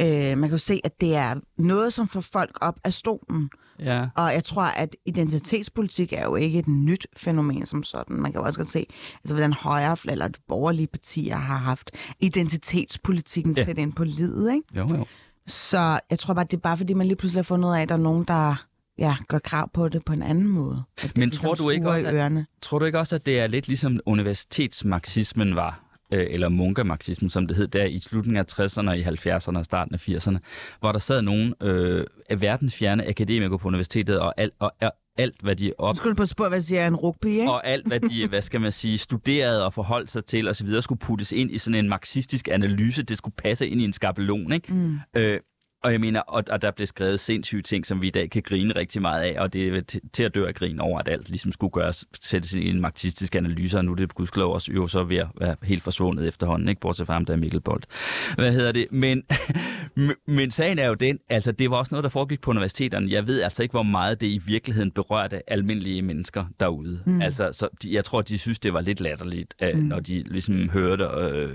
Øh, 0.00 0.06
man 0.38 0.38
kan 0.38 0.50
jo 0.50 0.58
se, 0.58 0.80
at 0.84 1.00
det 1.00 1.14
er 1.16 1.34
noget, 1.58 1.92
som 1.92 2.08
får 2.08 2.20
folk 2.20 2.58
op 2.60 2.74
af 2.84 2.92
stolen. 2.92 3.50
Ja. 3.78 4.06
Og 4.16 4.32
jeg 4.32 4.44
tror, 4.44 4.62
at 4.62 4.96
identitetspolitik 5.06 6.12
er 6.12 6.22
jo 6.24 6.36
ikke 6.36 6.58
et 6.58 6.68
nyt 6.68 7.06
fænomen 7.16 7.66
som 7.66 7.82
sådan. 7.82 8.16
Man 8.16 8.32
kan 8.32 8.40
jo 8.40 8.46
også 8.46 8.58
godt 8.58 8.70
se, 8.70 8.86
altså, 9.24 9.34
hvordan 9.34 9.52
højre 9.52 9.96
eller 10.08 10.28
de 10.28 10.40
borgerlige 10.48 10.86
partier 10.86 11.36
har 11.36 11.56
haft 11.56 11.90
identitetspolitikken 12.20 13.56
Ja. 13.56 13.64
ja. 13.68 13.72
ind 13.82 13.92
på 13.92 14.04
livet. 14.04 14.54
Ikke? 14.54 14.66
Jo, 14.76 14.88
jo. 14.96 15.04
Så 15.46 16.00
jeg 16.10 16.18
tror 16.18 16.34
bare, 16.34 16.44
det 16.44 16.56
er 16.56 16.60
bare 16.60 16.76
fordi, 16.76 16.94
man 16.94 17.06
lige 17.06 17.16
pludselig 17.16 17.38
har 17.38 17.42
fundet 17.44 17.68
ud 17.68 17.74
af, 17.74 17.82
at 17.82 17.88
der 17.88 17.94
er 17.94 17.98
nogen, 17.98 18.24
der 18.24 18.66
ja, 18.98 19.16
gør 19.28 19.38
krav 19.38 19.70
på 19.74 19.88
det 19.88 20.02
på 20.06 20.12
en 20.12 20.22
anden 20.22 20.48
måde. 20.48 20.82
At 21.02 21.16
Men 21.16 21.28
ligesom 21.28 21.46
tror 21.46 21.54
du 21.54 21.70
ikke 21.70 21.90
også, 21.90 22.06
at- 22.08 22.14
ørerne. 22.14 22.46
Tror 22.62 22.78
du 22.78 22.84
ikke 22.84 22.98
også, 22.98 23.14
at 23.16 23.26
det 23.26 23.40
er 23.40 23.46
lidt 23.46 23.68
ligesom 23.68 24.00
universitetsmarxismen 24.06 25.56
var? 25.56 25.92
øh, 26.14 26.26
eller 26.30 26.48
munkemarxismen, 26.48 27.30
som 27.30 27.46
det 27.46 27.56
hed 27.56 27.66
der 27.68 27.84
i 27.84 27.98
slutningen 27.98 28.36
af 28.48 28.60
60'erne, 28.60 28.90
i 28.90 29.02
70'erne 29.02 29.58
og 29.58 29.64
starten 29.64 29.94
af 29.94 30.08
80'erne, 30.08 30.38
hvor 30.80 30.92
der 30.92 30.98
sad 30.98 31.22
nogle 31.22 31.54
øh, 31.62 32.06
af 32.30 32.40
verdensfjerne 32.40 33.08
akademikere 33.08 33.58
på 33.58 33.68
universitetet, 33.68 34.20
og, 34.20 34.34
alt, 34.36 34.54
og, 34.58 34.72
og 34.82 34.92
alt, 35.18 35.40
hvad 35.42 35.56
de 35.56 35.72
op 35.78 35.96
du 36.04 36.14
på 36.14 36.26
spor, 36.26 36.48
hvad 36.48 36.60
siger 36.60 36.86
en 36.86 36.96
rugby, 36.96 37.26
ikke? 37.26 37.50
og 37.52 37.66
alt, 37.66 37.86
hvad 37.86 38.00
de, 38.00 38.28
hvad 38.28 38.42
skal 38.42 38.60
man 38.60 38.72
sige, 38.72 38.98
studerede 38.98 39.64
og 39.64 39.72
forholdt 39.74 40.10
sig 40.10 40.24
til 40.24 40.48
osv., 40.48 40.68
skulle 40.80 40.98
puttes 40.98 41.32
ind 41.32 41.50
i 41.50 41.58
sådan 41.58 41.84
en 41.84 41.88
marxistisk 41.88 42.48
analyse. 42.48 43.02
Det 43.02 43.16
skulle 43.18 43.34
passe 43.38 43.68
ind 43.68 43.80
i 43.80 43.84
en 43.84 43.92
skabelon, 43.92 44.52
ikke? 44.52 44.72
Mm. 44.74 44.98
Øh, 45.16 45.40
og 45.82 45.92
jeg 45.92 46.00
mener, 46.00 46.20
og, 46.20 46.44
og 46.50 46.62
der 46.62 46.70
blev 46.70 46.86
skrevet 46.86 47.20
sindssyge 47.20 47.62
ting, 47.62 47.86
som 47.86 48.02
vi 48.02 48.06
i 48.06 48.10
dag 48.10 48.30
kan 48.30 48.42
grine 48.42 48.76
rigtig 48.76 49.02
meget 49.02 49.22
af, 49.22 49.40
og 49.40 49.52
det 49.52 49.68
er 49.76 50.00
til, 50.12 50.22
at 50.24 50.34
dø 50.34 50.46
af 50.46 50.54
grin 50.54 50.80
over, 50.80 50.98
at 50.98 51.08
alt 51.08 51.28
ligesom 51.28 51.52
skulle 51.52 51.70
gøres, 51.70 52.04
sættes 52.20 52.54
i 52.54 52.68
en 52.68 52.80
marxistisk 52.80 53.34
analyse, 53.34 53.78
og 53.78 53.84
nu 53.84 53.92
er 53.92 53.96
det 53.96 54.14
gudskelov 54.14 54.54
også 54.54 54.72
jo 54.72 54.86
så 54.86 55.04
ved 55.04 55.16
at 55.16 55.26
være 55.40 55.56
helt 55.62 55.82
forsvundet 55.82 56.28
efterhånden, 56.28 56.68
ikke? 56.68 56.80
Bortset 56.80 57.06
fra 57.06 57.12
ham, 57.12 57.24
der 57.24 57.32
er 57.32 57.36
Mikkel 57.36 57.60
Bolt. 57.60 57.86
Hvad 58.34 58.52
hedder 58.52 58.72
det? 58.72 58.86
Men, 58.90 59.22
men- 59.96 60.14
men 60.26 60.50
sagen 60.50 60.78
er 60.78 60.86
jo 60.88 60.94
den, 60.94 61.18
altså 61.30 61.52
det 61.52 61.70
var 61.70 61.76
også 61.76 61.94
noget, 61.94 62.04
der 62.04 62.10
foregik 62.10 62.40
på 62.40 62.50
universiteterne. 62.50 63.10
Jeg 63.10 63.26
ved 63.26 63.42
altså 63.42 63.62
ikke, 63.62 63.72
hvor 63.72 63.82
meget 63.82 64.20
det 64.20 64.26
i 64.26 64.40
virkeligheden 64.46 64.90
berørte 64.90 65.50
almindelige 65.52 66.02
mennesker 66.02 66.44
derude. 66.60 67.00
Mm. 67.06 67.22
Altså, 67.22 67.48
så 67.52 67.68
de, 67.82 67.94
jeg 67.94 68.04
tror, 68.04 68.22
de 68.22 68.38
synes, 68.38 68.58
det 68.58 68.72
var 68.72 68.80
lidt 68.80 69.00
latterligt, 69.00 69.54
øh, 69.62 69.74
mm. 69.76 69.82
når 69.82 70.00
de 70.00 70.22
ligesom 70.22 70.68
hørte 70.68 71.04
øh, 71.20 71.50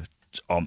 om, 0.49 0.63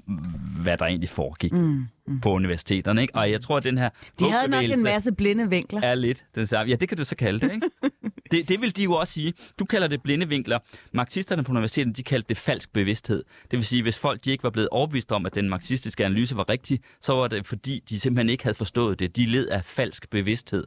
hvad 0.63 0.77
der 0.79 0.87
egentlig 0.87 1.09
foregik 1.09 1.53
mm. 1.53 1.87
Mm. 2.07 2.21
på 2.21 2.33
universiteterne. 2.33 3.03
Ikke? 3.03 3.15
Og 3.15 3.31
jeg 3.31 3.41
tror, 3.41 3.57
at 3.57 3.65
den 3.65 3.79
her 3.79 3.91
De 4.19 4.25
havde 4.31 4.51
nok 4.51 4.79
en 4.79 4.83
masse 4.83 5.13
blinde 5.13 5.51
vinkler. 5.51 5.81
er 5.83 5.95
lidt 5.95 6.25
den 6.35 6.47
samme. 6.47 6.71
Ja, 6.71 6.77
det 6.77 6.89
kan 6.89 6.99
du 6.99 7.05
så 7.05 7.17
kalde 7.17 7.41
det, 7.41 7.55
ikke? 7.55 7.71
det, 8.31 8.49
det 8.49 8.61
vil 8.61 8.77
de 8.77 8.83
jo 8.83 8.93
også 8.93 9.13
sige. 9.13 9.33
Du 9.59 9.65
kalder 9.65 9.89
det 9.89 10.03
blinde 10.03 10.29
vinkler. 10.29 10.59
Marxisterne 10.93 11.45
på 11.45 11.53
universitetet, 11.53 11.97
de 11.97 12.03
kaldte 12.03 12.29
det 12.29 12.37
falsk 12.37 12.73
bevidsthed. 12.73 13.25
Det 13.51 13.57
vil 13.57 13.65
sige, 13.65 13.83
hvis 13.83 13.99
folk 13.99 14.25
de 14.25 14.31
ikke 14.31 14.45
var 14.45 14.51
blevet 14.51 14.69
overbevist 14.69 15.13
om, 15.13 15.27
at 15.27 15.35
den 15.35 15.49
marxistiske 15.49 16.05
analyse 16.05 16.37
var 16.37 16.49
rigtig, 16.49 16.81
så 17.01 17.13
var 17.13 17.29
det 17.29 17.47
fordi, 17.47 17.83
de 17.89 18.01
simpelthen 18.01 18.31
ikke 18.31 18.45
havde 18.45 18.57
forstået 18.57 18.99
det. 18.99 19.17
De 19.17 19.27
led 19.27 19.49
af 19.49 19.65
falsk 19.65 20.11
bevidsthed. 20.11 20.65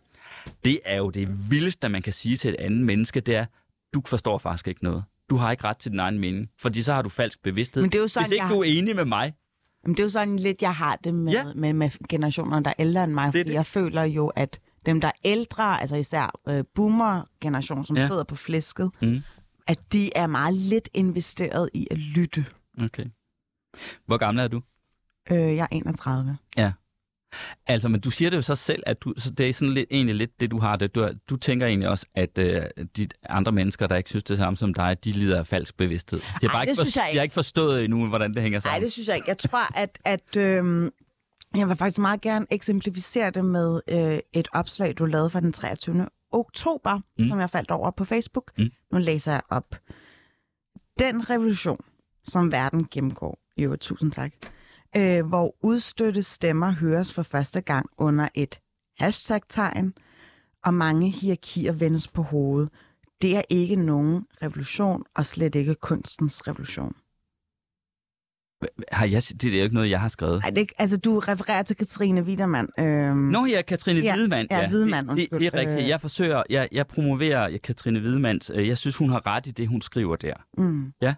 Det 0.66 0.80
er 0.86 0.98
jo 0.98 1.10
det 1.10 1.30
vildeste, 1.50 1.90
man 1.90 2.02
kan 2.02 2.14
sige 2.14 2.38
til 2.38 2.50
et 2.50 2.56
andet 2.60 2.80
menneske, 2.80 3.20
det 3.20 3.36
er, 3.36 3.46
du 3.94 4.02
forstår 4.06 4.38
faktisk 4.38 4.68
ikke 4.68 4.84
noget. 4.84 5.04
Du 5.30 5.36
har 5.36 5.52
ikke 5.52 5.64
ret 5.64 5.78
til 5.78 5.92
din 5.92 6.00
egen 6.00 6.20
mening, 6.20 6.48
fordi 6.60 6.82
så 6.82 6.94
har 6.94 7.02
du 7.02 7.10
falsk 7.10 7.42
bevidsthed. 7.44 7.84
Men 7.84 7.92
det 7.92 7.98
er 7.98 8.02
jo 8.02 8.08
sådan, 8.08 8.24
Hvis 8.26 8.32
ikke 8.32 8.44
jeg 8.46 8.54
du 8.54 8.60
er 8.60 8.64
enig 8.64 8.96
med 8.96 9.06
mig, 9.06 9.34
Men 9.86 9.92
det 9.94 10.00
er 10.00 10.04
jo 10.04 10.10
sådan 10.10 10.40
lidt, 10.40 10.62
jeg 10.62 10.76
har 10.76 10.96
det 11.04 11.14
med, 11.14 11.34
Ja. 11.34 11.48
ja. 11.48 11.54
med, 11.56 11.74
med 11.74 12.08
generationerne, 12.10 12.64
der 12.64 12.70
er 12.70 12.74
ældre 12.80 13.04
end 13.04 13.14
mig. 13.14 13.26
Det 13.26 13.32
Fordi 13.34 13.44
det. 13.50 13.54
jeg 13.54 13.66
føler 13.66 14.04
jo, 14.04 14.28
at 14.28 14.60
dem, 14.86 15.02
der 15.02 15.08
er 15.08 15.12
ældre, 15.26 15.82
altså 15.82 15.96
især 15.96 16.40
øh, 16.48 16.64
boomer-generation, 16.76 17.86
som 17.86 17.96
Ja. 17.96 18.02
ja. 18.02 18.08
sidder 18.10 18.24
på 18.24 18.36
flæsket, 18.36 18.92
Mm. 19.02 19.22
at 19.68 19.80
de 19.94 20.18
er 20.18 20.28
meget 20.28 20.54
lidt 20.54 20.90
investeret 20.94 21.70
i 21.74 21.88
at 21.92 21.98
lytte. 21.98 22.46
okay. 22.84 23.06
Hvor 24.06 24.18
gammel 24.18 24.44
er 24.44 24.48
du? 24.48 24.62
Øh, 25.32 25.38
jeg 25.56 25.64
er 25.72 25.76
31. 25.76 26.38
Altså, 27.68 27.90
men 27.90 28.02
du 28.02 28.12
siger 28.12 28.30
det 28.30 28.38
jo 28.38 28.42
så 28.42 28.56
selv, 28.56 28.84
at 28.86 29.02
du, 29.04 29.14
så 29.18 29.32
det 29.32 29.50
er 29.50 29.54
sådan 29.54 29.74
lidt, 29.74 29.88
egentlig 29.92 30.16
lidt 30.16 30.40
det, 30.40 30.52
du 30.52 30.60
har 30.60 30.76
det. 30.76 30.96
Du, 30.96 31.10
du 31.30 31.36
tænker 31.38 31.68
egentlig 31.68 31.90
også, 31.90 32.06
at 32.16 32.38
øh, 32.38 32.62
de 32.98 33.08
andre 33.30 33.52
mennesker, 33.52 33.88
der 33.88 33.96
ikke 33.96 34.10
synes 34.10 34.24
det 34.24 34.38
samme 34.38 34.58
som 34.58 34.74
dig, 34.74 34.98
de 35.04 35.12
lider 35.12 35.40
af 35.40 35.48
falsk 35.48 35.78
bevidsthed. 35.78 36.20
Jeg 36.42 36.50
har, 36.50 36.58
Ej, 36.58 36.60
bare 36.60 36.64
ikke, 36.64 36.76
synes 36.76 36.96
jeg 36.96 37.04
jeg 37.14 37.20
har 37.20 37.24
ikke 37.24 37.34
forstået 37.34 37.84
endnu, 37.84 38.08
hvordan 38.08 38.34
det 38.34 38.42
hænger 38.42 38.58
Nej, 38.60 38.62
sammen. 38.62 38.84
det 38.84 38.92
synes 38.92 39.08
jeg 39.08 39.16
ikke. 39.16 39.30
Jeg 39.30 39.38
tror, 39.38 39.78
at, 39.78 40.00
at 40.06 40.38
øh, 40.38 40.92
jeg 41.56 41.68
vil 41.70 41.76
faktisk 41.76 42.00
meget 42.00 42.22
gerne 42.22 42.46
eksemplificere 42.52 43.30
det 43.32 43.46
med 43.46 43.82
øh, 43.90 44.20
et 44.34 44.48
opslag, 44.54 44.94
du 44.98 45.06
lavede 45.06 45.30
fra 45.30 45.40
den 45.40 45.54
23. 45.54 46.08
oktober, 46.32 47.00
Mm. 47.20 47.30
som 47.30 47.40
jeg 47.40 47.50
faldt 47.50 47.72
over 47.72 47.92
på 47.92 48.06
Facebook. 48.06 48.52
Mm. 48.58 48.70
Nu 48.94 49.00
læser 49.00 49.32
jeg 49.32 49.42
op. 49.50 49.76
Den 51.00 51.30
revolution, 51.30 51.78
som 52.24 52.52
verden 52.52 52.88
gennemgår, 52.92 53.40
øvrigt 53.60 53.82
tusind 53.82 54.12
tak, 54.12 54.32
øh, 54.98 55.26
hvor 55.26 55.56
udstøtte 55.62 56.24
stemmer 56.24 56.72
høres 56.72 57.14
for 57.14 57.24
første 57.24 57.62
gang 57.62 57.86
under 57.98 58.28
et 58.36 58.60
hashtag-tegn, 59.00 59.94
og 60.66 60.74
mange 60.74 61.10
hierarkier 61.10 61.72
vendes 61.72 62.08
på 62.08 62.22
hovedet. 62.22 62.70
det 63.22 63.38
er 63.38 63.42
ikke 63.50 63.76
nogen 63.76 64.26
revolution, 64.44 65.04
og 65.16 65.26
slet 65.26 65.56
ikke 65.56 65.76
kunstens 65.76 66.48
revolution. 66.48 66.96
Har 68.92 69.06
jeg, 69.06 69.22
det 69.42 69.46
er 69.54 69.58
jo 69.58 69.64
ikke 69.64 69.76
noget, 69.76 69.90
jeg 69.90 70.02
har 70.02 70.08
skrevet. 70.08 70.42
Ej, 70.44 70.50
det, 70.50 70.72
altså, 70.78 70.98
du 70.98 71.20
refererer 71.20 71.64
til 71.64 71.76
Katrine 71.76 72.22
Widermann. 72.24 72.68
Øhm, 72.80 73.18
Nå 73.18 73.46
ja, 73.46 73.62
Katrine 73.62 74.00
Ja, 74.00 74.16
Hvidemann. 74.16 74.48
ja, 74.52 74.68
Hvidemann, 74.70 75.08
det, 75.08 75.16
det, 75.18 75.26
det 75.32 75.34
undskyld. 75.36 75.54
er 75.54 75.60
rigtigt. 75.60 75.80
Øh. 75.84 75.88
Jeg 75.90 76.02
forsøger, 76.02 76.44
jeg, 76.50 76.70
jeg 76.72 76.88
promoverer 76.88 77.58
Katrine 77.58 78.00
Hvidemanns. 78.00 78.52
øh, 78.56 78.68
Jeg 78.68 78.78
synes, 78.78 78.98
hun 78.98 79.10
har 79.10 79.26
ret 79.28 79.48
i 79.48 79.52
det, 79.52 79.68
hun 79.68 79.82
skriver 79.82 80.16
der. 80.16 80.34
Mm. 80.58 80.94
Ja. 81.02 81.16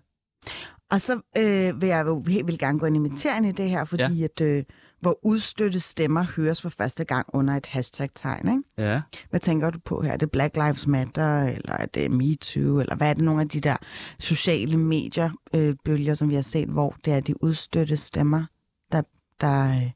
Og 0.91 1.01
så 1.01 1.21
øh, 1.37 1.81
vil 1.81 1.89
jeg 1.89 2.05
jo 2.05 2.23
helt 2.27 2.47
vildt 2.47 2.59
gerne 2.59 2.79
gå 2.79 2.85
ind 2.85 2.95
i 2.95 2.99
materien 2.99 3.45
i 3.45 3.51
det 3.51 3.69
her, 3.69 3.85
fordi 3.85 4.19
ja. 4.19 4.23
at, 4.23 4.41
øh, 4.41 4.63
hvor 4.99 5.19
udstøtte 5.23 5.79
stemmer 5.79 6.23
høres 6.35 6.61
for 6.61 6.69
første 6.69 7.03
gang 7.03 7.27
under 7.33 7.53
et 7.53 7.65
hashtag-tegn. 7.65 8.49
Ikke? 8.49 8.91
Ja. 8.91 9.01
Hvad 9.29 9.39
tænker 9.39 9.69
du 9.69 9.79
på 9.79 10.01
her? 10.01 10.11
Er 10.11 10.17
det 10.17 10.31
Black 10.31 10.55
Lives 10.55 10.87
Matter, 10.87 11.43
eller 11.43 11.73
er 11.73 11.85
det 11.85 12.11
MeToo, 12.11 12.79
eller 12.79 12.95
hvad 12.95 13.09
er 13.09 13.13
det 13.13 13.23
nogle 13.23 13.41
af 13.41 13.49
de 13.49 13.59
der 13.59 13.75
sociale 14.19 14.77
medier, 14.77 15.29
øh, 15.55 16.15
som 16.15 16.29
vi 16.29 16.35
har 16.35 16.41
set, 16.41 16.69
hvor 16.69 16.95
det 17.05 17.13
er 17.13 17.19
de 17.19 17.43
udstøtte 17.43 17.97
stemmer, 17.97 18.45
der, 18.91 19.01
der, 19.41 19.69
øh, 19.69 19.91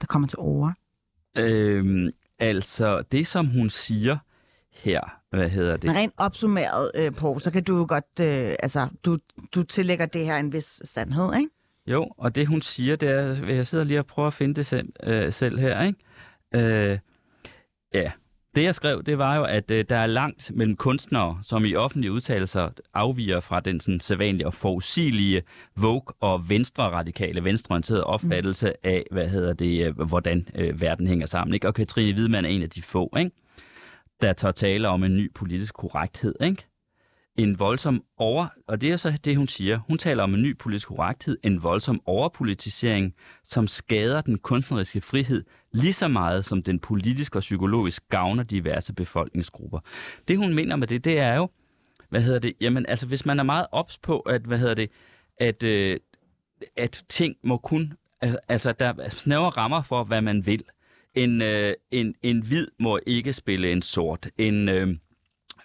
der 0.00 0.06
kommer 0.06 0.28
til 0.28 0.38
over? 0.38 0.72
Øhm, 1.36 2.10
altså, 2.38 3.02
det 3.12 3.26
som 3.26 3.46
hun 3.46 3.70
siger 3.70 4.18
her, 4.74 5.00
hvad 5.30 5.48
hedder 5.48 5.76
det? 5.76 5.84
Men 5.84 5.96
rent 5.96 6.12
opsummeret 6.16 6.90
øh, 6.94 7.12
på, 7.12 7.38
så 7.38 7.50
kan 7.50 7.64
du 7.64 7.76
jo 7.76 7.86
godt, 7.88 8.20
øh, 8.20 8.54
altså, 8.62 8.88
du, 9.04 9.18
du 9.54 9.62
tillægger 9.62 10.06
det 10.06 10.24
her 10.24 10.36
en 10.36 10.52
vis 10.52 10.82
sandhed, 10.84 11.34
ikke? 11.34 11.50
Jo, 11.86 12.08
og 12.18 12.34
det 12.34 12.46
hun 12.46 12.62
siger, 12.62 12.96
det 12.96 13.08
er, 13.10 13.46
jeg 13.46 13.66
sidder 13.66 13.84
lige 13.84 13.98
og 13.98 14.06
prøver 14.06 14.26
at 14.26 14.34
finde 14.34 14.54
det 14.54 14.66
selv, 14.66 14.88
øh, 15.02 15.32
selv 15.32 15.58
her, 15.58 15.82
ikke? 15.82 15.98
Øh, 16.54 16.98
ja, 17.94 18.10
det 18.54 18.62
jeg 18.62 18.74
skrev, 18.74 19.02
det 19.02 19.18
var 19.18 19.36
jo, 19.36 19.44
at 19.44 19.70
øh, 19.70 19.84
der 19.88 19.96
er 19.96 20.06
langt 20.06 20.50
mellem 20.54 20.76
kunstnere, 20.76 21.38
som 21.42 21.64
i 21.64 21.74
offentlige 21.74 22.12
udtalelser 22.12 22.68
afviger 22.94 23.40
fra 23.40 23.60
den 23.60 23.80
sådan, 23.80 24.00
sædvanlige 24.00 24.46
og 24.46 24.54
forudsigelige 24.54 25.42
Vogue 25.76 26.14
og 26.20 26.50
venstre-radikale, 26.50 27.44
venstreorienterede 27.44 28.04
opfattelse 28.04 28.66
mm. 28.66 28.90
af, 28.90 29.04
hvad 29.10 29.28
hedder 29.28 29.52
det, 29.52 29.86
øh, 29.86 30.00
hvordan 30.00 30.48
øh, 30.54 30.80
verden 30.80 31.06
hænger 31.06 31.26
sammen. 31.26 31.54
Ikke? 31.54 31.68
Og 31.68 31.74
Katrine 31.74 32.12
Hvidmann 32.12 32.46
er 32.46 32.50
en 32.50 32.62
af 32.62 32.70
de 32.70 32.82
få, 32.82 33.12
ikke? 33.18 33.30
Der 34.22 34.32
tager 34.32 34.52
tale 34.52 34.88
om 34.88 35.04
en 35.04 35.16
ny 35.16 35.32
politisk 35.34 35.74
korrekthed. 35.74 36.34
Ikke? 36.40 36.66
en 37.36 37.58
voldsom 37.58 38.04
over, 38.16 38.46
og 38.66 38.80
det 38.80 38.92
er 38.92 38.96
så 38.96 39.18
det, 39.24 39.36
hun 39.36 39.48
siger. 39.48 39.78
Hun 39.88 39.98
taler 39.98 40.22
om 40.22 40.34
en 40.34 40.42
ny 40.42 40.58
politisk 40.58 40.88
korrekthed, 40.88 41.38
en 41.42 41.62
voldsom 41.62 42.00
overpolitisering, 42.06 43.14
som 43.42 43.66
skader 43.66 44.20
den 44.20 44.38
kunstneriske 44.38 45.00
frihed 45.00 45.44
lige 45.72 45.92
så 45.92 46.08
meget, 46.08 46.44
som 46.44 46.62
den 46.62 46.78
politisk 46.78 47.36
og 47.36 47.40
psykologisk 47.40 48.08
gavner 48.08 48.42
diverse 48.42 48.92
befolkningsgrupper. 48.92 49.78
Det, 50.28 50.38
hun 50.38 50.54
mener 50.54 50.76
med 50.76 50.86
det, 50.86 51.04
det 51.04 51.18
er 51.18 51.36
jo, 51.36 51.48
hvad 52.08 52.22
hedder 52.22 52.38
det, 52.38 52.52
jamen 52.60 52.86
altså, 52.86 53.06
hvis 53.06 53.26
man 53.26 53.38
er 53.38 53.44
meget 53.44 53.66
ops 53.72 53.98
på, 53.98 54.20
at, 54.20 54.42
hvad 54.42 54.58
hedder 54.58 54.74
det, 54.74 54.90
at, 55.38 55.62
øh, 55.62 56.00
at 56.76 57.04
ting 57.08 57.36
må 57.44 57.56
kun, 57.56 57.92
altså, 58.48 58.72
der 58.72 58.92
er 58.98 59.08
snævre 59.08 59.48
rammer 59.48 59.82
for, 59.82 60.04
hvad 60.04 60.22
man 60.22 60.46
vil. 60.46 60.64
En, 61.14 61.42
øh, 61.42 61.74
en, 61.90 62.14
en 62.22 62.40
hvid 62.40 62.66
må 62.80 62.98
ikke 63.06 63.32
spille 63.32 63.72
en 63.72 63.82
sort. 63.82 64.30
En, 64.38 64.68
øh, 64.68 64.88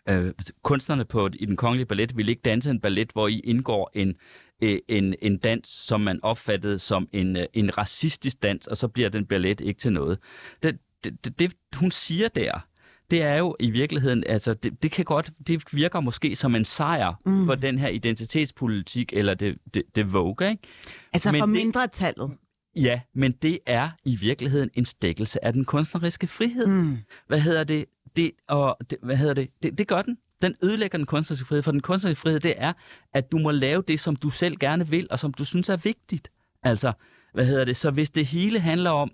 øh, 0.10 0.34
kunstnerne 0.64 1.06
på, 1.06 1.30
i 1.40 1.46
den 1.46 1.56
kongelige 1.56 1.86
ballet 1.86 2.18
ville 2.18 2.32
ikke 2.32 2.42
danse 2.42 2.70
en 2.72 2.80
ballet, 2.80 3.12
hvor 3.12 3.28
I 3.28 3.40
indgår 3.40 3.92
en, 3.94 4.16
øh, 4.62 4.80
en, 4.88 5.16
en 5.22 5.38
dans, 5.38 5.68
som 5.68 6.02
man 6.02 6.20
opfattede 6.24 6.80
som 6.80 7.08
en, 7.12 7.38
øh, 7.38 7.46
en 7.54 7.78
racistisk 7.78 8.44
dans, 8.44 8.68
og 8.68 8.78
så 8.78 8.88
bliver 8.88 9.10
den 9.10 9.26
ballet 9.26 9.62
ikke 9.62 9.80
til 9.80 9.94
noget. 9.94 10.20
Det, 10.64 10.78
det, 11.04 11.40
det, 11.40 11.54
hun 11.76 11.92
siger 11.92 12.28
der, 12.28 12.66
det 13.12 13.22
er 13.22 13.38
jo 13.38 13.56
i 13.60 13.70
virkeligheden, 13.70 14.24
altså 14.28 14.54
det, 14.54 14.84
det 14.84 14.92
kan 14.92 15.06
godt, 15.06 15.32
det 15.48 15.64
virker 15.72 16.00
måske 16.00 16.36
som 16.36 16.56
en 16.56 16.66
sejr 16.66 17.22
mm. 17.26 17.46
for 17.46 17.56
den 17.56 17.80
her 17.80 17.88
identitetspolitik, 17.88 19.14
eller 19.14 19.34
det, 19.34 19.58
det, 19.74 19.84
det 19.96 20.14
Vogue, 20.14 20.50
ikke? 20.50 20.64
Altså 21.14 21.32
Men 21.32 21.42
for 21.42 21.46
mindretallet. 21.46 22.32
Ja, 22.82 23.02
men 23.14 23.32
det 23.32 23.60
er 23.66 23.90
i 24.06 24.16
virkeligheden 24.16 24.70
en 24.74 24.86
stækkelse 24.86 25.46
af 25.46 25.54
den 25.54 25.66
kunstneriske 25.66 26.28
frihed. 26.28 26.68
Mm. 26.68 26.98
Hvad 27.28 27.40
hedder 27.40 27.64
det? 27.64 27.86
det, 28.16 28.32
og 28.48 28.78
det 28.90 28.98
hvad 29.04 29.16
hedder 29.16 29.34
det? 29.34 29.50
det? 29.64 29.78
Det 29.78 29.88
gør 29.88 30.02
den. 30.02 30.18
Den 30.42 30.56
ødelægger 30.64 30.98
den 30.98 31.06
kunstneriske 31.06 31.48
frihed, 31.48 31.64
for 31.64 31.72
den 31.72 31.82
kunstneriske 31.82 32.22
frihed, 32.22 32.40
det 32.40 32.54
er, 32.58 32.74
at 33.14 33.32
du 33.32 33.38
må 33.38 33.52
lave 33.52 33.84
det, 33.88 34.00
som 34.00 34.16
du 34.16 34.30
selv 34.30 34.58
gerne 34.58 34.88
vil, 34.88 35.08
og 35.12 35.20
som 35.20 35.34
du 35.34 35.46
synes 35.46 35.70
er 35.70 35.78
vigtigt. 35.78 36.32
Altså, 36.64 36.92
hvad 37.34 37.46
hedder 37.46 37.66
det? 37.66 37.78
Så 37.78 37.92
hvis 37.92 38.10
det 38.10 38.26
hele 38.26 38.60
handler 38.60 38.90
om, 38.90 39.12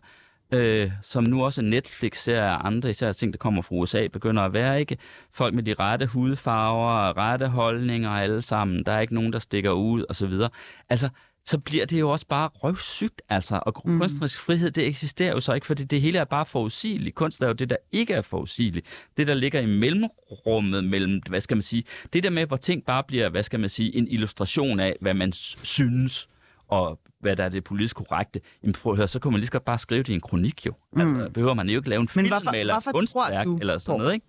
øh, 0.51 0.91
som 1.01 1.23
nu 1.23 1.43
også 1.45 1.61
Netflix 1.61 2.17
ser 2.17 2.41
og 2.41 2.67
andre 2.67 2.89
især 2.89 3.11
ting, 3.11 3.33
der 3.33 3.37
kommer 3.37 3.61
fra 3.61 3.75
USA, 3.75 4.07
begynder 4.07 4.43
at 4.43 4.53
være, 4.53 4.79
ikke? 4.79 4.97
Folk 5.31 5.53
med 5.53 5.63
de 5.63 5.73
rette 5.73 6.05
hudfarver, 6.05 7.17
rette 7.17 7.47
holdninger 7.47 8.09
alle 8.09 8.41
sammen, 8.41 8.83
der 8.85 8.91
er 8.91 8.99
ikke 8.99 9.15
nogen, 9.15 9.33
der 9.33 9.39
stikker 9.39 9.71
ud, 9.71 10.03
og 10.09 10.15
så 10.15 10.27
videre. 10.27 10.49
Altså, 10.89 11.09
så 11.45 11.57
bliver 11.57 11.85
det 11.85 11.99
jo 11.99 12.09
også 12.09 12.27
bare 12.27 12.49
røvsygt, 12.53 13.21
altså. 13.29 13.59
Og 13.65 13.81
mm. 13.85 13.99
kunstnerisk 13.99 14.39
frihed, 14.39 14.71
det 14.71 14.87
eksisterer 14.87 15.31
jo 15.31 15.39
så 15.39 15.53
ikke, 15.53 15.67
fordi 15.67 15.83
det 15.83 16.01
hele 16.01 16.19
er 16.19 16.25
bare 16.25 16.45
forudsigeligt. 16.45 17.15
Kunst 17.15 17.41
er 17.41 17.47
jo 17.47 17.53
det, 17.53 17.69
der 17.69 17.75
ikke 17.91 18.13
er 18.13 18.21
forudsigeligt. 18.21 18.85
Det, 19.17 19.27
der 19.27 19.33
ligger 19.33 19.59
i 19.59 19.65
mellemrummet 19.65 20.83
mellem, 20.83 21.21
hvad 21.29 21.41
skal 21.41 21.57
man 21.57 21.61
sige, 21.61 21.83
det 22.13 22.23
der 22.23 22.29
med, 22.29 22.45
hvor 22.45 22.57
ting 22.57 22.85
bare 22.85 23.03
bliver, 23.03 23.29
hvad 23.29 23.43
skal 23.43 23.59
man 23.59 23.69
sige, 23.69 23.95
en 23.95 24.07
illustration 24.07 24.79
af, 24.79 24.95
hvad 25.01 25.13
man 25.13 25.33
synes, 25.33 26.29
og 26.67 26.99
hvad 27.19 27.35
der 27.35 27.43
er 27.43 27.49
det 27.49 27.63
politisk 27.63 27.95
korrekte. 27.95 28.41
Jamen 28.63 28.73
prøv 28.73 28.91
at 28.93 28.97
høre, 28.97 29.07
så 29.07 29.19
kunne 29.19 29.31
man 29.31 29.39
lige 29.39 29.47
så 29.47 29.51
godt 29.51 29.65
bare 29.65 29.77
skrive 29.77 30.03
det 30.03 30.09
i 30.09 30.13
en 30.13 30.21
kronik 30.21 30.65
jo. 30.65 30.73
Altså, 30.97 31.29
behøver 31.33 31.53
man 31.53 31.69
jo 31.69 31.77
ikke 31.79 31.89
lave 31.89 32.01
en 32.01 32.07
film 32.07 32.27
hvorfor- 32.27 32.51
eller 32.51 32.73
hvorfor 32.73 32.91
kunstværk 32.91 33.45
du 33.45 33.57
eller 33.57 33.77
sådan 33.77 33.99
noget, 33.99 34.13
ikke? 34.13 34.25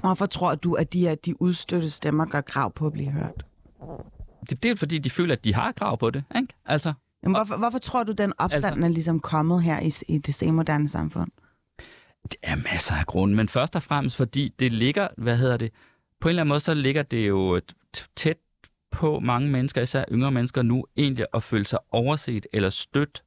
Hvorfor 0.00 0.26
tror 0.26 0.54
du, 0.54 0.74
at 0.74 0.92
de 0.92 1.00
her 1.00 1.14
de 1.14 1.42
udstøtte 1.42 1.90
stemmer 1.90 2.24
gør 2.24 2.40
krav 2.40 2.72
på 2.72 2.86
at 2.86 2.92
blive 2.92 3.10
hørt? 3.10 3.44
Det, 4.50 4.62
det 4.62 4.70
er 4.70 4.76
fordi, 4.76 4.98
de 4.98 5.10
føler, 5.10 5.32
at 5.34 5.44
de 5.44 5.54
har 5.54 5.72
krav 5.72 5.98
på 5.98 6.10
det, 6.10 6.24
ikke? 6.36 6.48
Altså, 6.66 6.92
Jamen, 7.22 7.36
hvorfor, 7.36 7.56
hvorfor 7.58 7.78
tror 7.78 8.02
du, 8.04 8.12
den 8.12 8.32
opstand 8.38 8.64
Altså- 8.64 8.84
er 8.84 8.88
ligesom 8.88 9.20
kommet 9.20 9.62
her 9.62 9.80
i, 9.80 9.92
i 10.14 10.18
det 10.18 10.34
senmoderne 10.34 10.88
samfund? 10.88 11.30
Det 12.22 12.36
er 12.42 12.56
masser 12.56 12.94
af 12.94 13.06
grunde, 13.06 13.34
men 13.36 13.48
først 13.48 13.76
og 13.76 13.82
fremmest 13.82 14.16
fordi 14.16 14.54
det 14.58 14.72
ligger, 14.72 15.08
hvad 15.16 15.36
hedder 15.36 15.56
det, 15.56 15.70
på 16.20 16.28
en 16.28 16.30
eller 16.30 16.42
anden 16.42 16.48
måde 16.48 16.60
så 16.60 16.74
ligger 16.74 17.02
det 17.02 17.28
jo 17.28 17.60
tæt 18.16 18.36
på 18.90 19.20
mange 19.20 19.50
mennesker, 19.50 19.82
især 19.82 20.04
yngre 20.12 20.32
mennesker 20.32 20.62
nu, 20.62 20.84
egentlig 20.96 21.26
at 21.34 21.42
føle 21.42 21.66
sig 21.66 21.78
overset 21.90 22.46
eller 22.52 22.70
stødt 22.70 23.22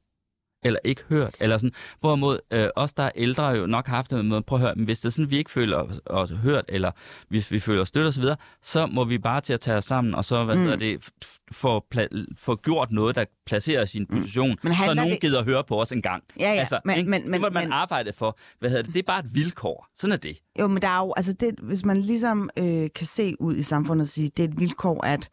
eller 0.64 0.78
ikke 0.84 1.02
hørt, 1.08 1.34
eller 1.40 1.58
sådan. 1.58 1.72
Hvorimod 2.00 2.38
øh, 2.50 2.68
os, 2.76 2.92
der 2.92 3.02
er 3.02 3.10
ældre, 3.14 3.46
jo 3.46 3.66
nok 3.66 3.86
har 3.86 3.96
haft 3.96 4.10
noget 4.10 4.26
med, 4.26 4.42
prøv 4.42 4.56
at 4.56 4.62
høre, 4.62 4.74
men 4.74 4.84
hvis 4.84 4.98
det 4.98 5.04
er 5.06 5.10
sådan, 5.10 5.30
vi 5.30 5.38
ikke 5.38 5.50
føler 5.50 5.76
os, 5.76 6.00
os 6.06 6.30
hørt, 6.30 6.64
eller 6.68 6.90
hvis 7.28 7.50
vi 7.50 7.60
føler 7.60 7.82
os 7.82 7.88
stødt 7.88 8.06
osv., 8.06 8.24
så 8.62 8.86
må 8.86 9.04
vi 9.04 9.18
bare 9.18 9.40
til 9.40 9.52
at 9.52 9.60
tage 9.60 9.76
os 9.76 9.84
sammen, 9.84 10.14
og 10.14 10.24
så, 10.24 10.44
hvad 10.44 10.56
mm. 10.56 10.62
hedder 10.62 10.76
det, 10.76 11.08
få, 11.52 11.84
pla- 11.94 12.24
få 12.36 12.56
gjort 12.56 12.90
noget, 12.92 13.16
der 13.16 13.24
placerer 13.46 13.82
os 13.82 13.94
i 13.94 13.98
en 13.98 14.06
position, 14.06 14.56
Men 14.62 14.74
så 14.74 14.94
nogen 14.94 15.10
det- 15.12 15.20
gider 15.20 15.44
høre 15.44 15.64
på 15.64 15.80
os 15.80 15.92
en 15.92 16.02
gang. 16.02 16.22
Ja, 16.38 16.52
ja, 16.52 16.60
altså, 16.60 16.80
men- 16.84 16.98
ikke? 16.98 17.10
men- 17.10 17.22
det 17.22 17.30
men- 17.30 17.40
må 17.40 17.48
man 17.50 17.64
men- 17.64 17.72
arbejde 17.72 18.12
for. 18.12 18.38
Hvad 18.58 18.70
hedder 18.70 18.82
det? 18.82 18.94
Det 18.94 18.98
er 19.00 19.06
bare 19.06 19.18
et 19.20 19.34
vilkår. 19.34 19.86
Sådan 19.96 20.12
er 20.12 20.16
det. 20.16 20.36
Jo, 20.60 20.68
men 20.68 20.82
der 20.82 20.88
er 20.88 20.98
jo, 20.98 21.14
altså 21.16 21.32
det, 21.32 21.54
hvis 21.62 21.84
man 21.84 22.00
ligesom 22.00 22.50
øh, 22.56 22.88
kan 22.94 23.06
se 23.06 23.34
ud 23.40 23.56
i 23.56 23.62
samfundet 23.62 24.04
og 24.04 24.08
sige, 24.08 24.30
det 24.36 24.44
er 24.44 24.48
et 24.48 24.60
vilkår, 24.60 25.04
at 25.06 25.28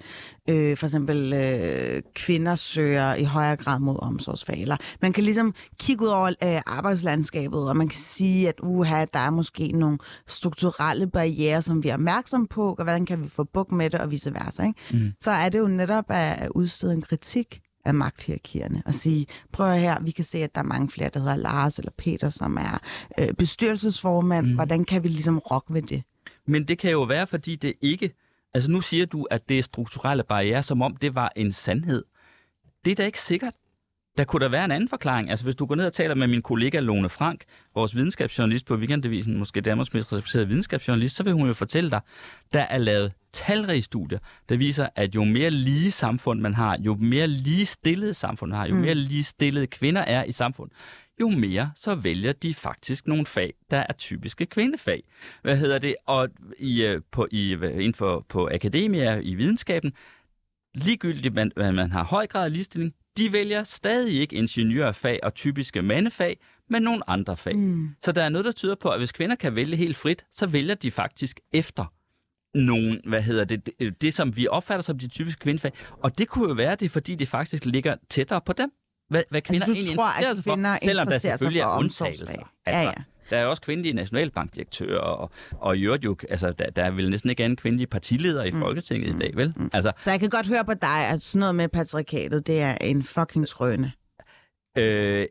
øh, 0.50 0.78
for 0.78 0.86
eksempel 0.86 1.34
øh, 1.34 2.02
kvinder 2.16 2.56
søger 2.56 3.16
i 3.16 3.24
højere 3.24 3.56
grad 3.56 3.80
mod 3.80 3.96
omsorgsfag. 4.02 4.62
Eller 4.62 4.78
man 5.02 5.14
kan 5.18 5.24
ligesom 5.24 5.54
kigge 5.80 6.06
ud 6.06 6.10
over 6.10 6.28
øh, 6.28 6.62
arbejdslandskabet, 6.66 7.70
og 7.70 7.78
man 7.78 7.88
kan 7.88 8.00
sige, 8.00 8.50
at 8.50 8.56
uha, 8.64 9.06
der 9.14 9.20
er 9.20 9.30
måske 9.30 9.68
nogle 9.68 9.98
strukturelle 10.28 11.08
barriere, 11.08 11.62
som 11.62 11.84
vi 11.84 11.90
er 11.90 11.94
opmærksom 11.94 12.48
på, 12.48 12.70
og 12.70 12.84
hvordan 12.84 13.06
kan 13.06 13.24
vi 13.24 13.30
få 13.30 13.44
buk 13.44 13.72
med 13.72 13.90
det, 13.90 14.00
og 14.00 14.12
vice 14.12 14.34
versa. 14.34 14.64
Ikke? 14.64 14.80
Mm. 14.92 15.12
Så 15.22 15.32
er 15.32 15.50
det 15.50 15.60
jo 15.60 15.68
netop 15.68 16.06
at, 16.10 16.40
at 16.40 16.50
udstede 16.50 16.94
en 16.94 17.02
kritik 17.02 17.62
af 17.86 17.94
magthierarkierne 17.94 18.84
og 18.86 18.94
sige, 18.94 19.28
prøv 19.52 19.78
her, 19.78 20.00
vi 20.02 20.12
kan 20.12 20.24
se, 20.24 20.38
at 20.38 20.56
der 20.56 20.62
er 20.62 20.66
mange 20.66 20.90
flere, 20.90 21.10
der 21.14 21.20
hedder 21.20 21.36
Lars 21.36 21.80
eller 21.80 21.92
Peter, 21.98 22.30
som 22.30 22.58
er 22.58 22.80
øh, 23.20 23.34
bestyrelsesformand. 23.34 24.48
Mm. 24.48 24.56
Hvordan 24.56 24.84
kan 24.84 25.04
vi 25.04 25.08
ligesom 25.08 25.40
rokke 25.40 25.74
ved 25.74 25.82
det? 25.82 26.04
Men 26.48 26.68
det 26.68 26.80
kan 26.80 26.92
jo 26.92 27.04
være, 27.04 27.28
fordi 27.28 27.56
det 27.56 27.74
ikke... 27.82 28.16
Altså 28.54 28.72
nu 28.72 28.82
siger 28.82 29.06
du, 29.06 29.24
at 29.24 29.50
det 29.50 29.60
er 29.60 29.64
strukturelle 29.64 30.24
barriere, 30.24 30.64
som 30.64 30.82
om 30.82 30.96
det 30.96 31.16
var 31.16 31.32
en 31.36 31.52
sandhed. 31.52 32.04
Det 32.86 32.92
er 32.92 32.96
da 32.96 33.06
ikke 33.06 33.20
sikkert. 33.20 33.54
Der 34.18 34.24
kunne 34.24 34.40
der 34.40 34.50
være 34.50 34.66
en 34.66 34.72
anden 34.72 34.90
forklaring. 34.90 35.30
Altså 35.30 35.46
hvis 35.46 35.56
du 35.56 35.66
går 35.66 35.76
ned 35.76 35.86
og 35.86 35.94
taler 35.94 36.16
med 36.16 36.28
min 36.28 36.42
kollega 36.42 36.80
Lone 36.80 37.10
Frank, 37.10 37.44
vores 37.76 37.96
videnskabsjournalist 37.96 38.66
på 38.66 38.76
Weekendavisen, 38.76 39.38
måske 39.38 39.62
Danmarks 39.62 39.94
mest 39.94 40.14
respekterede 40.14 40.48
videnskabsjournalist, 40.48 41.16
så 41.16 41.24
vil 41.24 41.34
hun 41.34 41.48
jo 41.48 41.54
fortælle 41.54 41.92
dig, 41.92 42.02
der 42.54 42.62
er 42.62 42.78
lavet 42.78 43.12
talrige 43.32 43.82
studier, 43.82 44.20
der 44.50 44.58
viser, 44.58 44.88
at 44.96 45.16
jo 45.16 45.24
mere 45.24 45.50
lige 45.50 45.92
samfund 45.92 46.42
man 46.42 46.54
har, 46.54 46.78
jo 46.80 46.96
mere 46.96 47.28
lige 47.28 47.66
stillede 47.66 48.14
samfund 48.14 48.52
man 48.52 48.60
har, 48.60 48.68
jo 48.68 48.76
mere 48.76 48.96
lige 48.96 49.24
stillede 49.24 49.68
kvinder 49.68 50.02
er 50.02 50.24
i 50.24 50.32
samfund, 50.32 50.72
jo 51.22 51.30
mere 51.30 51.72
så 51.76 51.96
vælger 51.96 52.34
de 52.34 52.54
faktisk 52.54 53.08
nogle 53.08 53.26
fag, 53.26 53.54
der 53.72 53.84
er 53.90 53.94
typiske 53.94 54.46
kvindefag. 54.46 55.04
Hvad 55.42 55.58
hedder 55.58 55.80
det? 55.80 55.96
Og 56.06 56.30
i, 56.60 56.84
øh, 56.84 57.02
på, 57.12 57.28
i, 57.32 57.52
inden 57.54 57.94
for, 57.94 58.26
på 58.30 58.50
akademia 58.54 59.20
i 59.20 59.36
videnskaben, 59.36 59.94
ligegyldigt 60.76 61.34
man, 61.34 61.52
man 61.58 61.92
har 61.92 62.04
høj 62.04 62.28
grad 62.28 62.46
af 62.46 62.54
ligestilling, 62.54 62.94
de 63.18 63.32
vælger 63.32 63.64
stadig 63.64 64.20
ikke 64.20 64.36
ingeniørfag 64.36 65.20
og 65.24 65.34
typiske 65.34 65.82
mandefag, 65.82 66.40
men 66.70 66.84
nogle 66.84 67.10
andre 67.10 67.38
fag. 67.38 67.56
Mm. 67.56 67.90
Så 68.02 68.12
der 68.12 68.24
er 68.24 68.30
noget, 68.30 68.46
der 68.46 68.52
tyder 68.52 68.76
på, 68.76 68.90
at 68.90 69.00
hvis 69.00 69.12
kvinder 69.12 69.36
kan 69.36 69.56
vælge 69.56 69.76
helt 69.76 69.98
frit, 69.98 70.26
så 70.32 70.48
vælger 70.48 70.76
de 70.76 70.92
faktisk 70.92 71.40
efter 71.54 71.86
nogen, 72.54 73.02
hvad 73.06 73.22
hedder 73.22 73.46
det, 73.46 73.70
det, 73.80 74.02
det, 74.02 74.14
som 74.14 74.38
vi 74.38 74.48
opfatter 74.48 74.82
som 74.82 75.00
de 75.00 75.08
typiske 75.08 75.40
kvindefag. 75.40 75.72
Og 76.04 76.18
det 76.18 76.28
kunne 76.28 76.50
jo 76.50 76.54
være, 76.54 76.76
det 76.76 76.92
fordi 76.92 77.16
det 77.16 77.28
faktisk 77.28 77.66
ligger 77.66 77.96
tættere 78.10 78.42
på 78.42 78.54
dem. 78.54 78.72
Hvad, 79.10 79.24
hvad 79.30 79.42
kvinder 79.42 79.66
Altså, 79.66 79.74
egentlig 79.74 79.98
tror, 79.98 80.06
interesserer 80.20 80.34
sig 80.34 80.44
for, 80.44 80.86
selvom 80.86 81.08
der 81.08 81.18
selvfølgelig 81.18 81.62
er 81.62 81.78
undtagelser. 81.78 82.52
Ja, 82.68 82.82
ja. 82.82 82.94
Der 83.30 83.38
er 83.38 83.46
også 83.46 83.62
kvindelige 83.62 83.94
nationalbankdirektører, 83.94 85.00
og, 85.00 85.32
og 85.52 85.78
i 85.78 85.82
øvrigt 85.84 86.06
jo, 86.06 86.16
altså, 86.30 86.52
der, 86.52 86.70
der 86.70 86.84
er 86.84 86.92
vel 86.92 87.10
næsten 87.10 87.30
ikke 87.30 87.44
anden 87.44 87.56
kvindelige 87.58 87.88
partiledere 87.88 88.48
i 88.48 88.52
Mm. 88.52 88.60
Folketinget 88.60 89.16
i 89.16 89.20
dag, 89.20 89.32
vel? 89.36 89.54
Altså, 89.74 89.92
Så 90.02 90.12
jeg 90.12 90.20
kan 90.20 90.30
godt 90.30 90.48
høre 90.48 90.66
på 90.66 90.74
dig, 90.74 91.08
at 91.08 91.22
sådan 91.22 91.40
noget 91.40 91.56
med 91.56 91.70
patriarkatet, 91.70 92.48
det 92.48 92.60
er 92.62 92.78
en 92.82 93.04
fucking 93.04 93.48
skrøne. 93.48 93.92
øh, 94.78 95.26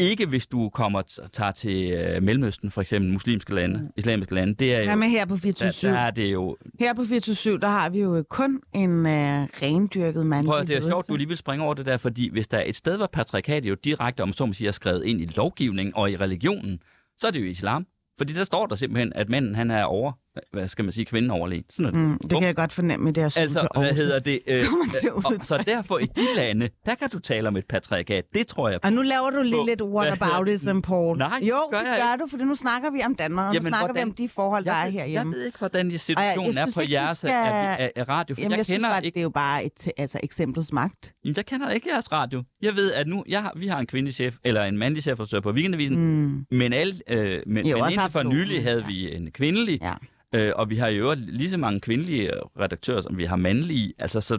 ikke 0.00 0.26
hvis 0.26 0.46
du 0.46 0.68
kommer 0.68 1.02
t- 1.10 1.28
tager 1.32 1.52
til 1.52 1.90
øh, 1.92 2.22
Mellemøsten, 2.22 2.70
for 2.70 2.80
eksempel 2.80 3.12
muslimske 3.12 3.54
lande, 3.54 3.92
islamiske 3.96 4.34
lande. 4.34 4.54
Det 4.54 4.74
er 4.74 4.80
jo, 4.92 4.96
med 4.96 5.08
her 5.08 5.26
på 5.26 5.34
der, 5.34 5.40
24 5.40 5.92
der 5.92 5.98
er 5.98 6.10
det 6.10 6.32
jo... 6.32 6.56
Her 6.80 6.94
på 6.94 7.04
24 7.04 7.58
der 7.58 7.68
har 7.68 7.90
vi 7.90 8.00
jo 8.00 8.24
kun 8.30 8.60
en 8.74 8.90
øh, 9.06 9.48
rendyrket 9.62 10.26
mandlig 10.26 10.48
Prøv, 10.50 10.66
det 10.66 10.76
er 10.76 10.80
sjovt, 10.80 11.08
du 11.08 11.16
lige 11.16 11.28
vil 11.28 11.36
springe 11.36 11.64
over 11.64 11.74
det 11.74 11.86
der, 11.86 11.96
fordi 11.96 12.30
hvis 12.30 12.48
der 12.48 12.58
er 12.58 12.64
et 12.66 12.76
sted, 12.76 12.96
hvor 12.96 13.08
patriarkatet 13.12 13.70
jo 13.70 13.74
direkte, 13.74 14.20
om 14.22 14.32
så 14.32 14.46
må 14.46 14.52
sige, 14.52 14.68
er 14.68 14.72
skrevet 14.72 15.04
ind 15.04 15.20
i 15.20 15.26
lovgivningen 15.36 15.92
og 15.96 16.10
i 16.10 16.16
religionen, 16.16 16.78
så 17.18 17.26
er 17.26 17.30
det 17.30 17.40
jo 17.40 17.46
islam. 17.46 17.86
Fordi 18.18 18.32
der 18.32 18.44
står 18.44 18.66
der 18.66 18.74
simpelthen, 18.74 19.12
at 19.14 19.28
manden 19.28 19.54
han 19.54 19.70
er 19.70 19.84
over, 19.84 20.12
hvad 20.52 20.68
skal 20.68 20.84
man 20.84 20.92
sige, 20.92 21.04
kvinden 21.04 21.30
overlegen. 21.30 21.64
Sådan 21.70 21.86
er 21.86 21.90
det. 21.90 22.00
Mm, 22.00 22.18
det 22.18 22.30
kan 22.30 22.42
jeg 22.42 22.56
godt 22.56 22.72
fornemme 22.72 23.08
i 23.10 23.12
det 23.12 23.22
her 23.22 23.38
Altså, 23.42 23.68
hvad 23.76 23.92
hedder 23.92 24.18
det? 24.18 24.40
Øh, 24.46 24.56
øh, 25.06 25.14
og, 25.16 25.32
så 25.42 25.56
derfor 25.66 25.98
i 25.98 26.04
de 26.06 26.20
lande, 26.36 26.68
der 26.86 26.94
kan 26.94 27.10
du 27.10 27.18
tale 27.18 27.48
om 27.48 27.56
et 27.56 27.64
patriarkat. 27.68 28.24
Det 28.34 28.46
tror 28.46 28.68
jeg 28.68 28.80
på. 28.80 28.86
Og 28.88 28.92
nu 28.92 29.02
laver 29.02 29.30
du 29.30 29.42
lige 29.42 29.66
lidt 29.66 29.82
whataboutism, 29.82 30.80
Paul. 30.80 31.18
Nej, 31.18 31.40
jo, 31.42 31.54
gør 31.70 31.78
det 31.78 31.86
jeg 31.86 31.96
gør 32.04 32.12
ikke. 32.12 32.22
du, 32.22 32.28
for 32.30 32.36
nu 32.36 32.54
snakker 32.54 32.90
vi 32.90 33.00
om 33.06 33.14
Danmark, 33.14 33.44
og 33.46 33.52
nu 33.52 33.54
Jamen, 33.54 33.68
snakker 33.68 33.86
hvordan- 33.86 34.06
vi 34.06 34.10
om 34.10 34.14
de 34.14 34.28
forhold, 34.28 34.64
der 34.64 34.72
jeg, 34.72 34.86
er 34.86 34.90
herhjemme. 34.90 35.32
jeg 35.32 35.38
ved 35.38 35.46
ikke, 35.46 35.58
hvordan 35.58 35.98
situationen 35.98 36.54
jeg 36.54 36.60
er 36.62 36.66
synes 36.66 36.74
på 36.76 36.80
ikke, 36.80 36.92
jeres 36.94 37.18
skal- 37.18 37.30
af, 37.30 37.90
af, 37.96 38.08
radio, 38.08 38.34
Jamen, 38.38 38.50
jeg, 38.50 38.58
jeg, 38.58 38.64
synes 38.66 38.84
ikke, 39.02 39.14
det 39.14 39.20
er 39.20 39.22
jo 39.22 39.28
bare 39.30 39.64
et, 39.64 39.88
altså, 39.96 40.20
eksemplets 40.22 40.72
magt. 40.72 41.12
Jamen, 41.24 41.36
jeg 41.36 41.46
kender 41.46 41.70
ikke 41.70 41.88
jeres 41.92 42.12
radio. 42.12 42.42
Jeg 42.62 42.74
ved, 42.76 42.92
at 42.92 43.06
nu 43.06 43.24
jeg 43.28 43.42
har, 43.42 43.52
vi 43.56 43.66
har 43.66 43.78
en 43.78 43.86
kvindelig 43.86 44.14
chef, 44.14 44.36
eller 44.44 44.64
en 44.64 44.78
mandlig 44.78 45.02
chefredaktør 45.02 45.40
på 45.40 45.50
Weekendavisen, 45.52 45.96
Mm. 46.26 46.46
men, 46.56 46.72
alle, 46.72 46.94
øh, 47.08 47.42
men, 47.46 47.66
Jo, 47.66 47.76
men 47.76 47.82
også 47.84 47.92
indtil 47.94 48.10
for 48.12 48.22
nylig 48.22 48.62
havde 48.62 48.84
vi 48.86 49.14
en 49.14 49.30
kvindelig, 49.32 49.78
Ja. 49.82 49.92
Øh, 50.34 50.52
og 50.56 50.70
vi 50.70 50.76
har 50.76 50.88
jo 50.88 51.14
lige 51.18 51.50
så 51.50 51.56
mange 51.58 51.80
kvindelige 51.80 52.30
redaktører, 52.60 53.00
som 53.00 53.18
vi 53.18 53.24
har 53.24 53.36
mandlige. 53.36 53.94
Altså, 53.98 54.20
så... 54.20 54.38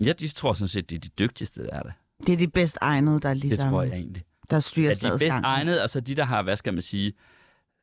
Jeg 0.00 0.20
de 0.20 0.28
tror 0.28 0.52
sådan 0.52 0.68
set, 0.68 0.90
det 0.90 0.96
er 0.96 1.00
de 1.00 1.08
dygtigste, 1.08 1.62
der 1.64 1.70
er 1.72 1.82
det. 1.82 1.92
Det 2.26 2.32
er 2.32 2.36
de 2.36 2.48
bedst 2.48 2.78
egnede, 2.80 3.20
der 3.20 3.34
ligesom, 3.34 3.58
Det 3.66 3.70
tror 3.70 3.82
jeg 3.82 3.92
egentlig. 3.92 4.24
der 4.50 4.60
styrer 4.60 4.90
At 4.90 5.02
de 5.02 5.06
er 5.06 5.10
bedst 5.18 5.36
egnede, 5.44 5.82
og 5.82 5.90
så 5.90 6.00
de, 6.00 6.14
der 6.14 6.24
har, 6.24 6.42
hvad 6.42 6.56
skal 6.56 6.72
man 6.74 6.82
sige, 6.82 7.12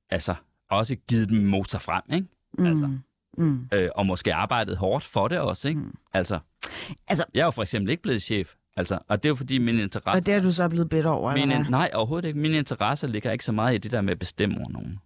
altså 0.10 0.36
også 0.70 0.96
givet 0.96 1.30
dem 1.30 1.38
motor 1.38 1.80
frem, 1.80 2.02
ikke? 2.14 2.28
altså. 2.60 2.88
Mm. 2.88 3.00
Mm. 3.38 3.70
Øh, 3.74 3.90
og 3.96 4.06
måske 4.06 4.34
arbejdet 4.34 4.78
hårdt 4.78 5.04
for 5.04 5.28
det 5.28 5.40
også, 5.40 5.68
ikke? 5.68 5.80
Mm. 5.82 5.94
Altså, 6.14 6.40
Altså- 7.08 7.26
jeg 7.34 7.42
er 7.42 7.46
jo 7.46 7.52
for 7.52 7.62
eksempel 7.64 7.92
ikke 7.92 8.04
blevet 8.04 8.22
chef, 8.24 8.54
altså, 8.76 9.00
og 9.08 9.24
det 9.24 9.30
er 9.30 9.32
jo 9.32 9.36
fordi 9.36 9.58
min 9.58 9.80
interesse... 9.80 10.18
Og 10.20 10.26
det 10.26 10.34
er 10.34 10.42
du 10.42 10.52
så 10.52 10.70
blevet 10.70 10.90
bedt 10.90 11.06
over, 11.06 11.34
Min, 11.34 11.42
eller 11.44 11.56
hvad? 11.56 11.70
nej, 11.72 11.92
overhovedet 11.94 12.28
ikke. 12.28 12.40
Min 12.40 12.52
interesse 12.54 13.08
ligger 13.08 13.32
ikke 13.32 13.46
så 13.46 13.52
meget 13.52 13.76
i 13.76 13.78
det 13.78 13.92
der 13.92 14.02
med 14.02 14.12
at 14.12 14.20
bestemme 14.20 14.58
over 14.58 14.70
nogen. 14.70 15.00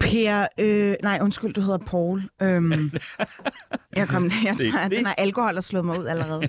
Per, 0.00 0.46
øh, 0.60 0.94
nej, 1.02 1.18
undskyld, 1.22 1.54
du 1.54 1.60
hedder 1.60 1.78
Paul. 1.78 2.22
Øhm, 2.42 2.72
jeg 3.96 4.08
kom, 4.08 4.24
jeg 4.24 4.54
Det- 4.58 4.70
tror, 4.72 4.78
at 4.84 4.90
det- 4.90 4.98
den 4.98 5.06
har 5.06 5.14
alkohol 5.14 5.54
har 5.54 5.60
slået 5.60 5.84
mig 5.84 5.98
ud 6.00 6.06
allerede. 6.06 6.48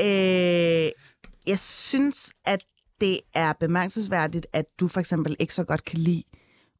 Øh, 0.00 0.90
jeg 1.46 1.58
synes, 1.58 2.32
at 2.44 2.64
det 3.00 3.20
er 3.34 3.52
bemærkelsesværdigt, 3.52 4.46
at 4.52 4.64
du 4.80 4.88
for 4.88 5.00
eksempel 5.00 5.36
ikke 5.38 5.54
så 5.54 5.64
godt 5.64 5.84
kan 5.84 5.98
lide 5.98 6.22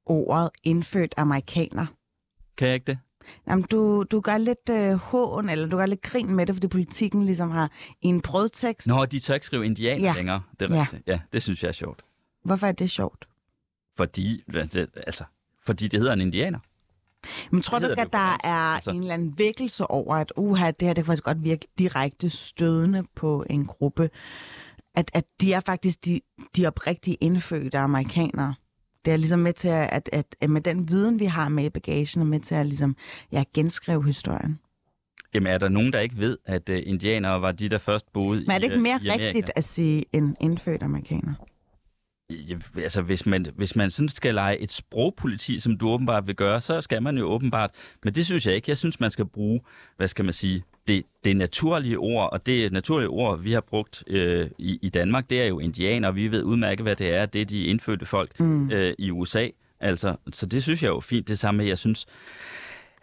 ordet 0.06 0.50
indfødt 0.64 1.14
amerikaner. 1.16 1.86
Kan 2.56 2.66
jeg 2.68 2.74
ikke 2.74 2.86
det? 2.86 2.98
Jamen, 3.48 3.64
du, 3.70 4.02
du 4.10 4.20
gør 4.20 4.38
lidt 4.38 4.68
øh, 4.70 4.92
hån, 4.92 5.48
eller 5.48 5.68
du 5.68 5.76
gør 5.76 5.86
lidt 5.86 6.02
grin 6.02 6.34
med 6.34 6.46
det, 6.46 6.54
fordi 6.54 6.66
politikken 6.68 7.24
ligesom 7.26 7.50
har 7.50 7.70
en 8.02 8.20
brødtekst. 8.20 8.86
Nå, 8.88 9.04
de 9.04 9.18
tør 9.18 9.34
ikke 9.34 9.46
skrive 9.46 9.64
indianer 9.66 10.02
Ja. 10.02 10.08
ja. 10.08 10.14
længere. 10.14 10.42
Det 10.60 10.70
er 10.70 10.74
Ja. 10.76 10.82
rigtigt. 10.82 11.02
Ja, 11.06 11.20
det 11.32 11.42
synes 11.42 11.62
jeg 11.62 11.68
er 11.68 11.72
sjovt. 11.72 12.04
Hvorfor 12.44 12.66
er 12.66 12.72
det 12.72 12.90
sjovt? 12.90 13.28
Fordi, 13.96 14.42
altså, 15.06 15.24
fordi 15.66 15.88
det 15.88 16.00
hedder 16.00 16.12
en 16.12 16.20
indianer. 16.20 16.58
Men 17.50 17.62
tror 17.62 17.78
du 17.78 17.88
ikke, 17.88 18.02
at 18.02 18.12
der 18.12 18.38
er 18.44 18.74
altså. 18.74 18.90
en 18.90 19.00
eller 19.00 19.14
anden 19.14 19.38
vækkelse 19.38 19.86
over, 19.86 20.16
at 20.16 20.32
uha, 20.36 20.70
det 20.70 20.88
her 20.88 20.94
det 20.94 20.96
kan 20.96 21.04
faktisk 21.04 21.24
godt 21.24 21.44
virke 21.44 21.66
direkte 21.78 22.30
stødende 22.30 23.04
på 23.14 23.44
en 23.50 23.66
gruppe? 23.66 24.10
At, 24.94 25.10
at 25.14 25.24
de 25.40 25.52
er 25.52 25.60
faktisk 25.60 26.04
de, 26.04 26.20
de 26.56 26.66
oprigtige 26.66 27.16
indfødte 27.20 27.78
amerikanere. 27.78 28.54
Det 29.04 29.12
er 29.12 29.16
ligesom 29.16 29.38
med 29.38 29.52
til 29.52 29.68
at, 29.68 30.08
at, 30.12 30.36
at, 30.40 30.50
med 30.50 30.60
den 30.60 30.88
viden, 30.88 31.20
vi 31.20 31.24
har 31.24 31.48
med 31.48 31.64
i 31.64 31.70
bagagen, 31.70 32.20
er 32.20 32.24
med 32.24 32.40
til 32.40 32.54
at 32.54 32.66
ligesom, 32.66 32.96
ja, 33.32 33.44
genskrive 33.54 34.06
historien. 34.06 34.58
Jamen, 35.34 35.52
er 35.52 35.58
der 35.58 35.68
nogen, 35.68 35.92
der 35.92 36.00
ikke 36.00 36.18
ved, 36.18 36.38
at 36.44 36.68
uh, 36.68 36.76
indianere 36.86 37.42
var 37.42 37.52
de, 37.52 37.68
der 37.68 37.78
først 37.78 38.12
boede 38.12 38.40
Men 38.40 38.50
er 38.50 38.58
det 38.58 38.64
i, 38.64 38.66
ikke 38.66 38.82
mere 38.82 38.94
øh, 38.94 39.04
i 39.04 39.08
Amerika? 39.08 39.26
rigtigt 39.26 39.50
at 39.56 39.64
sige 39.64 40.04
en 40.12 40.36
indfødt 40.40 40.82
amerikaner? 40.82 41.34
Altså, 42.76 43.02
hvis 43.02 43.26
man, 43.26 43.46
hvis 43.56 43.76
man 43.76 43.90
sådan 43.90 44.08
skal 44.08 44.34
lege 44.34 44.58
et 44.58 44.72
sprogpoliti, 44.72 45.58
som 45.58 45.78
du 45.78 45.88
åbenbart 45.88 46.26
vil 46.26 46.34
gøre, 46.34 46.60
så 46.60 46.80
skal 46.80 47.02
man 47.02 47.18
jo 47.18 47.24
åbenbart. 47.24 47.70
Men 48.04 48.14
det 48.14 48.24
synes 48.24 48.46
jeg 48.46 48.54
ikke. 48.54 48.70
Jeg 48.70 48.76
synes, 48.76 49.00
man 49.00 49.10
skal 49.10 49.24
bruge, 49.24 49.60
hvad 49.96 50.08
skal 50.08 50.24
man 50.24 50.34
sige, 50.34 50.64
det, 50.88 51.04
det 51.24 51.36
naturlige 51.36 51.98
ord, 51.98 52.32
og 52.32 52.46
det 52.46 52.72
naturlige 52.72 53.08
ord, 53.08 53.40
vi 53.40 53.52
har 53.52 53.60
brugt 53.60 54.04
øh, 54.06 54.50
i, 54.58 54.78
i 54.82 54.88
Danmark, 54.88 55.30
det 55.30 55.42
er 55.42 55.46
jo 55.46 55.58
indianer, 55.58 56.08
og 56.08 56.16
vi 56.16 56.28
ved 56.28 56.42
udmærket, 56.42 56.84
hvad 56.84 56.96
det 56.96 57.14
er. 57.14 57.26
Det 57.26 57.40
er 57.40 57.44
de 57.46 57.64
indfødte 57.64 58.06
folk 58.06 58.40
mm. 58.40 58.70
øh, 58.70 58.94
i 58.98 59.10
USA. 59.10 59.48
Altså, 59.80 60.16
så 60.32 60.46
det 60.46 60.62
synes 60.62 60.82
jeg 60.82 60.88
er 60.88 60.92
jo 60.92 61.00
fint. 61.00 61.28
Det 61.28 61.38
samme, 61.38 61.66
jeg 61.66 61.78
synes, 61.78 62.06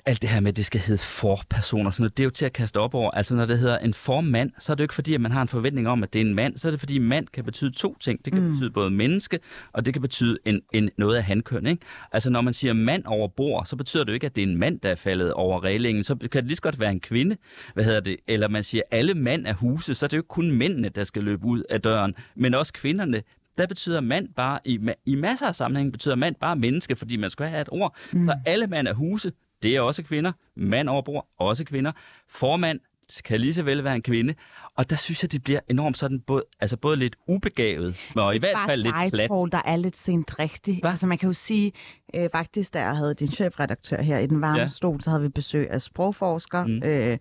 alt 0.06 0.22
det 0.22 0.30
her 0.30 0.40
med, 0.40 0.52
at 0.52 0.58
det 0.58 0.66
skal 0.66 0.82
hedde 0.82 1.02
forperson 1.02 1.88
og 1.88 1.94
sådan 1.94 2.04
noget, 2.04 2.18
det 2.18 2.24
er 2.24 2.26
jo 2.26 2.30
til 2.30 2.46
at 2.46 2.54
kaste 2.54 2.80
op 2.80 2.94
over. 2.94 3.12
Altså 3.12 3.36
når 3.36 3.46
det 3.46 3.60
hedder 3.60 3.78
en 3.78 3.94
formand, 3.94 4.52
så 4.60 4.72
er 4.72 4.76
det 4.76 4.80
jo 4.80 4.84
ikke 4.84 4.94
fordi, 4.94 5.14
at 5.14 5.22
man 5.22 5.32
har 5.32 5.42
en 5.42 5.48
forventning 5.48 5.88
om, 5.88 6.04
at 6.04 6.14
det 6.14 6.22
er 6.22 6.26
en 6.26 6.34
mand. 6.34 6.58
Så 6.58 6.68
er 6.68 6.72
det 6.72 6.80
fordi, 6.80 7.00
mand 7.00 7.28
kan 7.28 7.44
betyde 7.44 7.72
to 7.72 7.98
ting. 8.00 8.26
Det 8.26 8.34
kan 8.34 8.42
mm. 8.42 8.52
betyde 8.52 8.72
både 8.72 8.90
menneske, 8.92 9.40
og 9.74 9.86
det 9.86 9.94
kan 9.94 10.02
betyde 10.02 10.38
en, 10.46 10.62
en, 10.74 10.90
noget 10.98 11.18
af 11.18 11.24
handkøn. 11.24 11.68
Ikke? 11.68 11.86
Altså 12.12 12.30
når 12.30 12.42
man 12.42 12.54
siger 12.54 12.74
mand 12.74 13.06
over 13.06 13.28
bord, 13.28 13.66
så 13.66 13.76
betyder 13.76 14.04
det 14.04 14.10
jo 14.10 14.14
ikke, 14.14 14.26
at 14.26 14.36
det 14.36 14.44
er 14.44 14.48
en 14.48 14.58
mand, 14.58 14.80
der 14.80 14.90
er 14.90 14.96
faldet 14.96 15.34
over 15.34 15.64
reglingen. 15.64 16.04
Så 16.04 16.16
kan 16.16 16.30
det 16.32 16.46
lige 16.46 16.56
så 16.56 16.62
godt 16.62 16.80
være 16.80 16.92
en 16.92 17.00
kvinde. 17.00 17.38
Hvad 17.74 17.84
hedder 17.84 18.00
det? 18.00 18.18
Eller 18.28 18.48
man 18.48 18.64
siger, 18.64 18.82
alle 18.92 19.14
mand 19.14 19.48
er 19.48 19.54
huse, 19.54 19.96
så 19.96 20.06
er 20.06 20.08
det 20.08 20.18
jo 20.18 20.20
ikke 20.20 20.28
kun 20.28 20.52
mændene, 20.52 20.90
der 20.90 21.04
skal 21.04 21.24
løbe 21.24 21.46
ud 21.46 21.64
af 21.70 21.82
døren, 21.82 22.16
men 22.36 22.54
også 22.54 22.74
kvinderne. 22.74 23.24
Der 23.58 23.68
betyder 23.68 24.02
mand 24.02 24.28
bare, 24.36 24.60
i, 24.66 24.80
i 25.06 25.16
masser 25.16 25.48
af 25.48 25.56
sammenhæng 25.56 25.92
betyder 25.92 26.16
mand 26.16 26.36
bare 26.36 26.56
menneske, 26.56 26.96
fordi 26.96 27.18
man 27.18 27.30
skal 27.30 27.48
have 27.48 27.62
et 27.62 27.70
ord. 27.72 27.96
Mm. 28.14 28.26
Så 28.26 28.36
alle 28.46 28.68
mand 28.68 28.88
er 28.88 28.94
huse, 28.94 29.32
det 29.64 29.76
er 29.76 29.82
også 29.82 30.04
kvinder. 30.04 30.32
Mand 30.56 30.90
over 30.90 31.02
bord, 31.02 31.28
også 31.38 31.66
kvinder. 31.66 31.92
Formand 32.28 32.80
kan 33.26 33.40
lige 33.40 33.54
så 33.54 33.64
vel 33.64 33.84
være 33.84 33.96
en 33.96 34.02
kvinde. 34.02 34.36
Og 34.82 34.90
der 34.90 34.96
synes 34.96 35.24
jeg, 35.24 35.32
det 35.32 35.44
bliver 35.44 35.60
enormt 35.70 35.98
sådan, 35.98 36.20
både, 36.28 36.44
altså 36.60 36.78
både 36.78 36.96
lidt 36.96 37.16
ubegavet, 37.28 37.96
og 38.16 38.36
i 38.36 38.40
hvert 38.40 38.58
fald 38.66 38.82
lidt 38.84 38.96
dig, 38.96 39.12
plat. 39.12 39.30
Paul, 39.30 39.52
der 39.52 39.62
er 39.66 39.76
lidt 39.76 39.98
sent 39.98 40.40
rigtig. 40.40 40.80
Hva? 40.82 40.90
Altså 40.90 41.08
man 41.08 41.18
kan 41.18 41.28
jo 41.30 41.34
sige, 41.34 41.72
øh, 42.16 42.30
faktisk 42.36 42.74
da 42.74 42.82
jeg 42.82 42.96
havde 42.98 43.14
din 43.14 43.28
chefredaktør 43.28 44.02
her 44.02 44.18
i 44.18 44.28
den 44.28 44.42
varme 44.42 44.56
Ja. 44.56 44.62
ja. 44.62 44.68
stol, 44.68 45.02
så 45.02 45.10
havde 45.10 45.22
vi 45.24 45.30
besøg 45.30 45.70
af 45.70 45.82
sprogforsker, 45.82 46.66
mm. 46.66 46.84
øh, 46.84 47.18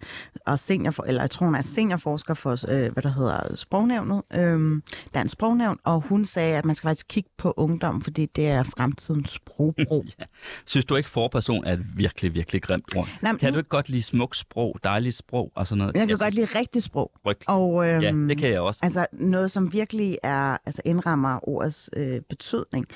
og 0.47 0.59
senior, 0.59 1.05
eller 1.07 1.23
jeg 1.23 1.31
tror 1.31 1.47
hun 1.47 1.55
er 1.55 1.63
seniorforsker 1.63 2.35
for, 2.35 2.51
øh, 2.73 2.93
hvad 2.93 3.03
der 3.03 3.13
hedder, 3.15 3.57
sprognævnet, 3.57 4.23
øh, 4.35 4.83
dansk 5.15 5.33
sprognævn, 5.33 5.79
og 5.85 6.01
hun 6.01 6.25
sagde, 6.25 6.57
at 6.57 6.65
man 6.65 6.77
skal 6.77 6.89
faktisk 6.89 7.07
kigge 7.09 7.31
på 7.39 7.55
ungdom, 7.57 8.01
fordi 8.03 8.27
det 8.27 8.47
er 8.49 8.63
fremtidens 8.63 9.31
sprogbrug. 9.31 10.05
Synes 10.67 10.85
du 10.85 10.97
ikke, 10.97 11.09
forperson 11.09 11.65
er 11.65 11.73
et 11.73 11.87
virkelig, 11.97 12.35
virkelig 12.35 12.63
grimt 12.63 12.97
ord? 12.97 13.09
Nej, 13.23 13.33
kan 13.37 13.49
nu- 13.53 13.55
du 13.55 13.59
ikke 13.61 13.69
godt 13.69 13.89
lide 13.89 14.03
smukt 14.03 14.37
sprog, 14.37 14.77
dejligt 14.85 15.17
sprog 15.17 15.53
og 15.55 15.67
sådan 15.67 15.79
noget? 15.79 15.95
Jeg 15.95 16.01
kan 16.01 16.09
synes, 16.09 16.21
godt 16.21 16.35
lide 16.35 16.47
rigtig 16.59 16.83
sprog. 16.83 17.11
Rygt. 17.27 17.45
Og, 17.51 17.89
øhm, 17.89 18.03
Ja, 18.03 18.13
det 18.13 18.39
kan 18.39 18.51
jeg 18.51 18.61
også. 18.61 18.81
Altså 18.83 19.07
noget, 19.13 19.51
som 19.51 19.73
virkelig 19.73 20.19
er, 20.23 20.57
altså 20.67 20.83
indrammer 20.85 21.49
ordets 21.49 21.91
øh, 21.97 22.21
betydning. 22.29 22.87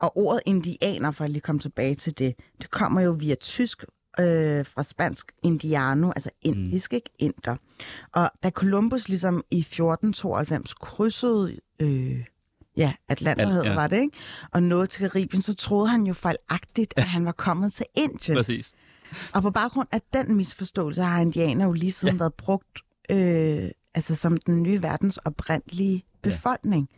Og 0.00 0.16
ordet 0.16 0.40
indianer, 0.46 1.10
for 1.10 1.24
at 1.24 1.30
lige 1.30 1.40
komme 1.40 1.58
tilbage 1.58 1.94
til 1.94 2.18
det, 2.18 2.34
det 2.60 2.70
kommer 2.70 3.00
jo 3.00 3.10
via 3.10 3.34
tysk 3.34 3.84
øh, 4.20 4.66
fra 4.66 4.82
spansk 4.82 5.32
indiano, 5.42 6.10
altså 6.10 6.30
indisk, 6.42 6.92
mm. 6.92 6.96
ikke 6.96 7.10
inder. 7.18 7.56
Og 8.12 8.30
da 8.42 8.50
Columbus 8.50 9.08
ligesom 9.08 9.42
i 9.50 9.58
1492 9.58 10.74
krydsede 10.74 11.58
øh, 11.80 12.24
ja, 12.76 12.92
Atlanterhavet, 13.08 13.64
ja. 13.64 13.74
var 13.74 13.86
det, 13.86 14.00
ikke? 14.00 14.16
Og 14.52 14.62
nåede 14.62 14.86
til 14.86 15.00
Karibien, 15.00 15.42
så 15.42 15.54
troede 15.54 15.88
han 15.88 16.02
jo 16.06 16.14
fejlagtigt, 16.14 16.94
at 16.96 17.04
han 17.04 17.24
var 17.24 17.32
kommet 17.32 17.72
til 17.72 17.86
Indien. 17.94 18.36
Præcis. 18.36 18.72
Og 19.34 19.42
på 19.42 19.50
baggrund 19.50 19.88
af 19.92 20.00
den 20.12 20.36
misforståelse 20.36 21.02
har 21.02 21.20
indianer 21.20 21.66
jo 21.66 21.72
lige 21.72 21.92
siden 21.92 22.14
ja. 22.14 22.18
været 22.18 22.34
brugt 22.34 22.80
øh, 23.10 23.70
altså 23.94 24.14
som 24.14 24.36
den 24.46 24.62
nye 24.62 24.82
verdens 24.82 25.16
oprindelige 25.16 26.04
befolkning. 26.22 26.88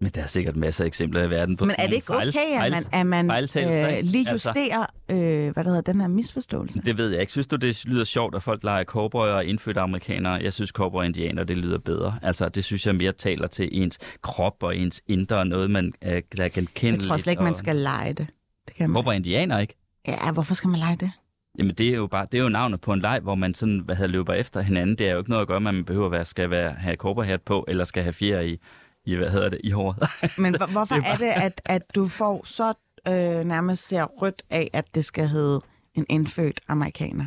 Men 0.00 0.10
der 0.14 0.22
er 0.22 0.26
sikkert 0.26 0.56
masser 0.56 0.84
af 0.84 0.88
eksempler 0.88 1.22
i 1.22 1.30
verden 1.30 1.56
på 1.56 1.64
Men 1.64 1.74
er 1.78 1.86
det 1.86 1.94
ikke 1.94 2.06
fejl- 2.06 2.28
okay, 2.28 2.64
at 2.64 2.70
man, 2.70 2.84
at 2.92 3.06
man 3.06 3.30
øh, 3.30 4.04
lige 4.04 4.28
Altså- 4.30 4.48
justerer, 4.50 4.86
øh, 5.08 5.52
hvad 5.52 5.64
der 5.64 5.70
hedder, 5.70 5.80
den 5.92 6.00
her 6.00 6.08
misforståelse? 6.08 6.80
Det 6.84 6.98
ved 6.98 7.10
jeg 7.10 7.20
ikke. 7.20 7.32
Synes 7.32 7.46
du, 7.46 7.56
det 7.56 7.84
lyder 7.86 8.04
sjovt, 8.04 8.34
at 8.34 8.42
folk 8.42 8.62
leger 8.64 8.84
cowboy 8.84 9.26
og 9.28 9.44
indfødte 9.44 9.80
amerikanere? 9.80 10.32
Jeg 10.32 10.52
synes, 10.52 10.70
cowboy 10.70 10.98
og 11.00 11.06
indianer, 11.06 11.44
det 11.44 11.56
lyder 11.56 11.78
bedre. 11.78 12.18
Altså, 12.22 12.48
det 12.48 12.64
synes 12.64 12.86
jeg 12.86 12.94
mere 12.94 13.12
taler 13.12 13.46
til 13.46 13.68
ens 13.72 13.98
krop 14.22 14.62
og 14.62 14.76
ens 14.76 15.02
indre, 15.06 15.44
noget, 15.46 15.70
man 15.70 15.92
øh, 16.04 16.22
der 16.36 16.44
er 16.44 16.48
genkendeligt. 16.48 17.02
Jeg 17.02 17.08
tror 17.08 17.16
slet 17.16 17.32
ikke, 17.32 17.42
man 17.42 17.52
og- 17.52 17.58
skal 17.58 17.76
lege 17.76 18.12
det. 18.12 18.26
det 18.68 18.74
kan 18.76 18.90
man. 18.90 19.06
Og 19.06 19.16
indianer, 19.16 19.58
ikke? 19.58 19.74
Ja, 20.08 20.32
hvorfor 20.32 20.54
skal 20.54 20.70
man 20.70 20.78
lege 20.80 20.96
det? 20.96 21.10
Jamen, 21.58 21.74
det 21.74 21.88
er 21.88 21.94
jo 21.96 22.06
bare, 22.06 22.26
det 22.32 22.38
er 22.38 22.42
jo 22.42 22.48
navnet 22.48 22.80
på 22.80 22.92
en 22.92 23.00
leg, 23.00 23.20
hvor 23.20 23.34
man 23.34 23.54
sådan, 23.54 23.78
hvad 23.78 23.96
hedder, 23.96 24.10
løber 24.10 24.34
efter 24.34 24.60
hinanden. 24.60 24.96
Det 24.98 25.08
er 25.08 25.12
jo 25.12 25.18
ikke 25.18 25.30
noget 25.30 25.42
at 25.42 25.48
gøre 25.48 25.60
med, 25.60 25.68
at 25.68 25.74
man 25.74 25.84
behøver 25.84 26.06
at 26.06 26.12
være, 26.12 26.24
skal 26.24 26.50
være, 26.50 26.70
have 26.72 26.96
cowboyhat 26.96 27.42
på, 27.42 27.64
eller 27.68 27.84
skal 27.84 28.02
have 28.02 28.12
fjer 28.12 28.40
i, 28.40 28.58
i, 29.04 29.14
hvad 29.14 29.30
hedder 29.30 29.48
det, 29.48 29.60
i 29.64 29.70
håret. 29.70 29.96
Men 30.42 30.56
hvor- 30.56 30.72
hvorfor 30.72 30.94
Det 30.94 31.04
er 31.06 31.12
er 31.12 31.16
det, 31.16 31.42
at, 31.44 31.60
at 31.64 31.82
du 31.94 32.06
får 32.08 32.44
så 32.44 32.68
øh, 33.08 33.44
nærmest 33.46 33.88
ser 33.88 34.04
rødt 34.04 34.42
af, 34.50 34.70
at 34.72 34.94
det 34.94 35.04
skal 35.04 35.28
hedde 35.28 35.60
en 35.94 36.06
indfødt 36.10 36.60
amerikaner? 36.68 37.26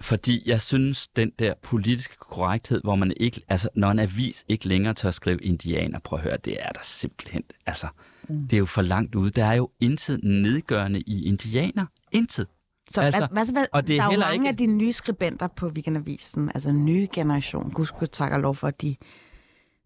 Fordi 0.00 0.42
jeg 0.46 0.60
synes, 0.60 1.08
den 1.08 1.32
der 1.38 1.54
politiske 1.62 2.16
korrekthed, 2.16 2.80
hvor 2.84 2.94
man 2.94 3.12
ikke, 3.16 3.40
altså 3.48 3.68
når 3.74 3.90
en 3.90 3.98
avis 3.98 4.44
ikke 4.48 4.68
længere 4.68 4.94
tør 4.94 5.10
skrive 5.10 5.38
indianer, 5.42 5.98
prøv 5.98 6.18
at 6.18 6.22
høre, 6.24 6.36
det 6.44 6.56
er 6.60 6.68
der 6.68 6.80
simpelthen, 6.82 7.42
altså, 7.66 7.86
mm. 8.28 8.42
det 8.48 8.52
er 8.52 8.58
jo 8.58 8.66
for 8.66 8.82
langt 8.82 9.14
ude. 9.14 9.30
Der 9.30 9.44
er 9.44 9.54
jo 9.54 9.70
intet 9.80 10.20
nedgørende 10.24 11.00
i 11.00 11.24
indianer. 11.24 11.86
Intet. 12.12 12.46
Så 12.92 13.00
Altså, 13.00 13.20
altså, 13.20 13.32
hvad, 13.32 13.52
hvad, 13.52 13.66
og 13.72 13.86
det 13.88 13.96
er 13.96 14.00
der 14.00 14.08
er 14.08 14.12
jo 14.14 14.18
mange 14.20 14.34
ikke- 14.34 14.48
af 14.48 14.56
de 14.56 14.66
nye 14.66 14.92
skribenter 14.92 15.46
på 15.46 15.66
Weekendavisen, 15.68 16.50
altså 16.54 16.70
en 16.70 16.84
nye 16.84 17.08
generation, 17.14 17.70
gud 17.70 18.06
tak 18.12 18.32
og 18.32 18.40
lov 18.40 18.54
for, 18.54 18.68
at 18.68 18.82
de 18.82 18.96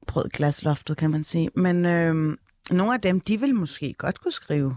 brød 0.06 0.28
glasloftet, 0.28 0.96
kan 0.96 1.10
man 1.10 1.24
sige. 1.24 1.50
Men 1.56 1.84
øh, 1.86 2.14
nogle 2.70 2.94
af 2.94 3.00
dem, 3.00 3.20
de 3.20 3.40
vil 3.40 3.54
måske 3.54 3.94
godt 3.98 4.20
kunne 4.20 4.32
skrive 4.32 4.76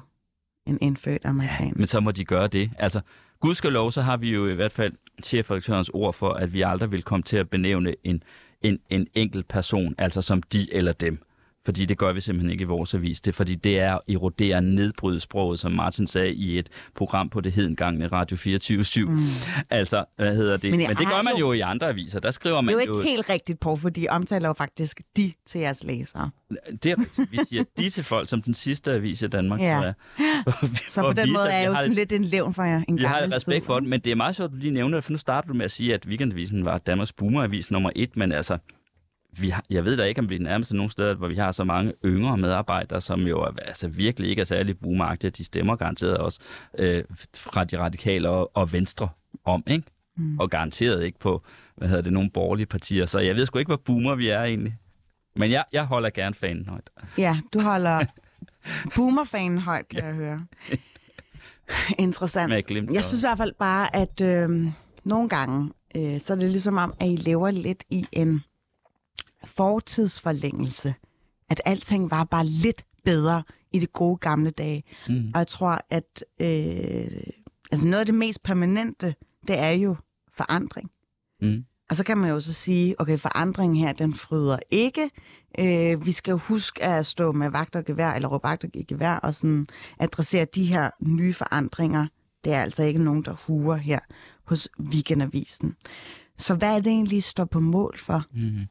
en 0.68 0.78
indfødt 0.82 1.26
amerikaner. 1.26 1.74
Men 1.76 1.88
så 1.88 2.00
må 2.00 2.12
de 2.12 2.26
gøre 2.26 2.48
det. 2.48 2.72
Altså, 2.78 3.02
gudskelov, 3.40 3.92
så 3.92 4.02
har 4.02 4.18
vi 4.18 4.34
jo 4.34 4.48
i 4.48 4.54
hvert 4.54 4.72
fald 4.72 4.94
chefredaktørens 5.24 5.90
ord 5.94 6.14
for, 6.14 6.30
at 6.34 6.54
vi 6.54 6.62
aldrig 6.62 6.92
vil 6.92 7.04
komme 7.04 7.24
til 7.24 7.38
at 7.38 7.50
benævne 7.50 7.96
en, 8.04 8.24
en, 8.62 8.80
en 8.90 9.08
enkelt 9.14 9.48
person, 9.48 9.96
altså 9.98 10.22
som 10.22 10.44
de 10.44 10.74
eller 10.74 10.94
dem. 10.94 11.20
Fordi 11.70 11.86
det 11.86 11.98
gør 11.98 12.14
vi 12.14 12.22
simpelthen 12.22 12.52
ikke 12.52 12.62
i 12.62 12.66
vores 12.66 12.94
avis. 12.94 13.22
Det 13.22 13.32
er 13.32 13.36
fordi, 13.36 13.56
det 13.56 13.80
er 13.80 13.94
at 13.96 14.02
erodere 14.10 14.62
nedbryde 14.62 15.20
sproget, 15.20 15.60
som 15.60 15.72
Martin 15.72 16.08
sagde 16.08 16.34
i 16.34 16.60
et 16.60 16.70
program 16.96 17.30
på 17.30 17.42
det 17.42 17.52
hedengangne 17.52 18.08
Radio 18.08 18.38
24 18.38 19.06
mm. 19.10 19.18
Altså, 19.70 20.06
hvad 20.16 20.36
hedder 20.36 20.58
det? 20.58 20.70
Men 20.72 20.80
Men, 20.80 20.88
jeg 20.90 20.98
det 20.98 21.08
gør 21.08 21.22
man 21.24 21.34
jo- 21.40 21.48
jo 21.48 21.54
i 21.54 21.60
andre 21.60 21.88
aviser. 21.90 22.20
Der 22.20 22.32
skriver 22.32 22.56
Det 22.56 22.66
man 22.66 22.76
er 22.76 22.80
jo 22.88 22.94
jo... 22.94 23.00
ikke 23.00 23.10
helt 23.12 23.30
rigtigt 23.30 23.60
på, 23.60 23.76
for 23.76 23.90
de 23.90 24.08
omtaler 24.10 24.48
jo 24.50 24.54
faktisk 24.54 25.02
de 25.18 25.32
til 25.46 25.62
jeres 25.62 25.84
læsere. 25.84 26.30
Det 26.84 26.92
er. 26.92 26.96
Vi 27.32 27.40
siger 27.50 27.64
de 27.78 27.90
til 27.90 28.04
folk, 28.04 28.30
som 28.30 28.42
den 28.42 28.54
sidste 28.54 28.92
avis 28.92 29.22
i 29.22 29.28
Danmark. 29.28 29.60
Ja. 29.62 29.80
jeg. 29.80 29.94
Så 30.90 31.02
på 31.02 31.14
den 31.14 31.34
måde 31.34 31.50
er 31.52 31.60
jeg 31.60 31.68
jo 31.68 31.76
sådan 31.76 31.94
lidt 31.94 32.12
en 32.12 32.24
levn 32.24 32.54
for 32.54 32.64
jer. 32.64 32.82
En 32.88 32.98
Vi 32.98 33.04
har 33.04 33.22
respekt 33.32 33.62
tid. 33.64 33.66
for 33.66 33.80
det, 33.80 33.90
men 33.90 34.00
det 34.00 34.12
er 34.12 34.16
meget 34.16 34.36
sjovt, 34.36 34.48
at 34.48 34.52
du 34.54 34.58
lige 34.58 34.72
nævner 34.74 34.98
det, 34.98 35.04
for 35.04 35.12
nu 35.12 35.18
starter 35.18 35.48
du 35.48 35.54
med 35.54 35.66
at 35.66 35.72
sige, 35.72 35.94
at 35.94 36.06
Weekendavisen 36.08 36.66
var 36.66 36.78
Danmarks 36.78 37.14
boomeravis 37.14 37.72
nummer 37.72 37.90
et, 37.96 38.18
men 38.18 38.32
altså, 38.32 38.58
vi 39.38 39.50
har, 39.50 39.64
jeg 39.70 39.86
ved 39.86 39.98
da 39.98 40.04
ikke, 40.04 40.20
om 40.20 40.30
vi 40.30 40.36
er 40.36 40.40
nærmest 40.40 40.74
nogle 40.74 40.92
steder, 40.92 41.16
hvor 41.16 41.28
vi 41.28 41.36
har 41.36 41.52
så 41.52 41.64
mange 41.64 41.94
yngre 42.06 42.38
medarbejdere, 42.38 43.02
som 43.02 43.22
jo 43.22 43.40
er, 43.40 43.52
altså, 43.62 43.88
virkelig 43.88 44.30
ikke 44.30 44.40
er 44.40 44.46
særlig 44.46 44.80
boomeragtige. 44.80 45.32
De 45.32 45.44
stemmer 45.44 45.76
garanteret 45.76 46.18
også 46.18 46.40
øh, 46.78 47.04
fra 47.36 47.64
de 47.64 47.80
radikale 47.80 48.30
og, 48.30 48.52
og 48.54 48.74
venstre 48.74 49.10
om, 49.46 49.64
ikke? 49.68 49.88
Mm. 50.18 50.40
Og 50.40 50.50
garanteret 50.50 51.04
ikke 51.04 51.20
på, 51.20 51.44
hvad 51.76 51.88
hedder 51.88 52.04
det, 52.04 52.14
nogle 52.14 52.30
borgerlige 52.30 52.66
partier. 52.66 53.06
Så 53.06 53.20
jeg 53.20 53.36
ved 53.36 53.46
sgu 53.46 53.60
ikke, 53.60 53.70
hvor 53.70 53.82
boomer 53.86 54.16
vi 54.16 54.30
er 54.30 54.44
egentlig. 54.44 54.78
Men 55.36 55.52
jeg, 55.52 55.64
jeg 55.74 55.86
holder 55.86 56.10
gerne 56.10 56.36
fanen 56.36 56.70
højt. 56.70 56.90
Ja, 57.18 57.40
du 57.54 57.62
holder 57.62 58.06
boomerfanen 58.96 59.58
højt, 59.58 59.88
kan 59.88 60.06
jeg 60.06 60.14
høre. 60.14 60.46
Interessant. 62.00 62.66
Glimt 62.66 62.92
Jeg 62.92 63.04
synes 63.04 63.24
i 63.24 63.26
hvert 63.26 63.38
fald 63.38 63.54
bare, 63.60 63.96
at 63.96 64.22
øh, 64.22 64.50
nogle 65.04 65.30
gange, 65.30 65.72
øh, 65.96 66.20
så 66.20 66.34
er 66.34 66.38
det 66.38 66.52
ligesom 66.52 66.78
om, 66.78 66.94
at 67.00 67.08
I 67.08 67.16
lever 67.16 67.52
lidt 67.52 67.84
i 67.90 68.06
en 68.12 68.44
fortidsforlængelse. 69.46 70.94
At 71.50 71.62
alting 71.66 72.12
var 72.12 72.24
bare 72.24 72.46
lidt 72.46 72.84
bedre 73.04 73.44
i 73.72 73.80
de 73.80 73.88
gode 73.88 74.18
gamle 74.18 74.50
dage. 74.50 74.84
Mm. 75.10 75.32
Og 75.34 75.40
jeg 75.40 75.48
tror, 75.48 75.82
at 75.90 76.24
øh, 76.42 77.22
altså 77.72 77.88
noget 77.88 78.00
af 78.00 78.06
det 78.06 78.16
mest 78.16 78.44
permanente, 78.44 79.16
det 79.48 79.60
er 79.60 79.70
jo 79.70 79.96
forandring. 80.38 80.92
Mm. 81.42 81.66
Og 81.90 81.96
så 81.96 82.04
kan 82.04 82.18
man 82.18 82.30
jo 82.30 82.40
så 82.40 82.54
sige, 82.54 83.02
okay, 83.02 83.18
forandringen 83.18 83.78
her, 83.78 83.94
den 83.94 84.14
fryder 84.14 84.60
ikke. 84.72 85.10
Øh, 85.60 86.06
vi 86.06 86.12
skal 86.12 86.32
jo 86.32 86.38
huske 86.38 86.84
at 86.84 87.06
stå 87.06 87.32
med 87.32 87.50
vagt 87.50 87.76
og 87.76 87.86
gevær, 87.86 88.14
eller 88.14 88.28
råbe 88.28 88.44
vagt 88.44 88.64
og 88.64 88.70
gevær, 88.88 89.16
og 89.16 89.34
sådan 89.34 89.68
adressere 90.00 90.46
de 90.56 90.66
her 90.66 90.90
nye 91.00 91.34
forandringer. 91.34 92.08
Det 92.44 92.54
er 92.54 92.62
altså 92.62 92.84
ikke 92.84 93.04
nogen, 93.04 93.22
der 93.22 93.34
huer 93.48 93.76
her 93.76 94.00
hos 94.46 94.70
Weekendavisen. 94.80 95.76
Så 96.38 96.56
hvad 96.56 96.76
er 96.76 96.80
det 96.80 96.88
egentlig, 96.88 97.18
I 97.18 97.22
står 97.22 97.46
på 97.46 97.60
mål 97.60 97.98
for? 97.98 98.26
Mm. 98.34 98.66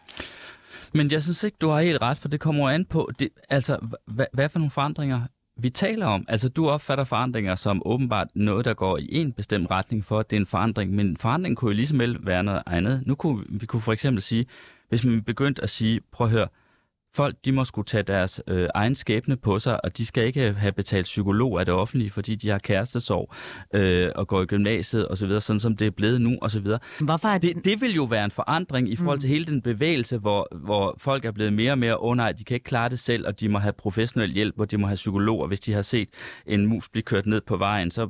Men 0.94 1.12
jeg 1.12 1.22
synes 1.22 1.44
ikke, 1.44 1.56
du 1.60 1.68
har 1.68 1.80
helt 1.80 2.02
ret, 2.02 2.18
for 2.18 2.28
det 2.28 2.40
kommer 2.40 2.70
an 2.70 2.84
på, 2.84 3.10
det, 3.18 3.28
altså, 3.48 3.78
hvad, 4.06 4.26
hvad 4.32 4.48
for 4.48 4.58
nogle 4.58 4.70
forandringer 4.70 5.20
vi 5.60 5.70
taler 5.70 6.06
om. 6.06 6.24
Altså, 6.28 6.48
du 6.48 6.68
opfatter 6.68 7.04
forandringer 7.04 7.54
som 7.54 7.82
åbenbart 7.84 8.28
noget, 8.34 8.64
der 8.64 8.74
går 8.74 8.98
i 8.98 9.08
en 9.10 9.32
bestemt 9.32 9.70
retning 9.70 10.04
for, 10.04 10.20
at 10.20 10.30
det 10.30 10.36
er 10.36 10.40
en 10.40 10.46
forandring. 10.46 10.92
Men 10.92 11.06
en 11.06 11.16
forandring 11.16 11.56
kunne 11.56 11.70
jo 11.70 11.74
lige 11.74 11.86
så 11.86 11.96
vel 11.96 12.18
være 12.26 12.42
noget 12.42 12.62
andet. 12.66 13.02
Nu 13.06 13.14
kunne 13.14 13.44
vi 13.48 13.66
kunne 13.66 13.82
for 13.82 13.92
eksempel 13.92 14.22
sige, 14.22 14.46
hvis 14.88 15.04
man 15.04 15.22
begyndte 15.22 15.62
at 15.62 15.70
sige, 15.70 16.00
prøv 16.12 16.26
at 16.26 16.30
høre, 16.30 16.48
folk 17.14 17.36
de 17.44 17.52
må 17.52 17.64
skulle 17.64 17.86
tage 17.86 18.02
deres 18.02 18.40
øh, 18.48 18.68
egen 18.74 18.94
skæbne 18.94 19.36
på 19.36 19.58
sig, 19.58 19.84
og 19.84 19.98
de 19.98 20.06
skal 20.06 20.26
ikke 20.26 20.52
have 20.52 20.72
betalt 20.72 21.04
psykolog 21.04 21.60
af 21.60 21.66
det 21.66 21.74
offentlige, 21.74 22.10
fordi 22.10 22.34
de 22.34 22.48
har 22.48 22.58
kærestesorg 22.58 23.34
øh, 23.74 24.10
og 24.16 24.28
går 24.28 24.42
i 24.42 24.44
gymnasiet 24.44 25.08
osv., 25.10 25.40
sådan 25.40 25.60
som 25.60 25.76
det 25.76 25.86
er 25.86 25.90
blevet 25.90 26.20
nu 26.20 26.38
osv. 26.42 26.66
Hvorfor 27.00 27.28
er 27.28 27.38
det... 27.38 27.56
Det, 27.56 27.64
det 27.64 27.80
vil 27.80 27.94
jo 27.94 28.04
være 28.04 28.24
en 28.24 28.30
forandring 28.30 28.92
i 28.92 28.96
forhold 28.96 29.18
til 29.20 29.30
hele 29.30 29.44
den 29.44 29.62
bevægelse, 29.62 30.18
hvor, 30.18 30.56
hvor 30.64 30.94
folk 30.98 31.24
er 31.24 31.32
blevet 31.32 31.52
mere 31.52 31.72
og 31.72 31.78
mere 31.78 32.00
under, 32.02 32.24
at 32.24 32.38
de 32.38 32.44
kan 32.44 32.54
ikke 32.54 32.64
klare 32.64 32.88
det 32.88 32.98
selv, 32.98 33.26
og 33.26 33.40
de 33.40 33.48
må 33.48 33.58
have 33.58 33.72
professionel 33.72 34.32
hjælp, 34.32 34.54
og 34.60 34.70
de 34.70 34.76
må 34.78 34.86
have 34.86 34.96
psykologer. 34.96 35.46
Hvis 35.46 35.60
de 35.60 35.72
har 35.72 35.82
set 35.82 36.08
en 36.46 36.66
mus 36.66 36.88
blive 36.88 37.02
kørt 37.02 37.26
ned 37.26 37.40
på 37.40 37.56
vejen, 37.56 37.90
så 37.90 38.08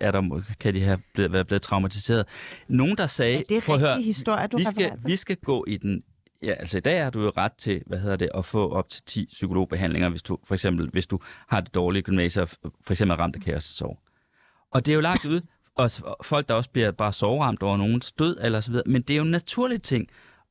er 0.00 0.10
der, 0.10 0.42
kan 0.60 0.74
de 0.74 0.82
have 0.82 0.98
blevet, 1.14 1.32
være 1.32 1.44
blevet 1.44 1.62
traumatiseret. 1.62 2.24
Nogen, 2.68 2.96
der 2.96 3.06
sagde... 3.06 3.36
Er 3.36 3.42
det 3.48 3.62
"Prøv 3.62 3.74
at 3.74 3.80
høre, 3.80 3.90
rigtige 3.90 4.06
historier, 4.06 4.46
du 4.46 4.56
vi 4.56 4.64
skal, 4.64 4.92
vi 5.06 5.16
skal 5.16 5.36
gå 5.36 5.64
i 5.68 5.76
den... 5.76 6.02
Ja, 6.42 6.52
altså 6.52 6.78
i 6.78 6.80
dag 6.80 7.02
har 7.02 7.10
du 7.10 7.22
jo 7.22 7.32
ret 7.36 7.52
til, 7.52 7.82
hvad 7.86 7.98
hedder 7.98 8.16
det, 8.16 8.30
at 8.34 8.44
få 8.44 8.70
op 8.70 8.88
til 8.88 9.02
10 9.06 9.26
psykologbehandlinger, 9.26 10.08
hvis 10.08 10.22
du 10.22 10.38
for 10.44 10.54
eksempel, 10.54 10.88
hvis 10.88 11.06
du 11.06 11.18
har 11.48 11.60
det 11.60 11.74
dårlige 11.74 12.02
gymnasier, 12.02 12.44
for 12.84 12.90
eksempel 12.90 13.12
er 13.12 13.20
ramt 13.20 13.36
af 13.36 13.42
kærestesorg. 13.42 13.98
Og 14.70 14.86
det 14.86 14.92
er 14.92 14.94
jo 14.94 15.00
lagt 15.00 15.24
ud, 15.24 15.40
og 15.74 15.90
folk, 16.24 16.48
der 16.48 16.54
også 16.54 16.70
bliver 16.70 16.90
bare 16.90 17.12
sovramt 17.12 17.62
over 17.62 17.76
nogens 17.76 18.12
død 18.12 18.36
eller 18.40 18.60
så 18.60 18.70
videre. 18.70 18.84
Men 18.86 19.02
det 19.02 19.14
er 19.14 19.16
jo 19.16 19.22
en 19.24 19.30
naturlig 19.30 19.82
ting 19.82 20.08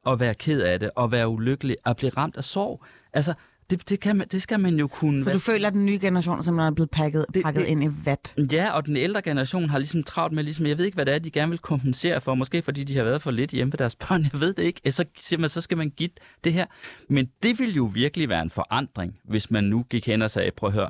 at 0.08 0.20
være 0.20 0.36
ked 0.36 0.62
af 0.62 0.80
det, 0.80 0.92
og 0.96 1.12
være 1.12 1.28
ulykkelig, 1.28 1.78
at 1.86 1.98
blive 1.98 2.10
ramt 2.10 2.38
af 2.38 2.44
sorg. 2.44 2.84
Altså, 3.14 3.34
det, 3.72 3.90
det, 3.90 4.00
kan 4.00 4.16
man, 4.16 4.28
det 4.28 4.42
skal 4.42 4.60
man 4.60 4.76
jo 4.80 4.88
kunne... 4.88 5.24
Så 5.24 5.32
du 5.32 5.40
føler, 5.40 5.68
at 5.68 5.74
den 5.74 5.86
nye 5.86 6.00
generation 6.02 6.44
simpelthen 6.44 6.72
er 6.72 6.76
blevet 6.76 6.90
pakket, 6.92 7.26
Det- 7.34 7.44
pakket 7.44 7.62
det- 7.62 7.68
ind 7.68 7.84
i 7.84 7.88
vat? 8.06 8.36
Ja, 8.52 8.72
og 8.72 8.86
den 8.86 8.98
ældre 8.98 9.22
generation 9.22 9.70
har 9.70 9.78
ligesom 9.78 10.04
travlt 10.04 10.34
med, 10.34 10.44
ligesom, 10.44 10.66
jeg 10.66 10.78
ved 10.78 10.86
ikke, 10.86 10.96
hvad 10.96 11.06
det 11.06 11.14
er, 11.14 11.20
de 11.20 11.32
gerne 11.32 11.50
vil 11.50 11.60
kompensere 11.60 12.22
for. 12.22 12.36
Måske 12.36 12.62
fordi 12.62 12.84
de 12.84 12.98
har 12.98 13.04
været 13.04 13.22
for 13.22 13.32
lidt 13.32 13.52
hjemme 13.52 13.74
ved 13.74 13.78
deres 13.78 13.96
børn. 13.96 14.24
Jeg 14.34 14.40
ved 14.42 14.54
det 14.54 14.64
ikke. 14.64 14.92
Så 14.92 15.06
siger 15.18 15.40
man, 15.40 15.50
så 15.50 15.62
skal 15.62 15.78
man 15.78 15.90
give 15.90 16.10
det 16.44 16.54
her. 16.54 16.66
Men 17.10 17.30
det 17.44 17.60
vil 17.60 17.74
jo 17.76 17.92
virkelig 17.94 18.30
være 18.30 18.42
en 18.42 18.50
forandring, 18.50 19.18
hvis 19.24 19.52
man 19.52 19.64
nu 19.64 19.84
gik 19.90 20.08
hen 20.08 20.22
og 20.22 20.32
sagde, 20.32 20.52
prøv 20.58 20.68
at 20.68 20.74
høre, 20.74 20.90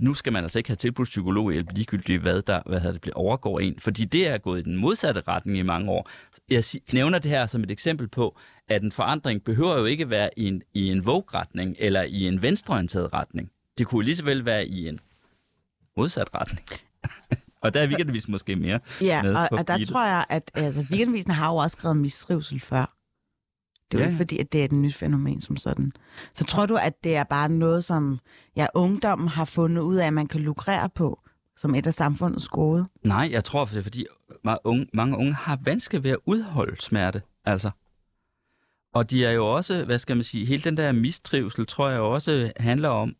nu 0.00 0.14
skal 0.14 0.32
man 0.32 0.42
altså 0.42 0.58
ikke 0.58 0.68
have 0.70 0.76
tilbudt 0.76 1.08
psykologhjælp 1.08 1.68
ligegyldigt, 1.74 2.22
hvad 2.22 2.42
der 2.42 2.60
hvad 2.66 2.80
det, 2.92 3.00
bliver 3.00 3.14
overgår 3.14 3.58
en. 3.60 3.74
Fordi 3.78 4.04
det 4.04 4.28
er 4.28 4.38
gået 4.38 4.60
i 4.60 4.62
den 4.62 4.76
modsatte 4.76 5.22
retning 5.28 5.58
i 5.58 5.62
mange 5.62 5.90
år. 5.90 6.10
Jeg 6.50 6.64
nævner 6.92 7.18
det 7.18 7.30
her 7.30 7.46
som 7.46 7.62
et 7.62 7.70
eksempel 7.70 8.08
på, 8.08 8.38
at 8.68 8.82
en 8.82 8.92
forandring 8.92 9.44
behøver 9.44 9.78
jo 9.78 9.84
ikke 9.84 10.10
være 10.10 10.30
i 10.36 10.48
en, 10.48 10.62
i 10.74 10.88
en 10.88 11.06
vogue-retning 11.06 11.76
eller 11.78 12.02
i 12.02 12.26
en 12.26 12.42
venstreorienteret 12.42 13.12
retning. 13.12 13.50
Det 13.78 13.86
kunne 13.86 14.04
lige 14.04 14.16
så 14.16 14.24
vel 14.24 14.44
være 14.44 14.66
i 14.66 14.88
en 14.88 15.00
modsat 15.96 16.28
retning. 16.34 16.66
og 17.62 17.74
der 17.74 17.80
er 17.80 17.86
weekendvis 17.86 18.28
måske 18.28 18.56
mere 18.56 18.80
Ja, 19.00 19.22
med 19.22 19.34
og, 19.34 19.48
og 19.52 19.68
der 19.68 19.84
tror 19.84 20.04
jeg, 20.06 20.24
at 20.28 20.50
altså, 20.54 20.86
weekendavisen 20.90 21.30
har 21.30 21.50
jo 21.50 21.56
også 21.56 21.74
skrevet 21.74 21.96
mistrivsel 21.96 22.60
før. 22.60 22.96
Det 23.92 23.98
er 23.98 24.02
jo 24.02 24.04
Ja, 24.04 24.08
ikke 24.08 24.16
fordi, 24.16 24.38
at 24.38 24.52
det 24.52 24.60
er 24.60 24.64
et 24.64 24.72
nyt 24.72 24.94
fænomen 24.94 25.40
som 25.40 25.56
sådan. 25.56 25.92
Så 26.34 26.44
tror 26.44 26.66
du, 26.66 26.76
at 26.76 27.04
det 27.04 27.16
er 27.16 27.24
bare 27.24 27.48
noget, 27.48 27.84
som 27.84 28.18
ja, 28.56 28.66
ungdommen 28.74 29.28
har 29.28 29.44
fundet 29.44 29.82
ud 29.82 29.96
af, 29.96 30.06
at 30.06 30.12
man 30.12 30.26
kan 30.26 30.40
lukrere 30.40 30.88
på, 30.88 31.20
som 31.56 31.74
et 31.74 31.86
af 31.86 31.94
samfundets 31.94 32.48
gode? 32.48 32.86
Nej, 33.04 33.28
jeg 33.32 33.44
tror, 33.44 33.64
det 33.64 33.78
er 33.78 33.82
fordi 33.82 34.06
mange 34.44 34.58
unge, 34.64 34.86
mange 34.94 35.16
unge 35.16 35.34
har 35.34 35.58
vanskeligt 35.64 36.04
ved 36.04 36.10
at 36.10 36.18
udholde 36.26 36.82
smerte. 36.82 37.22
Altså. 37.44 37.70
Og 38.92 39.10
de 39.10 39.24
er 39.26 39.30
jo 39.32 39.46
også, 39.46 39.84
hvad 39.84 39.98
skal 39.98 40.16
man 40.16 40.24
sige, 40.24 40.46
hele 40.46 40.62
den 40.62 40.76
der 40.76 40.92
mistrivsel, 40.92 41.66
tror 41.66 41.88
jeg 41.88 42.00
også 42.00 42.52
handler 42.56 42.88
om, 42.88 43.14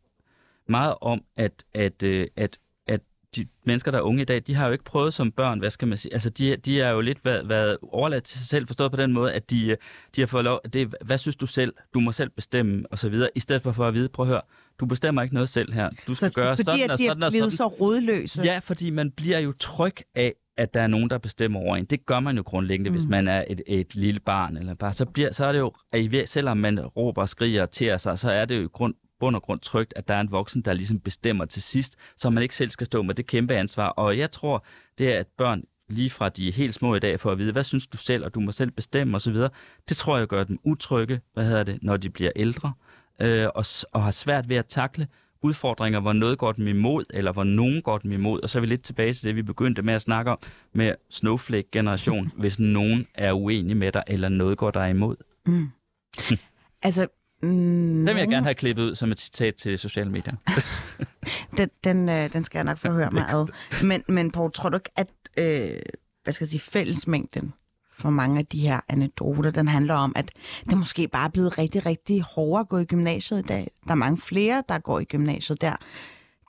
meget 0.68 0.94
om, 1.00 1.22
at, 1.36 1.52
at, 1.74 2.02
øh, 2.02 2.26
at, 2.36 2.58
at 2.86 3.00
de 3.36 3.46
mennesker, 3.66 3.90
der 3.90 3.98
er 3.98 4.02
unge 4.02 4.22
i 4.22 4.24
dag, 4.24 4.42
de 4.46 4.54
har 4.54 4.66
jo 4.66 4.72
ikke 4.72 4.84
prøvet 4.84 5.14
som 5.14 5.32
børn, 5.32 5.58
hvad 5.58 5.70
skal 5.70 5.88
man 5.88 5.98
sige, 5.98 6.12
altså 6.12 6.30
de, 6.30 6.56
de 6.56 6.80
er 6.80 6.90
jo 6.90 7.00
lidt 7.00 7.24
været, 7.24 7.48
været 7.48 7.76
overladt 7.82 8.24
til 8.24 8.38
sig 8.38 8.48
selv, 8.48 8.66
forstået 8.66 8.90
på 8.90 8.96
den 8.96 9.12
måde, 9.12 9.32
at 9.32 9.50
de, 9.50 9.76
de 10.16 10.20
har 10.20 10.26
fået 10.26 10.44
lov, 10.44 10.60
det, 10.72 10.94
hvad 11.04 11.18
synes 11.18 11.36
du 11.36 11.46
selv, 11.46 11.74
du 11.94 12.00
må 12.00 12.12
selv 12.12 12.30
bestemme, 12.30 12.84
og 12.90 12.98
så 12.98 13.08
videre, 13.08 13.30
i 13.34 13.40
stedet 13.40 13.62
for, 13.62 13.72
for 13.72 13.86
at 13.88 13.94
vide, 13.94 14.08
prøv 14.08 14.24
at 14.26 14.28
høre, 14.28 14.40
du 14.80 14.86
bestemmer 14.86 15.22
ikke 15.22 15.34
noget 15.34 15.48
selv 15.48 15.72
her, 15.72 15.90
du 16.06 16.14
skal 16.14 16.28
Så, 16.28 16.34
gøre 16.34 16.56
fordi 16.56 16.64
sådan 16.64 16.90
og 16.90 16.98
de 16.98 17.04
er 17.04 17.08
sådan 17.08 17.22
og 17.22 17.30
blevet 17.32 17.52
sådan. 17.52 17.56
så 17.56 17.66
rodløse. 17.80 18.42
Ja, 18.42 18.58
fordi 18.58 18.90
man 18.90 19.10
bliver 19.10 19.38
jo 19.38 19.52
tryg 19.58 19.96
af, 20.14 20.34
at 20.56 20.74
der 20.74 20.80
er 20.80 20.86
nogen, 20.86 21.10
der 21.10 21.18
bestemmer 21.18 21.60
over 21.60 21.76
en. 21.76 21.84
Det 21.84 22.06
gør 22.06 22.20
man 22.20 22.36
jo 22.36 22.42
grundlæggende, 22.42 22.90
mm. 22.90 22.96
hvis 22.96 23.08
man 23.08 23.28
er 23.28 23.44
et, 23.50 23.62
et 23.66 23.94
lille 23.94 24.20
barn. 24.20 24.56
Eller 24.56 24.74
bare, 24.74 24.92
så, 24.92 25.04
bliver, 25.04 25.32
så 25.32 25.46
er 25.46 25.52
det 25.52 25.58
jo, 25.58 25.72
at 25.92 26.28
selvom 26.28 26.56
man 26.56 26.80
råber 26.80 27.22
og 27.22 27.28
skriger 27.28 27.62
og 27.62 27.70
tærer 27.70 27.96
sig, 27.96 28.18
så 28.18 28.30
er 28.30 28.44
det 28.44 28.62
jo 28.62 28.68
grund, 28.72 28.94
bund 29.20 29.36
og 29.36 29.42
grund 29.42 29.60
trygt, 29.60 29.92
at 29.96 30.08
der 30.08 30.14
er 30.14 30.20
en 30.20 30.30
voksen, 30.30 30.62
der 30.62 30.72
ligesom 30.72 31.00
bestemmer 31.00 31.44
til 31.44 31.62
sidst, 31.62 31.96
så 32.16 32.30
man 32.30 32.42
ikke 32.42 32.56
selv 32.56 32.70
skal 32.70 32.86
stå 32.86 33.02
med 33.02 33.14
det 33.14 33.26
kæmpe 33.26 33.54
ansvar. 33.54 33.88
Og 33.88 34.18
jeg 34.18 34.30
tror, 34.30 34.64
det 34.98 35.14
er, 35.14 35.20
at 35.20 35.26
børn 35.38 35.64
lige 35.88 36.10
fra 36.10 36.28
de 36.28 36.48
er 36.48 36.52
helt 36.52 36.74
små 36.74 36.94
i 36.94 36.98
dag, 36.98 37.20
for 37.20 37.30
at 37.30 37.38
vide, 37.38 37.52
hvad 37.52 37.62
synes 37.64 37.86
du 37.86 37.96
selv, 37.96 38.24
og 38.24 38.34
du 38.34 38.40
må 38.40 38.52
selv 38.52 38.70
bestemme 38.70 39.16
osv., 39.16 39.36
det 39.88 39.96
tror 39.96 40.18
jeg 40.18 40.26
gør 40.26 40.44
dem 40.44 40.58
utrygge, 40.64 41.20
hvad 41.34 41.44
hedder 41.44 41.62
det, 41.62 41.78
når 41.82 41.96
de 41.96 42.10
bliver 42.10 42.30
ældre, 42.36 42.72
øh, 43.20 43.48
og, 43.54 43.64
og 43.92 44.02
har 44.02 44.10
svært 44.10 44.48
ved 44.48 44.56
at 44.56 44.66
takle 44.66 45.06
udfordringer, 45.42 46.00
hvor 46.00 46.12
noget 46.12 46.38
går 46.38 46.52
dem 46.52 46.66
imod, 46.66 47.04
eller 47.10 47.32
hvor 47.32 47.44
nogen 47.44 47.82
går 47.82 47.98
dem 47.98 48.12
imod. 48.12 48.40
Og 48.40 48.50
så 48.50 48.58
er 48.58 48.60
vi 48.60 48.66
lidt 48.66 48.82
tilbage 48.82 49.12
til 49.12 49.24
det, 49.24 49.36
vi 49.36 49.42
begyndte 49.42 49.82
med 49.82 49.94
at 49.94 50.02
snakke 50.02 50.30
om 50.30 50.38
med 50.72 50.94
Snowflake-generation, 51.10 52.32
hvis 52.40 52.58
nogen 52.58 53.06
er 53.14 53.32
uenig 53.32 53.76
med 53.76 53.92
dig, 53.92 54.02
eller 54.06 54.28
noget 54.28 54.58
går 54.58 54.70
dig 54.70 54.90
imod. 54.90 55.16
Altså, 56.84 57.06
mm, 57.42 57.48
Den 57.48 58.06
vil 58.06 58.16
jeg 58.16 58.28
gerne 58.28 58.44
have 58.44 58.54
klippet 58.54 58.82
ud 58.82 58.94
som 58.94 59.12
et 59.12 59.20
citat 59.20 59.54
til 59.54 59.78
sociale 59.78 60.10
medier. 60.10 60.34
den, 61.58 61.70
den, 61.84 62.08
øh, 62.08 62.32
den 62.32 62.44
skal 62.44 62.58
jeg 62.58 62.64
nok 62.64 62.78
få 62.78 62.92
høre 62.92 63.10
mig 63.10 63.28
ad. 63.28 63.46
Men, 63.84 64.02
men 64.08 64.30
Poul, 64.30 64.52
tror 64.52 64.68
du 64.68 64.76
ikke, 64.76 64.90
at 64.96 65.08
øh, 65.38 65.80
hvad 66.22 66.32
skal 66.32 66.44
jeg 66.44 66.48
sige, 66.48 66.60
fællesmængden 66.60 67.54
for 68.02 68.10
mange 68.10 68.38
af 68.38 68.46
de 68.46 68.60
her 68.60 68.80
anekdoter, 68.88 69.50
den 69.50 69.68
handler 69.68 69.94
om, 69.94 70.12
at 70.16 70.30
det 70.70 70.78
måske 70.78 71.08
bare 71.08 71.24
er 71.24 71.30
blevet 71.30 71.58
rigtig, 71.58 71.86
rigtig 71.86 72.22
hårdere 72.22 72.60
at 72.60 72.68
gå 72.68 72.78
i 72.78 72.84
gymnasiet 72.84 73.38
i 73.38 73.42
dag. 73.42 73.70
Der 73.84 73.90
er 73.90 73.94
mange 73.94 74.18
flere, 74.18 74.62
der 74.68 74.78
går 74.78 75.00
i 75.00 75.04
gymnasiet 75.04 75.60
der. 75.60 75.76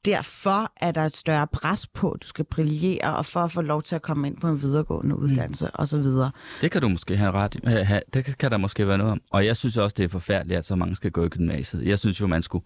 Derfor 0.05 0.71
er 0.81 0.91
der 0.91 1.01
et 1.05 1.15
større 1.15 1.47
pres 1.47 1.87
på, 1.87 2.11
at 2.11 2.23
du 2.23 2.27
skal 2.27 2.45
brillere, 2.45 3.15
og 3.17 3.25
for 3.25 3.39
at 3.39 3.51
få 3.51 3.61
lov 3.61 3.83
til 3.83 3.95
at 3.95 4.01
komme 4.01 4.27
ind 4.27 4.37
på 4.37 4.47
en 4.47 4.61
videregående 4.61 5.15
uddannelse 5.17 5.65
mm. 5.65 5.71
osv. 5.73 6.03
Det 6.61 6.71
kan 6.71 6.81
du 6.81 6.89
måske 6.89 7.17
have 7.17 7.31
ret 7.31 7.55
i. 7.55 7.59
Ha- 7.63 7.83
ha- 7.83 7.99
Det 8.13 8.25
kan- 8.25 8.33
kan 8.39 8.51
der 8.51 8.57
måske 8.57 8.87
være 8.87 8.97
noget 8.97 9.11
om. 9.11 9.21
Og 9.31 9.45
jeg 9.45 9.57
synes 9.57 9.77
også, 9.77 9.93
det 9.97 10.03
er 10.03 10.07
forfærdeligt, 10.09 10.57
at 10.57 10.65
så 10.65 10.75
mange 10.75 10.95
skal 10.95 11.11
gå 11.11 11.25
i 11.25 11.29
gymnasiet. 11.29 11.85
Jeg 11.85 11.99
synes 11.99 12.21
jo, 12.21 12.27
man 12.27 12.43
skulle 12.43 12.65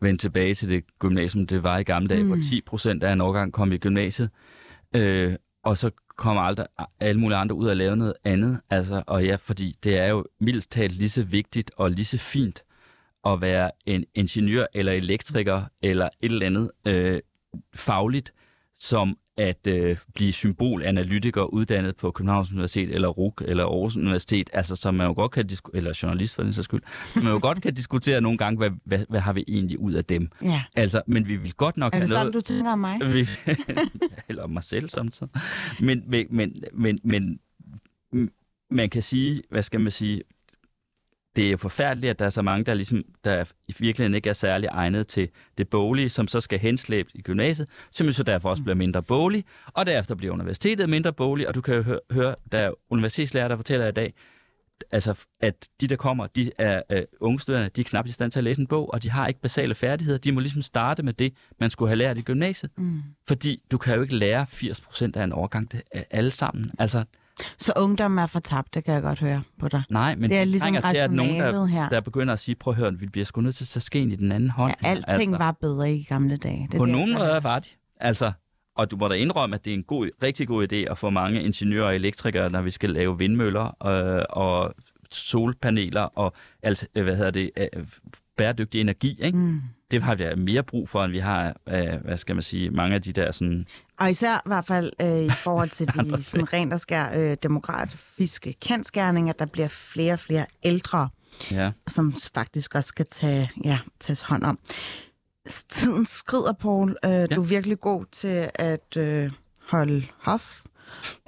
vende 0.00 0.18
tilbage 0.20 0.54
til 0.54 0.68
det 0.68 0.84
gymnasium, 0.98 1.46
det 1.46 1.62
var 1.62 1.78
i 1.78 1.82
gamle 1.82 2.08
dage, 2.08 2.22
mm. 2.22 2.28
hvor 2.28 2.36
10 2.50 2.60
procent 2.66 3.02
af 3.02 3.12
en 3.12 3.20
årgang 3.20 3.52
kom 3.52 3.72
i 3.72 3.78
gymnasiet. 3.78 4.30
Øh, 4.94 5.34
og 5.64 5.78
så 5.78 5.90
kommer 6.16 6.42
aldrig 6.42 6.66
alle 7.00 7.20
mulige 7.20 7.38
andre 7.38 7.54
ud 7.54 7.68
og 7.68 7.76
lave 7.76 7.96
noget 7.96 8.14
andet. 8.24 8.60
Altså, 8.70 9.02
og 9.06 9.24
ja, 9.24 9.36
fordi 9.36 9.76
det 9.84 9.98
er 9.98 10.06
jo 10.06 10.26
mildest 10.40 10.70
talt 10.70 10.92
lige 10.92 11.10
så 11.10 11.22
vigtigt 11.22 11.70
og 11.76 11.90
lige 11.90 12.04
så 12.04 12.18
fint 12.18 12.62
at 13.26 13.40
være 13.40 13.70
en 13.86 14.04
ingeniør 14.14 14.66
eller 14.74 14.92
elektriker 14.92 15.62
eller 15.82 16.08
et 16.20 16.32
eller 16.32 16.46
andet 16.46 16.70
øh, 16.86 17.20
fagligt, 17.74 18.32
som 18.74 19.18
at 19.36 19.66
øh, 19.66 19.96
blive 20.14 20.32
symbolanalytiker 20.32 21.42
uddannet 21.42 21.96
på 21.96 22.10
Københavns 22.10 22.50
Universitet 22.50 22.94
eller 22.94 23.08
RUK 23.08 23.42
eller 23.46 23.64
Aarhus 23.64 23.96
Universitet, 23.96 24.50
altså 24.52 24.76
som 24.76 24.94
man 24.94 25.06
jo 25.06 25.12
godt 25.12 25.32
kan 25.32 25.46
disku- 25.52 25.70
eller 25.74 25.98
journalist 26.02 26.34
for 26.34 26.42
den 26.42 26.52
sags 26.52 26.64
skyld, 26.64 26.82
man 27.14 27.26
jo 27.32 27.38
godt 27.42 27.62
kan 27.62 27.74
diskutere 27.74 28.20
nogle 28.20 28.38
gange, 28.38 28.56
hvad, 28.58 28.70
hvad, 28.84 28.98
hvad 29.08 29.20
har 29.20 29.32
vi 29.32 29.44
egentlig 29.48 29.78
ud 29.78 29.92
af 29.92 30.04
dem. 30.04 30.28
Ja. 30.42 30.62
Altså, 30.74 31.02
men 31.06 31.28
vi 31.28 31.36
vil 31.36 31.52
godt 31.52 31.76
nok 31.76 31.94
Er 31.94 31.98
det 31.98 32.08
have 32.08 32.16
sådan, 32.16 32.32
noget... 32.32 32.34
du 32.34 32.40
tænker 32.54 32.72
om 32.72 32.78
mig? 32.78 33.00
Vi, 33.14 33.28
eller 34.28 34.42
om 34.42 34.50
mig 34.50 34.64
selv 34.64 34.88
samtidig. 34.88 35.32
Men, 35.80 36.02
men, 36.06 36.26
men, 36.30 36.50
men, 36.72 36.98
men 37.04 37.38
man 38.70 38.90
kan 38.90 39.02
sige, 39.02 39.42
hvad 39.50 39.62
skal 39.62 39.80
man 39.80 39.90
sige, 39.90 40.22
det 41.36 41.46
er 41.46 41.50
jo 41.50 41.56
forfærdeligt, 41.56 42.10
at 42.10 42.18
der 42.18 42.24
er 42.24 42.30
så 42.30 42.42
mange, 42.42 42.64
der, 42.64 42.74
ligesom, 42.74 43.04
der 43.24 43.44
i 43.68 43.74
virkeligheden 43.78 44.14
ikke 44.14 44.28
er 44.28 44.34
særlig 44.34 44.68
egnet 44.72 45.08
til 45.08 45.28
det 45.58 45.68
boglige, 45.68 46.08
som 46.08 46.28
så 46.28 46.40
skal 46.40 46.58
henslæbes 46.58 47.12
i 47.14 47.22
gymnasiet, 47.22 47.68
som 47.90 48.12
så 48.12 48.22
derfor 48.22 48.50
også 48.50 48.62
bliver 48.62 48.76
mindre 48.76 49.02
boglig, 49.02 49.44
og 49.66 49.86
derefter 49.86 50.14
bliver 50.14 50.34
universitetet 50.34 50.88
mindre 50.88 51.12
boglig, 51.12 51.48
og 51.48 51.54
du 51.54 51.60
kan 51.60 51.74
jo 51.74 51.82
høre, 51.82 52.00
høre 52.10 52.34
der 52.52 52.58
er 52.58 52.70
universitetslærer, 52.90 53.48
der 53.48 53.56
fortæller 53.56 53.88
i 53.88 53.92
dag, 53.92 54.14
altså, 54.90 55.14
at 55.40 55.68
de, 55.80 55.88
der 55.88 55.96
kommer, 55.96 56.26
de 56.26 56.50
er 56.58 56.82
øh, 56.90 57.02
unge 57.20 57.40
studerende, 57.40 57.70
de 57.76 57.80
er 57.80 57.84
knap 57.84 58.06
i 58.06 58.10
stand 58.10 58.32
til 58.32 58.40
at 58.40 58.44
læse 58.44 58.60
en 58.60 58.66
bog, 58.66 58.92
og 58.92 59.02
de 59.02 59.10
har 59.10 59.26
ikke 59.26 59.40
basale 59.40 59.74
færdigheder. 59.74 60.18
De 60.18 60.32
må 60.32 60.40
ligesom 60.40 60.62
starte 60.62 61.02
med 61.02 61.12
det, 61.12 61.32
man 61.60 61.70
skulle 61.70 61.88
have 61.88 61.96
lært 61.96 62.18
i 62.18 62.22
gymnasiet. 62.22 62.72
Mm. 62.76 63.02
Fordi 63.28 63.62
du 63.70 63.78
kan 63.78 63.94
jo 63.94 64.02
ikke 64.02 64.16
lære 64.16 64.46
80 64.46 64.80
procent 64.80 65.16
af 65.16 65.24
en 65.24 65.32
årgang 65.32 65.72
det, 65.72 65.82
er 65.90 66.02
alle 66.10 66.30
sammen. 66.30 66.70
Altså, 66.78 67.04
Så 67.58 67.72
ungdom 67.76 68.18
er 68.18 68.26
fortabt, 68.26 68.74
det 68.74 68.84
kan 68.84 68.94
jeg 68.94 69.02
godt 69.02 69.20
høre 69.20 69.42
på 69.58 69.68
dig. 69.68 69.82
nej, 69.90 70.14
men 70.16 70.30
Det 70.30 70.36
er 70.36 70.40
det 70.40 70.48
ligesom 70.48 70.64
trænger 70.74 70.92
til, 70.92 70.96
at 71.00 71.12
nogen, 71.12 71.40
der, 71.40 71.64
her. 71.66 71.88
der 71.88 72.00
begynder 72.00 72.32
at 72.32 72.38
sige, 72.40 72.54
prøv 72.54 72.70
at 72.72 72.76
høre, 72.78 72.94
vi 72.98 73.06
bliver 73.06 73.24
sgu 73.24 73.40
nødt 73.40 73.54
til 73.54 73.64
at 73.64 73.68
tage 73.68 73.80
skeen 73.80 74.12
i 74.12 74.16
den 74.16 74.32
anden 74.32 74.50
hånd. 74.50 74.74
Ja, 74.82 74.88
her." 74.94 75.00
alting 75.08 75.32
var 75.32 75.52
bedre 75.52 75.92
i 75.92 76.02
gamle 76.02 76.36
dage. 76.36 76.66
Det 76.66 76.74
er 76.74 76.78
På 76.78 76.86
det, 76.86 76.92
nogle 76.92 77.10
jeg- 77.10 77.18
måder 77.18 77.40
var 77.40 77.58
de. 77.58 77.68
Altså, 78.00 78.32
og 78.76 78.90
du 78.90 78.96
må 78.96 79.08
da 79.08 79.14
indrømme, 79.14 79.54
at 79.56 79.64
det 79.64 79.70
er 79.70 79.74
en 79.74 79.82
god, 79.84 80.10
rigtig 80.22 80.48
god 80.48 80.72
idé 80.72 80.76
at 80.76 80.98
få 80.98 81.10
mange 81.10 81.42
ingeniører 81.42 81.86
og 81.86 81.94
elektrikere, 81.94 82.50
når 82.52 82.62
vi 82.62 82.70
skal 82.70 82.90
lave 82.90 83.18
vindmøller 83.18 83.86
øh, 83.86 84.24
og 84.30 84.74
solpaneler 85.10 86.00
og 86.02 86.32
alt, 86.62 86.88
øh, 86.94 87.04
hvad 87.04 87.16
hedder 87.16 87.30
det, 87.30 87.50
øh, 87.56 87.66
bæredygtig 88.36 88.80
energi. 88.80 89.18
Ikke? 89.22 89.38
Mm. 89.38 89.60
Det 89.90 90.02
har 90.02 90.14
vi 90.14 90.24
mere 90.36 90.62
brug 90.62 90.88
for, 90.88 91.04
end 91.04 91.12
vi 91.12 91.18
har, 91.18 91.56
øh, 91.68 91.94
hvad 92.04 92.18
skal 92.18 92.34
man 92.36 92.42
sige, 92.42 92.70
mange 92.70 92.94
af 92.94 93.02
de 93.02 93.12
der 93.12 93.32
sådan... 93.32 93.66
Og 94.00 94.10
især 94.10 94.36
i 94.36 94.40
hvert 94.48 94.64
fald 94.64 94.92
øh, 95.00 95.24
i 95.24 95.30
forhold 95.30 95.68
til 95.68 95.86
de 95.94 96.22
sådan 96.22 96.52
rent 96.52 96.72
og 96.72 96.80
skær 96.80 97.18
øh, 97.30 97.36
demografiske 97.42 98.52
kendskærninger, 98.60 99.32
der 99.32 99.46
bliver 99.52 99.68
flere 99.68 100.12
og 100.12 100.18
flere 100.18 100.46
ældre, 100.62 101.08
Ja. 101.52 101.70
som 101.88 102.14
faktisk 102.34 102.74
også 102.74 102.88
skal 102.88 103.06
tage, 103.06 103.50
ja, 103.64 103.78
tages 104.00 104.20
hånd 104.20 104.42
om. 104.44 104.58
Tiden 105.68 106.06
skrider, 106.06 106.52
Paul. 106.52 106.96
Øh, 107.04 107.10
ja. 107.10 107.26
Du 107.26 107.42
er 107.42 107.46
virkelig 107.46 107.80
god 107.80 108.04
til 108.12 108.50
at 108.54 108.96
øh, 108.96 109.30
holde 109.68 110.06
hof. 110.22 110.62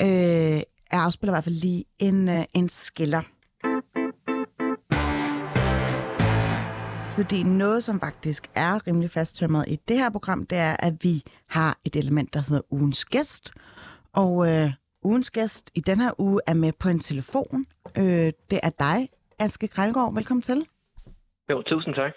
Øh, 0.03 0.09
jeg 0.09 0.63
afspiller 1.03 1.33
i 1.33 1.35
hvert 1.35 1.45
fald 1.45 1.55
lige 1.55 1.85
en, 1.99 2.29
øh, 2.29 2.45
en 2.55 2.69
skiller. 2.69 3.23
Fordi 7.19 7.43
noget, 7.43 7.85
som 7.85 8.01
faktisk 8.01 8.51
er 8.55 8.87
rimelig 8.87 9.11
fasttømret 9.11 9.65
i 9.69 9.77
det 9.89 9.97
her 9.97 10.11
program, 10.11 10.47
det 10.47 10.59
er, 10.59 10.77
at 10.79 10.95
vi 11.03 11.23
har 11.49 11.79
et 11.85 11.97
element, 11.97 12.35
der 12.35 12.41
hedder 12.49 12.63
ugens 12.71 13.05
gæst. 13.05 13.53
Og 14.13 14.49
øh, 14.49 14.71
ugens 15.03 15.31
gæst 15.31 15.71
i 15.75 15.81
den 15.81 16.01
her 16.01 16.21
uge 16.21 16.41
er 16.47 16.55
med 16.55 16.73
på 16.81 16.89
en 16.89 16.99
telefon. 16.99 17.65
Øh, 17.97 18.33
det 18.51 18.61
er 18.63 18.71
dig, 18.71 19.09
Aske 19.39 19.69
Krejlgaard. 19.69 20.15
Velkommen 20.15 20.43
til. 20.43 20.67
Jo, 21.51 21.63
tusind 21.63 21.95
tak. 21.95 22.13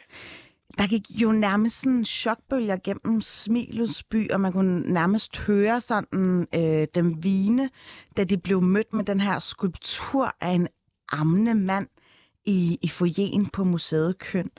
Der 0.78 0.88
gik 0.88 1.02
jo 1.10 1.32
nærmest 1.32 1.80
sådan 1.80 2.06
chokbølger 2.06 2.78
gennem 2.84 3.22
Smilets 3.22 4.04
by, 4.04 4.32
og 4.32 4.42
man 4.42 4.52
kunne 4.52 4.94
nærmest 4.94 5.38
høre 5.38 5.82
sådan 5.82 6.48
øh, 6.56 6.88
dem 6.96 7.24
vine, 7.24 7.70
da 8.18 8.24
de 8.24 8.38
blev 8.38 8.62
mødt 8.62 8.94
med 8.94 9.04
den 9.04 9.20
her 9.20 9.40
skulptur 9.40 10.36
af 10.42 10.50
en 10.50 10.68
ammende 11.12 11.56
mand 11.56 11.88
i, 12.46 12.80
i 12.82 12.88
foyeren 12.88 13.50
på 13.50 13.64
museet 13.64 14.18
Køn. 14.18 14.52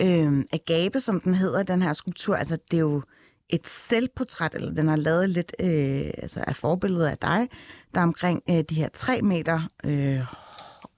Øh, 0.00 0.44
Agape, 0.52 1.00
som 1.00 1.20
den 1.20 1.34
hedder, 1.34 1.62
den 1.62 1.82
her 1.82 1.92
skulptur, 1.92 2.36
altså 2.36 2.58
det 2.70 2.76
er 2.76 2.80
jo 2.80 3.02
et 3.48 3.66
selvportræt, 3.66 4.54
eller 4.54 4.74
den 4.74 4.88
har 4.88 4.96
lavet 4.96 5.30
lidt 5.30 5.54
øh, 5.60 6.10
altså 6.18 6.44
af 6.46 6.56
forbilledet 6.56 7.06
af 7.06 7.18
dig, 7.18 7.48
der 7.94 8.00
er 8.00 8.04
omkring 8.04 8.42
øh, 8.50 8.64
de 8.70 8.74
her 8.74 8.88
tre 8.88 9.22
meter 9.22 9.60
øh, 9.84 10.20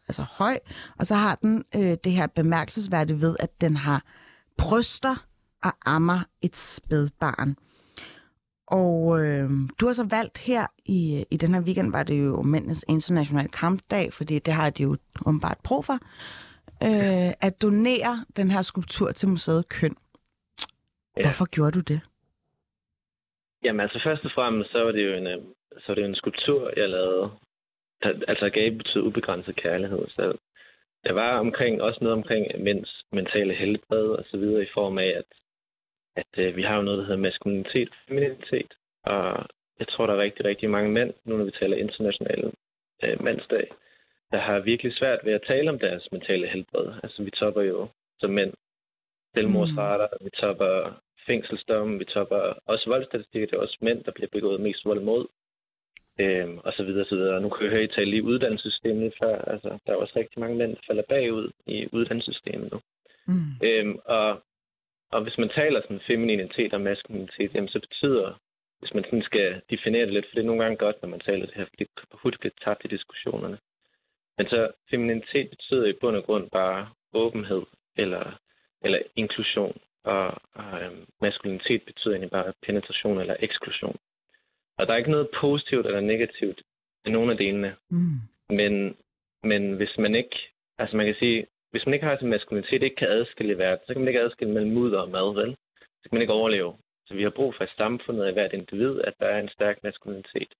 altså 0.08 0.22
høj, 0.22 0.58
og 0.98 1.06
så 1.06 1.14
har 1.14 1.34
den 1.34 1.64
øh, 1.74 1.96
det 2.04 2.12
her 2.12 2.26
bemærkelsesværdige 2.26 3.20
ved, 3.20 3.36
at 3.40 3.60
den 3.60 3.76
har 3.76 4.02
bryster 4.58 5.26
og 5.62 5.72
ammer 5.86 6.20
et 6.42 6.56
spædbarn. 6.56 7.56
Og 8.66 9.20
øh, 9.20 9.50
du 9.80 9.86
har 9.86 9.92
så 9.92 10.04
valgt 10.04 10.38
her 10.38 10.66
i, 10.84 11.24
i 11.30 11.36
den 11.36 11.54
her 11.54 11.60
weekend, 11.60 11.92
var 11.92 12.02
det 12.02 12.24
jo 12.24 12.42
mændenes 12.42 12.84
internationale 12.88 13.48
kampdag, 13.48 14.12
fordi 14.12 14.38
det 14.38 14.54
har 14.54 14.70
de 14.70 14.82
jo 14.82 14.96
åbenbart 15.26 15.58
brug 15.64 15.84
for, 15.84 15.98
øh, 16.82 17.30
at 17.46 17.62
donere 17.62 18.14
den 18.36 18.50
her 18.50 18.62
skulptur 18.62 19.08
til 19.12 19.28
museet 19.28 19.68
Køn. 19.68 19.96
Ja. 21.16 21.22
Hvorfor 21.22 21.46
gjorde 21.54 21.72
du 21.72 21.80
det? 21.80 22.00
Jamen 23.64 23.80
altså 23.80 24.00
først 24.04 24.24
og 24.24 24.30
fremmest, 24.34 24.72
så 24.72 24.84
var 24.84 24.92
det 24.92 25.06
jo 25.06 25.12
en, 25.14 25.26
øh, 25.26 25.42
så 25.78 25.84
var 25.88 25.94
det 25.94 26.02
jo 26.02 26.08
en 26.08 26.22
skulptur, 26.22 26.72
jeg 26.76 26.88
lavede. 26.88 27.30
Der, 28.02 28.10
altså 28.28 28.50
gabe 28.50 28.76
betyder 28.76 29.04
ubegrænset 29.04 29.56
kærlighed. 29.56 30.04
Så 30.08 30.36
der 31.04 31.12
var 31.12 31.38
omkring, 31.38 31.82
også 31.82 31.98
noget 32.02 32.16
omkring 32.16 32.62
mænds 32.62 33.04
mentale 33.12 33.54
helbred 33.54 34.08
og 34.08 34.24
så 34.30 34.36
videre 34.36 34.62
i 34.62 34.74
form 34.74 34.98
af, 34.98 35.10
at, 35.20 35.30
at 36.16 36.32
øh, 36.38 36.56
vi 36.56 36.62
har 36.62 36.76
jo 36.76 36.82
noget, 36.82 36.98
der 36.98 37.04
hedder 37.04 37.26
maskulinitet 37.28 37.88
og 37.88 37.96
femininitet. 38.08 38.72
Og 39.04 39.46
jeg 39.78 39.88
tror, 39.88 40.06
der 40.06 40.14
er 40.14 40.22
rigtig, 40.26 40.48
rigtig 40.48 40.70
mange 40.70 40.90
mænd, 40.90 41.12
nu 41.24 41.36
når 41.36 41.44
vi 41.44 41.50
taler 41.50 41.76
international 41.76 42.52
øh, 43.02 43.24
mandsdag, 43.24 43.70
der 44.32 44.38
har 44.38 44.58
virkelig 44.60 44.92
svært 44.92 45.20
ved 45.24 45.32
at 45.32 45.46
tale 45.46 45.70
om 45.70 45.78
deres 45.78 46.12
mentale 46.12 46.46
helbred. 46.48 46.92
Altså 47.02 47.22
vi 47.22 47.30
topper 47.30 47.62
jo 47.62 47.88
som 48.20 48.30
mænd 48.30 48.52
selvmordsrater, 49.34 50.08
mm. 50.12 50.24
vi 50.24 50.30
topper 50.30 51.00
fængselsdomme, 51.26 51.98
vi 51.98 52.04
topper 52.04 52.42
også 52.66 52.84
voldstatistikker, 52.90 53.46
det 53.46 53.56
er 53.56 53.60
også 53.60 53.78
mænd, 53.80 54.04
der 54.04 54.12
bliver 54.12 54.28
begået 54.32 54.60
mest 54.60 54.84
vold 54.84 55.00
mod, 55.00 55.26
øhm, 56.20 56.58
og 56.58 56.72
så 56.72 56.82
videre, 56.84 57.04
så 57.04 57.16
videre. 57.16 57.40
Nu 57.40 57.48
kan 57.48 57.64
jeg 57.64 57.72
høre, 57.72 57.84
I 57.84 57.88
tale 57.88 58.10
lige 58.10 58.22
uddannelsessystemet 58.22 59.14
før, 59.22 59.38
altså 59.38 59.78
der 59.86 59.92
er 59.92 59.96
også 59.96 60.14
rigtig 60.16 60.40
mange 60.40 60.56
mænd, 60.56 60.70
der 60.76 60.82
falder 60.86 61.02
bagud 61.08 61.50
i 61.66 61.88
uddannelsessystemet 61.92 62.72
nu. 62.72 62.80
Mm. 63.26 63.66
Øhm, 63.68 63.98
og, 64.04 64.42
og 65.12 65.22
hvis 65.22 65.38
man 65.38 65.48
taler 65.48 65.80
sådan 65.80 66.06
femininitet 66.06 66.74
og 66.74 66.80
maskulinitet, 66.80 67.54
jamen 67.54 67.68
så 67.68 67.80
betyder, 67.80 68.40
hvis 68.80 68.94
man 68.94 69.04
sådan 69.04 69.22
skal 69.22 69.62
definere 69.70 70.06
det 70.06 70.12
lidt, 70.12 70.26
for 70.26 70.34
det 70.34 70.42
er 70.42 70.50
nogle 70.50 70.62
gange 70.62 70.76
godt, 70.76 71.02
når 71.02 71.08
man 71.08 71.20
taler 71.20 71.46
det 71.46 71.54
her, 71.54 71.64
fordi 71.64 71.84
det 71.84 71.88
hurtigt 72.12 72.40
blive 72.40 72.52
tabt 72.64 72.84
i 72.84 72.88
diskussionerne. 72.88 73.58
Men 74.38 74.48
så 74.48 74.70
femininitet 74.90 75.50
betyder 75.50 75.86
i 75.86 75.98
bund 76.00 76.16
og 76.16 76.24
grund 76.24 76.50
bare 76.50 76.88
åbenhed 77.12 77.62
eller, 77.96 78.38
eller 78.84 78.98
inklusion, 79.16 79.76
og, 80.04 80.26
og 80.54 80.82
øhm, 80.82 81.06
maskulinitet 81.20 81.82
betyder 81.82 82.14
egentlig 82.14 82.30
bare 82.30 82.52
penetration 82.66 83.20
eller 83.20 83.36
eksklusion. 83.40 83.96
Og 84.78 84.86
der 84.86 84.92
er 84.92 84.96
ikke 84.96 85.10
noget 85.10 85.28
positivt 85.40 85.86
eller 85.86 86.00
negativt 86.00 86.62
i 87.06 87.10
nogen 87.10 87.30
af 87.30 87.36
delene. 87.36 87.76
Mm. 87.90 88.18
Men, 88.48 88.96
men 89.42 89.76
hvis 89.76 89.98
man 89.98 90.14
ikke, 90.14 90.36
altså 90.78 90.96
man 90.96 91.06
kan 91.06 91.14
sige, 91.18 91.46
hvis 91.70 91.86
man 91.86 91.94
ikke 91.94 92.06
har 92.06 92.18
sin 92.18 92.28
maskulinitet, 92.28 92.82
ikke 92.82 92.96
kan 92.96 93.08
adskille 93.08 93.52
i 93.52 93.58
verden, 93.58 93.86
så 93.86 93.92
kan 93.92 94.00
man 94.00 94.08
ikke 94.08 94.20
adskille 94.20 94.54
mellem 94.54 94.72
mudder 94.72 94.98
og 94.98 95.10
mad, 95.10 95.34
vel? 95.34 95.56
Så 95.78 96.08
kan 96.08 96.16
man 96.16 96.20
ikke 96.20 96.32
overleve. 96.32 96.76
Så 97.06 97.14
vi 97.14 97.22
har 97.22 97.30
brug 97.30 97.54
for 97.54 97.64
i 97.64 97.76
samfundet 97.76 98.24
af 98.24 98.32
hvert 98.32 98.52
individ, 98.52 99.00
at 99.00 99.14
der 99.20 99.26
er 99.26 99.40
en 99.40 99.48
stærk 99.48 99.82
maskulinitet. 99.82 100.54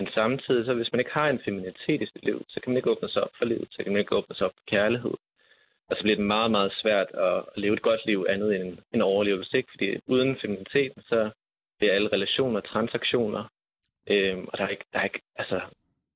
Men 0.00 0.08
samtidig, 0.14 0.64
så 0.64 0.74
hvis 0.74 0.92
man 0.92 1.00
ikke 1.00 1.18
har 1.20 1.28
en 1.28 1.44
feminitet 1.44 2.02
i 2.02 2.10
sit 2.12 2.24
liv, 2.24 2.38
så 2.48 2.60
kan 2.60 2.70
man 2.70 2.76
ikke 2.76 2.90
åbne 2.90 3.08
sig 3.10 3.22
op 3.22 3.34
for 3.38 3.44
livet, 3.44 3.68
så 3.70 3.78
kan 3.82 3.92
man 3.92 4.00
ikke 4.00 4.16
åbne 4.16 4.34
sig 4.36 4.46
op 4.46 4.56
for 4.58 4.64
kærlighed. 4.74 5.14
Og 5.88 5.96
så 5.96 6.02
bliver 6.02 6.16
det 6.16 6.26
meget, 6.36 6.50
meget 6.50 6.72
svært 6.82 7.10
at 7.28 7.38
leve 7.56 7.74
et 7.74 7.82
godt 7.82 8.02
liv 8.06 8.26
andet 8.28 8.50
end 8.56 8.78
en 8.94 9.02
overlevelse, 9.02 9.56
ikke? 9.56 9.72
Fordi 9.72 9.86
uden 10.06 10.36
feminiteten, 10.42 11.02
så 11.02 11.30
bliver 11.78 11.94
alle 11.94 12.08
relationer 12.12 12.60
transaktioner, 12.60 13.44
øhm, 14.10 14.44
og 14.48 14.58
der 14.58 14.64
er 14.64 14.68
ikke, 14.68 14.84
der 14.92 14.98
er 14.98 15.04
ikke, 15.04 15.22
altså, 15.36 15.60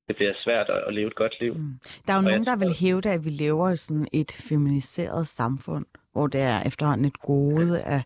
det 0.08 0.16
bliver 0.16 0.34
svært 0.44 0.68
at, 0.68 0.84
at 0.88 0.94
leve 0.94 1.06
et 1.06 1.20
godt 1.22 1.40
liv. 1.40 1.52
Mm. 1.54 1.74
Der 2.06 2.12
er 2.12 2.16
jo 2.16 2.24
Og 2.24 2.30
nogen, 2.30 2.46
der 2.50 2.56
vil 2.62 2.72
hævde, 2.80 3.08
at 3.10 3.24
vi 3.24 3.30
lever 3.30 3.70
i 3.70 3.76
sådan 3.76 4.08
et 4.12 4.32
feminiseret 4.48 5.26
samfund, 5.26 5.86
hvor 6.12 6.26
det 6.26 6.40
er 6.40 6.58
efterhånden 6.66 7.06
et 7.06 7.20
gode 7.20 7.82
af 7.82 8.02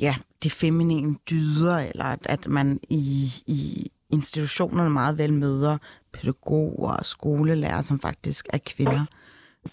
ja, 0.00 0.14
de 0.42 0.50
feminine 0.50 1.16
dyder, 1.30 1.78
eller 1.90 2.04
at, 2.04 2.26
at 2.26 2.48
man 2.48 2.80
i, 2.90 3.28
i 3.46 3.90
institutionerne 4.12 4.90
meget 4.90 5.18
vel 5.18 5.32
møder 5.32 5.78
pædagoger 6.12 6.92
og 6.98 7.04
skolelærer, 7.04 7.80
som 7.80 8.00
faktisk 8.00 8.46
er 8.52 8.58
kvinder. 8.66 9.04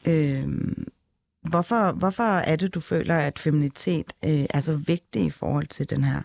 Øh, 0.08 0.48
hvorfor, 1.52 2.00
hvorfor 2.00 2.30
er 2.52 2.56
det, 2.56 2.76
du 2.76 2.80
føler, 2.80 3.16
at 3.16 3.40
feminitet 3.40 4.10
øh, 4.26 4.46
er 4.56 4.60
så 4.60 4.76
vigtig 4.88 5.26
i 5.26 5.30
forhold 5.30 5.68
til 5.68 5.90
den 5.90 6.04
her 6.04 6.22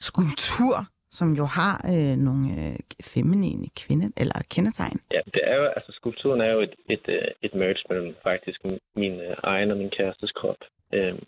skulptur, 0.00 0.76
som 1.10 1.28
jo 1.40 1.44
har 1.44 1.76
øh, 1.94 2.16
nogle 2.26 2.44
øh, 2.60 2.78
feminine 3.14 3.66
kvinde, 3.82 4.12
eller 4.16 4.38
kendetegn? 4.54 4.98
Ja, 5.12 5.20
det 5.34 5.42
er 5.50 5.56
jo, 5.60 5.64
altså 5.76 5.92
skulpturen 5.92 6.40
er 6.40 6.52
jo 6.52 6.60
et, 6.60 6.74
et, 6.94 7.04
øh, 7.08 7.28
et 7.42 7.54
merge 7.54 7.82
mellem 7.90 8.14
faktisk 8.22 8.58
min 8.96 9.14
øh, 9.20 9.36
egen 9.42 9.70
og 9.70 9.76
min 9.76 9.90
kærestes 9.96 10.32
krop. 10.32 10.60
Øhm, 10.94 11.22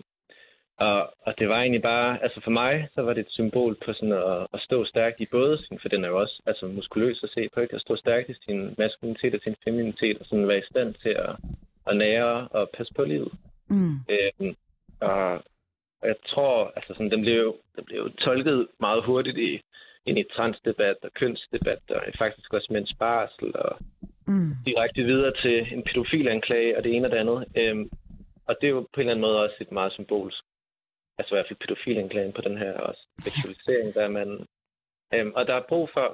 og, 0.78 1.14
og 1.26 1.34
det 1.38 1.48
var 1.48 1.60
egentlig 1.60 1.82
bare, 1.82 2.22
altså 2.22 2.40
for 2.44 2.50
mig, 2.50 2.88
så 2.94 3.02
var 3.02 3.12
det 3.14 3.20
et 3.20 3.36
symbol 3.38 3.74
på 3.84 3.92
sådan 3.92 4.12
at, 4.12 4.46
at 4.54 4.60
stå 4.60 4.84
stærkt 4.84 5.20
i 5.20 5.26
både 5.30 5.58
sin, 5.58 5.78
for 5.82 5.88
den 5.88 6.04
er 6.04 6.08
jo 6.08 6.20
også 6.20 6.42
altså 6.46 6.66
muskuløs 6.66 7.20
at 7.22 7.30
se 7.34 7.48
på, 7.54 7.60
ikke? 7.60 7.74
At 7.74 7.80
stå 7.80 7.96
stærkt 7.96 8.28
i 8.28 8.34
sin 8.44 8.74
maskulinitet 8.78 9.34
og 9.34 9.40
sin 9.40 9.56
feminitet, 9.64 10.18
og 10.18 10.26
sådan 10.26 10.48
være 10.48 10.58
i 10.58 10.70
stand 10.70 10.94
til 10.94 11.08
at, 11.08 11.36
at 11.86 11.96
nære 11.96 12.48
og 12.48 12.70
passe 12.76 12.94
på 12.94 13.04
livet. 13.04 13.32
Mm. 13.70 13.94
Øhm, 14.14 14.54
og, 15.00 15.32
og 16.00 16.06
jeg 16.12 16.16
tror, 16.26 16.72
altså 16.76 16.94
sådan, 16.94 17.10
den 17.10 17.20
blev 17.20 17.34
jo, 17.34 17.56
den 17.76 17.84
blev 17.84 17.98
jo 17.98 18.08
tolket 18.08 18.68
meget 18.80 19.04
hurtigt 19.04 19.38
i, 19.38 19.60
ind 20.06 20.18
i 20.18 20.24
transdebat 20.36 20.96
og 21.02 21.10
kønsdebat, 21.14 21.82
og 21.90 22.02
faktisk 22.18 22.54
også 22.54 22.68
mænds 22.70 22.94
barsel, 22.94 23.56
og 23.56 23.78
Mm. 24.28 24.50
direkte 24.66 25.02
videre 25.02 25.32
til 25.42 25.56
en 25.74 25.82
pædofilanklage 25.82 26.76
og 26.76 26.84
det 26.84 26.94
ene 26.94 27.06
og 27.06 27.10
det 27.10 27.18
andet. 27.18 27.44
Øhm, 27.56 27.90
og 28.48 28.56
det 28.60 28.66
er 28.66 28.70
jo 28.70 28.80
på 28.80 29.00
en 29.00 29.00
eller 29.00 29.12
anden 29.12 29.26
måde 29.26 29.42
også 29.44 29.56
et 29.60 29.72
meget 29.72 29.92
symbolsk, 29.92 30.42
altså 31.18 31.30
i 31.34 31.36
hvert 31.36 31.48
fald 31.48 31.62
pædofilanklagen 31.64 32.32
på 32.36 32.42
den 32.48 32.56
her 32.62 32.72
også 32.88 33.02
seksualisering, 33.26 33.94
der 33.96 34.02
er 34.08 34.12
man... 34.20 34.28
Øhm, 35.14 35.32
og 35.38 35.42
der 35.48 35.54
er 35.60 35.64
brug 35.72 35.86
for, 35.96 36.06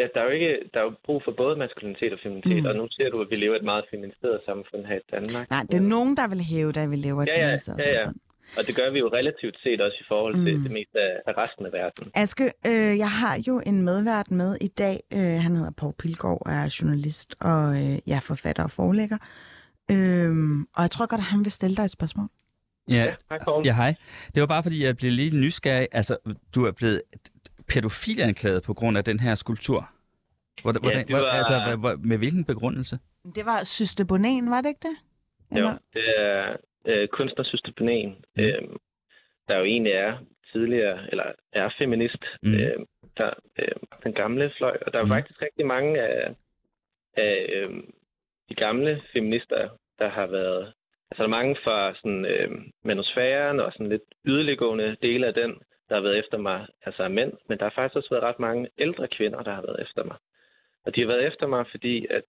ja, 0.00 0.06
der 0.14 0.20
er 0.20 0.24
jo 0.28 0.30
ikke, 0.38 0.54
der 0.74 0.78
er 0.80 0.84
jo 0.88 0.94
brug 1.06 1.20
for 1.24 1.32
både 1.42 1.54
maskulinitet 1.64 2.12
og 2.12 2.20
feminitet, 2.22 2.62
Mm. 2.62 2.68
og 2.68 2.74
nu 2.80 2.84
ser 2.96 3.08
du, 3.10 3.16
at 3.24 3.30
vi 3.30 3.36
lever 3.36 3.56
et 3.56 3.64
meget 3.72 3.84
feminiseret 3.92 4.38
samfund 4.48 4.82
her 4.90 4.98
i 5.04 5.06
Danmark. 5.16 5.50
Nej, 5.50 5.62
det 5.70 5.76
er 5.82 5.88
nogen, 5.96 6.12
der 6.20 6.26
vil 6.32 6.40
hæve, 6.52 6.70
at 6.84 6.90
vi 6.90 6.96
lever 6.96 7.22
et 7.22 7.28
Ja, 7.28 7.34
ja, 7.40 7.44
feminiseret 7.46 7.78
ja, 7.78 7.90
ja. 8.00 8.04
samfund. 8.04 8.20
Og 8.58 8.66
det 8.66 8.76
gør 8.76 8.90
vi 8.90 8.98
jo 8.98 9.08
relativt 9.18 9.56
set 9.62 9.80
også 9.80 9.98
i 10.00 10.06
forhold 10.08 10.34
til 10.44 10.56
Mm. 10.56 10.62
det 10.62 10.72
meste 10.78 10.98
af, 11.00 11.14
af 11.26 11.32
resten 11.42 11.66
af 11.66 11.72
verden. 11.72 12.10
Aske, 12.14 12.44
øh, 12.66 12.98
jeg 13.04 13.10
har 13.10 13.34
jo 13.48 13.62
en 13.66 13.82
medvært 13.90 14.30
med 14.30 14.56
i 14.60 14.68
dag. 14.68 14.96
Øh, 15.12 15.36
han 15.44 15.56
hedder 15.56 15.70
Paul 15.80 15.92
Pilgaard, 15.98 16.42
og 16.46 16.52
er 16.52 16.76
journalist 16.80 17.30
og 17.40 17.62
øh, 17.82 17.98
ja, 18.12 18.18
forfatter 18.22 18.62
og 18.64 18.70
forlægger. 18.70 19.18
Øh, 19.90 20.32
og 20.76 20.82
jeg 20.82 20.90
tror 20.90 21.06
godt, 21.06 21.18
at 21.24 21.30
han 21.34 21.40
vil 21.44 21.52
stille 21.52 21.76
dig 21.76 21.84
et 21.84 21.90
spørgsmål. 21.90 22.28
Ja, 22.88 23.14
Hej, 23.30 23.38
Poul. 23.44 23.66
ja, 23.66 23.74
hej. 23.74 23.94
Det 24.34 24.40
var 24.40 24.46
bare 24.46 24.62
fordi, 24.62 24.84
jeg 24.84 24.96
blev 24.96 25.12
lidt 25.12 25.34
nysgerrig. 25.34 25.88
Altså, 25.92 26.16
du 26.54 26.64
er 26.64 26.72
blevet 26.72 27.02
pædofilanklaget 27.68 28.62
på 28.62 28.74
grund 28.74 28.98
af 28.98 29.04
den 29.04 29.20
her 29.20 29.34
skulptur. 29.34 29.90
Hvordan, 30.62 30.82
Ja, 30.82 30.86
hvordan, 30.86 31.06
det 31.06 31.16
var- 31.16 31.30
altså, 31.30 31.54
hvor- 31.66 31.76
hvor- 31.76 31.96
med 32.08 32.18
hvilken 32.18 32.44
begrundelse? 32.44 32.98
Det 33.34 33.46
var 33.46 33.64
Systebonen, 33.64 34.50
var 34.50 34.60
det 34.60 34.68
ikke 34.68 34.88
det? 34.88 34.96
Jo, 35.60 35.66
det 35.94 36.04
er 36.18 36.56
øh, 36.86 37.08
kunstnersystemanen, 37.08 38.10
Mm. 38.36 38.42
mm. 38.42 38.42
øh, 38.42 38.62
der 39.48 39.58
jo 39.58 39.64
egentlig 39.64 39.92
er 39.92 40.18
tidligere, 40.52 41.10
eller 41.10 41.24
er 41.52 41.70
feminist, 41.78 42.24
Mm. 42.42 42.54
øh, 42.54 42.76
der, 43.16 43.30
øh, 43.58 43.68
den 44.04 44.12
gamle 44.12 44.52
fløj. 44.56 44.76
Og 44.86 44.92
der 44.92 44.98
er 44.98 45.04
mm. 45.04 45.08
faktisk 45.10 45.42
rigtig 45.42 45.66
mange 45.66 46.00
af, 46.02 46.34
af 47.16 47.46
øh, 47.54 47.82
de 48.48 48.54
gamle 48.54 49.02
feminister, 49.12 49.68
der 49.98 50.08
har 50.10 50.26
været... 50.26 50.72
Altså, 51.10 51.22
der 51.22 51.28
er 51.28 51.38
mange 51.38 51.56
fra 51.64 51.94
sådan, 51.94 52.24
øh, 52.24 52.50
manusfæren 52.84 53.60
og 53.60 53.72
sådan 53.72 53.88
lidt 53.88 54.02
yderliggående 54.26 54.96
dele 55.02 55.26
af 55.26 55.34
den, 55.34 55.50
der 55.88 55.94
har 55.94 56.02
været 56.02 56.18
efter 56.18 56.38
mig, 56.38 56.66
altså 56.82 57.02
af 57.02 57.10
mænd. 57.10 57.32
Men 57.48 57.58
der 57.58 57.64
har 57.64 57.72
faktisk 57.74 57.96
også 57.96 58.10
været 58.10 58.24
ret 58.24 58.38
mange 58.38 58.68
ældre 58.78 59.08
kvinder, 59.08 59.42
der 59.42 59.54
har 59.54 59.62
været 59.62 59.82
efter 59.82 60.04
mig. 60.04 60.16
Og 60.84 60.94
de 60.94 61.00
har 61.00 61.06
været 61.06 61.26
efter 61.26 61.46
mig, 61.46 61.66
fordi 61.70 62.06
at 62.10 62.24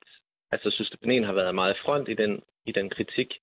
altså, 0.51 0.71
Søsterpenen 0.71 1.23
har 1.23 1.33
været 1.33 1.55
meget 1.55 1.77
front 1.85 2.09
i 2.09 2.13
den, 2.13 2.43
i 2.65 2.71
den 2.71 2.89
kritik. 2.89 3.33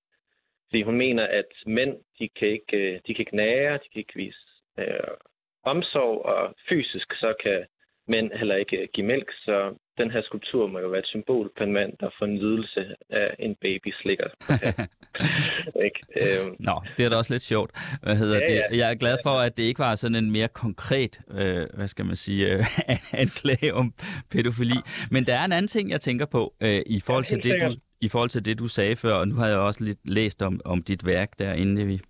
Fordi 0.69 0.81
hun 0.81 0.97
mener, 0.97 1.27
at 1.27 1.51
mænd, 1.65 1.97
de 2.19 2.29
kan 2.29 2.47
ikke, 2.47 2.77
øh, 2.77 2.99
de 3.07 3.13
kan 3.13 3.21
ikke 3.21 3.35
nære, 3.35 3.73
de 3.73 3.89
kan 3.91 3.99
ikke 3.99 4.15
vise 4.15 4.39
øh, 4.79 5.15
omsorg, 5.63 6.25
og 6.25 6.55
fysisk 6.69 7.13
så 7.13 7.33
kan 7.43 7.65
mænd 8.07 8.31
heller 8.39 8.55
ikke 8.55 8.77
øh, 8.77 8.87
give 8.93 9.07
mælk. 9.07 9.31
Så 9.45 9.73
den 9.97 10.11
her 10.11 10.21
skulptur 10.23 10.67
må 10.67 10.79
jo 10.79 10.87
være 10.87 10.99
et 10.99 11.07
symbol 11.07 11.51
på 11.57 11.63
en 11.63 11.73
mand, 11.73 11.93
der 11.99 12.09
får 12.19 12.25
nydelse 12.25 12.85
af 13.09 13.35
en 13.39 13.55
baby 13.61 13.93
slikker. 14.01 14.27
ikke? 15.87 15.99
Øh, 16.21 16.51
Nå, 16.59 16.81
det 16.97 17.05
er 17.05 17.09
da 17.09 17.15
også 17.15 17.33
lidt 17.33 17.43
sjovt. 17.43 17.71
Hvad 18.03 18.15
hedder 18.15 18.39
Ja, 18.39 18.45
det? 18.45 18.61
ja. 18.71 18.77
Jeg 18.77 18.91
er 18.91 18.95
glad 18.95 19.17
for, 19.23 19.29
at 19.29 19.57
det 19.57 19.63
ikke 19.63 19.79
var 19.79 19.95
sådan 19.95 20.15
en 20.15 20.31
mere 20.31 20.47
konkret, 20.47 21.19
øh, 21.31 21.65
hvad 21.73 21.87
skal 21.87 22.05
man 22.05 22.15
sige, 22.15 22.53
øh, 22.53 22.65
anklage 23.23 23.73
om 23.73 23.93
pædofili. 24.31 24.75
Men 25.11 25.25
der 25.25 25.35
er 25.35 25.45
en 25.45 25.51
anden 25.51 25.67
ting, 25.67 25.89
jeg 25.91 26.01
tænker 26.01 26.25
på 26.25 26.53
øh, 26.61 26.81
i 26.85 26.99
forhold 26.99 27.25
Ja, 27.31 27.35
til 27.35 27.43
det, 27.43 27.61
du 27.61 27.75
i 28.01 28.07
forhold 28.09 28.29
til 28.29 28.45
det, 28.45 28.59
du 28.59 28.67
sagde 28.67 28.95
før, 28.95 29.13
og 29.13 29.27
nu 29.27 29.35
har 29.35 29.47
jeg 29.47 29.57
også 29.57 29.83
lidt 29.83 29.99
læst 30.09 30.41
om, 30.41 30.61
om 30.65 30.83
dit 30.83 31.05
værk 31.05 31.39
der, 31.39 31.53
inden 31.53 31.87
vi, 31.87 32.01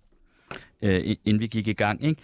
øh, 0.82 1.16
inden 1.24 1.40
vi 1.40 1.46
gik 1.46 1.68
i 1.68 1.72
gang. 1.72 2.04
Ikke? 2.04 2.22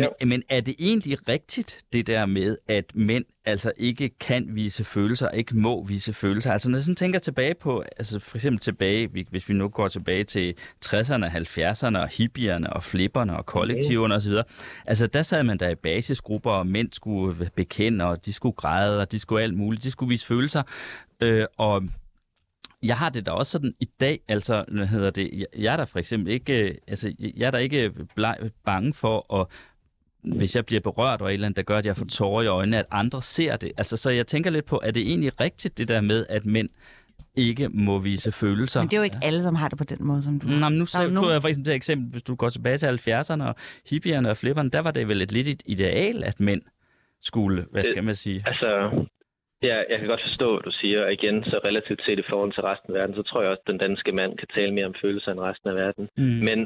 Men, 0.00 0.08
Jo. 0.22 0.26
men 0.26 0.42
er 0.48 0.60
det 0.60 0.74
egentlig 0.78 1.28
rigtigt, 1.28 1.78
det 1.92 2.06
der 2.06 2.26
med, 2.26 2.56
at 2.68 2.84
mænd 2.94 3.24
altså 3.44 3.72
ikke 3.76 4.08
kan 4.20 4.46
vise 4.54 4.84
følelser, 4.84 5.28
ikke 5.28 5.56
må 5.56 5.84
vise 5.84 6.12
følelser? 6.12 6.52
Altså 6.52 6.70
når 6.70 6.78
jeg 6.78 6.82
sådan 6.84 6.96
tænker 6.96 7.18
tilbage 7.18 7.54
på, 7.54 7.84
altså 7.96 8.20
for 8.20 8.36
eksempel 8.36 8.60
tilbage, 8.60 9.12
vi- 9.12 9.26
hvis 9.30 9.48
vi 9.48 9.54
nu 9.54 9.68
går 9.68 9.88
tilbage 9.88 10.24
til 10.24 10.54
60'erne, 10.84 11.26
70'erne, 11.26 11.98
og 11.98 12.08
hippierne, 12.08 12.72
og 12.72 12.82
flipperne, 12.82 13.36
og 13.36 13.46
kollektiverne 13.46 14.14
osv., 14.14 14.32
altså 14.86 15.06
der 15.06 15.22
sad 15.22 15.42
man 15.42 15.58
der 15.58 15.68
i 15.68 15.74
basisgrupper, 15.74 16.50
og 16.50 16.66
mænd 16.66 16.88
skulle 16.92 17.50
bekende, 17.56 18.04
og 18.04 18.26
de 18.26 18.32
skulle 18.32 18.52
græde, 18.56 19.00
og 19.00 19.12
de 19.12 19.18
skulle 19.18 19.42
alt 19.42 19.54
muligt, 19.54 19.84
de 19.84 19.90
skulle 19.90 20.08
vise 20.10 20.26
følelser, 20.26 20.62
øh, 21.20 21.46
og 21.58 21.82
jeg 22.82 22.96
har 22.98 23.08
det 23.10 23.26
da 23.26 23.30
også 23.30 23.52
sådan 23.52 23.74
i 23.80 23.88
dag, 24.00 24.20
altså, 24.28 24.64
hvad 24.68 24.86
hedder 24.86 25.10
det, 25.10 25.30
jeg, 25.32 25.46
jeg 25.58 25.72
er 25.72 25.76
der 25.76 25.84
for 25.84 25.98
eksempel 25.98 26.32
ikke, 26.32 26.52
øh, 26.68 26.74
altså, 26.88 27.12
jeg 27.36 27.46
er 27.46 27.50
der 27.50 27.58
ikke 27.58 27.92
bleg, 28.16 28.36
bange 28.64 28.94
for 28.94 29.40
at 29.40 29.46
hvis 30.22 30.56
jeg 30.56 30.66
bliver 30.66 30.80
berørt 30.80 31.22
og 31.22 31.28
et 31.28 31.34
eller 31.34 31.46
andet, 31.46 31.56
der 31.56 31.62
gør, 31.62 31.78
at 31.78 31.86
jeg 31.86 31.96
får 31.96 32.06
tårer 32.06 32.42
i 32.42 32.46
øjnene, 32.46 32.78
at 32.78 32.86
andre 32.90 33.22
ser 33.22 33.56
det. 33.56 33.72
Altså, 33.76 33.96
så 33.96 34.10
jeg 34.10 34.26
tænker 34.26 34.50
lidt 34.50 34.64
på, 34.66 34.80
er 34.82 34.90
det 34.90 35.02
egentlig 35.02 35.40
rigtigt, 35.40 35.78
det 35.78 35.88
der 35.88 36.00
med, 36.00 36.26
at 36.28 36.46
mænd 36.46 36.68
ikke 37.36 37.68
må 37.68 37.98
vise 37.98 38.32
følelser? 38.32 38.80
Men 38.80 38.88
det 38.88 38.96
er 38.96 39.00
jo 39.00 39.04
ikke 39.04 39.16
alle, 39.22 39.42
som 39.42 39.54
har 39.54 39.68
det 39.68 39.78
på 39.78 39.84
den 39.84 39.98
måde, 40.06 40.22
som 40.22 40.40
du. 40.40 40.46
Nå, 40.46 40.68
men 40.68 40.78
nu 40.78 40.86
så, 40.86 40.98
nogen- 40.98 41.16
tog 41.16 41.32
jeg 41.32 41.40
for 41.42 41.48
eksempel 41.48 41.66
det 41.70 41.74
eksempel, 41.74 42.10
hvis 42.12 42.22
du 42.22 42.34
går 42.34 42.48
tilbage 42.48 42.78
til 42.78 42.86
70'erne 42.86 43.42
og 43.42 43.54
hippierne 43.90 44.30
og 44.30 44.36
flipperne, 44.36 44.70
der 44.70 44.80
var 44.80 44.90
det 44.90 45.08
vel 45.08 45.22
et 45.22 45.32
lidt 45.32 45.48
et 45.48 45.62
ideal, 45.66 46.24
at 46.24 46.40
mænd 46.40 46.62
skulle, 47.22 47.66
hvad 47.72 47.84
skal 47.84 48.04
man 48.04 48.14
sige? 48.14 48.42
Altså, 48.46 48.68
ja, 49.62 49.76
jeg 49.90 49.98
kan 49.98 50.08
godt 50.08 50.22
forstå, 50.22 50.48
hvad 50.54 50.62
du 50.62 50.70
siger. 50.70 51.04
Og 51.04 51.12
igen, 51.12 51.44
så 51.44 51.60
relativt 51.64 52.02
set 52.06 52.18
i 52.18 52.28
forhold 52.30 52.52
til 52.52 52.62
resten 52.62 52.88
af 52.94 53.00
verden, 53.00 53.14
så 53.14 53.22
tror 53.22 53.42
jeg 53.42 53.50
også, 53.50 53.62
at 53.66 53.70
den 53.72 53.78
danske 53.78 54.12
mand 54.12 54.32
kan 54.38 54.48
tale 54.54 54.72
mere 54.74 54.86
om 54.86 54.94
følelser 55.02 55.32
end 55.32 55.40
resten 55.40 55.68
af 55.70 55.74
verden. 55.74 56.08
Mm. 56.16 56.22
Men 56.48 56.58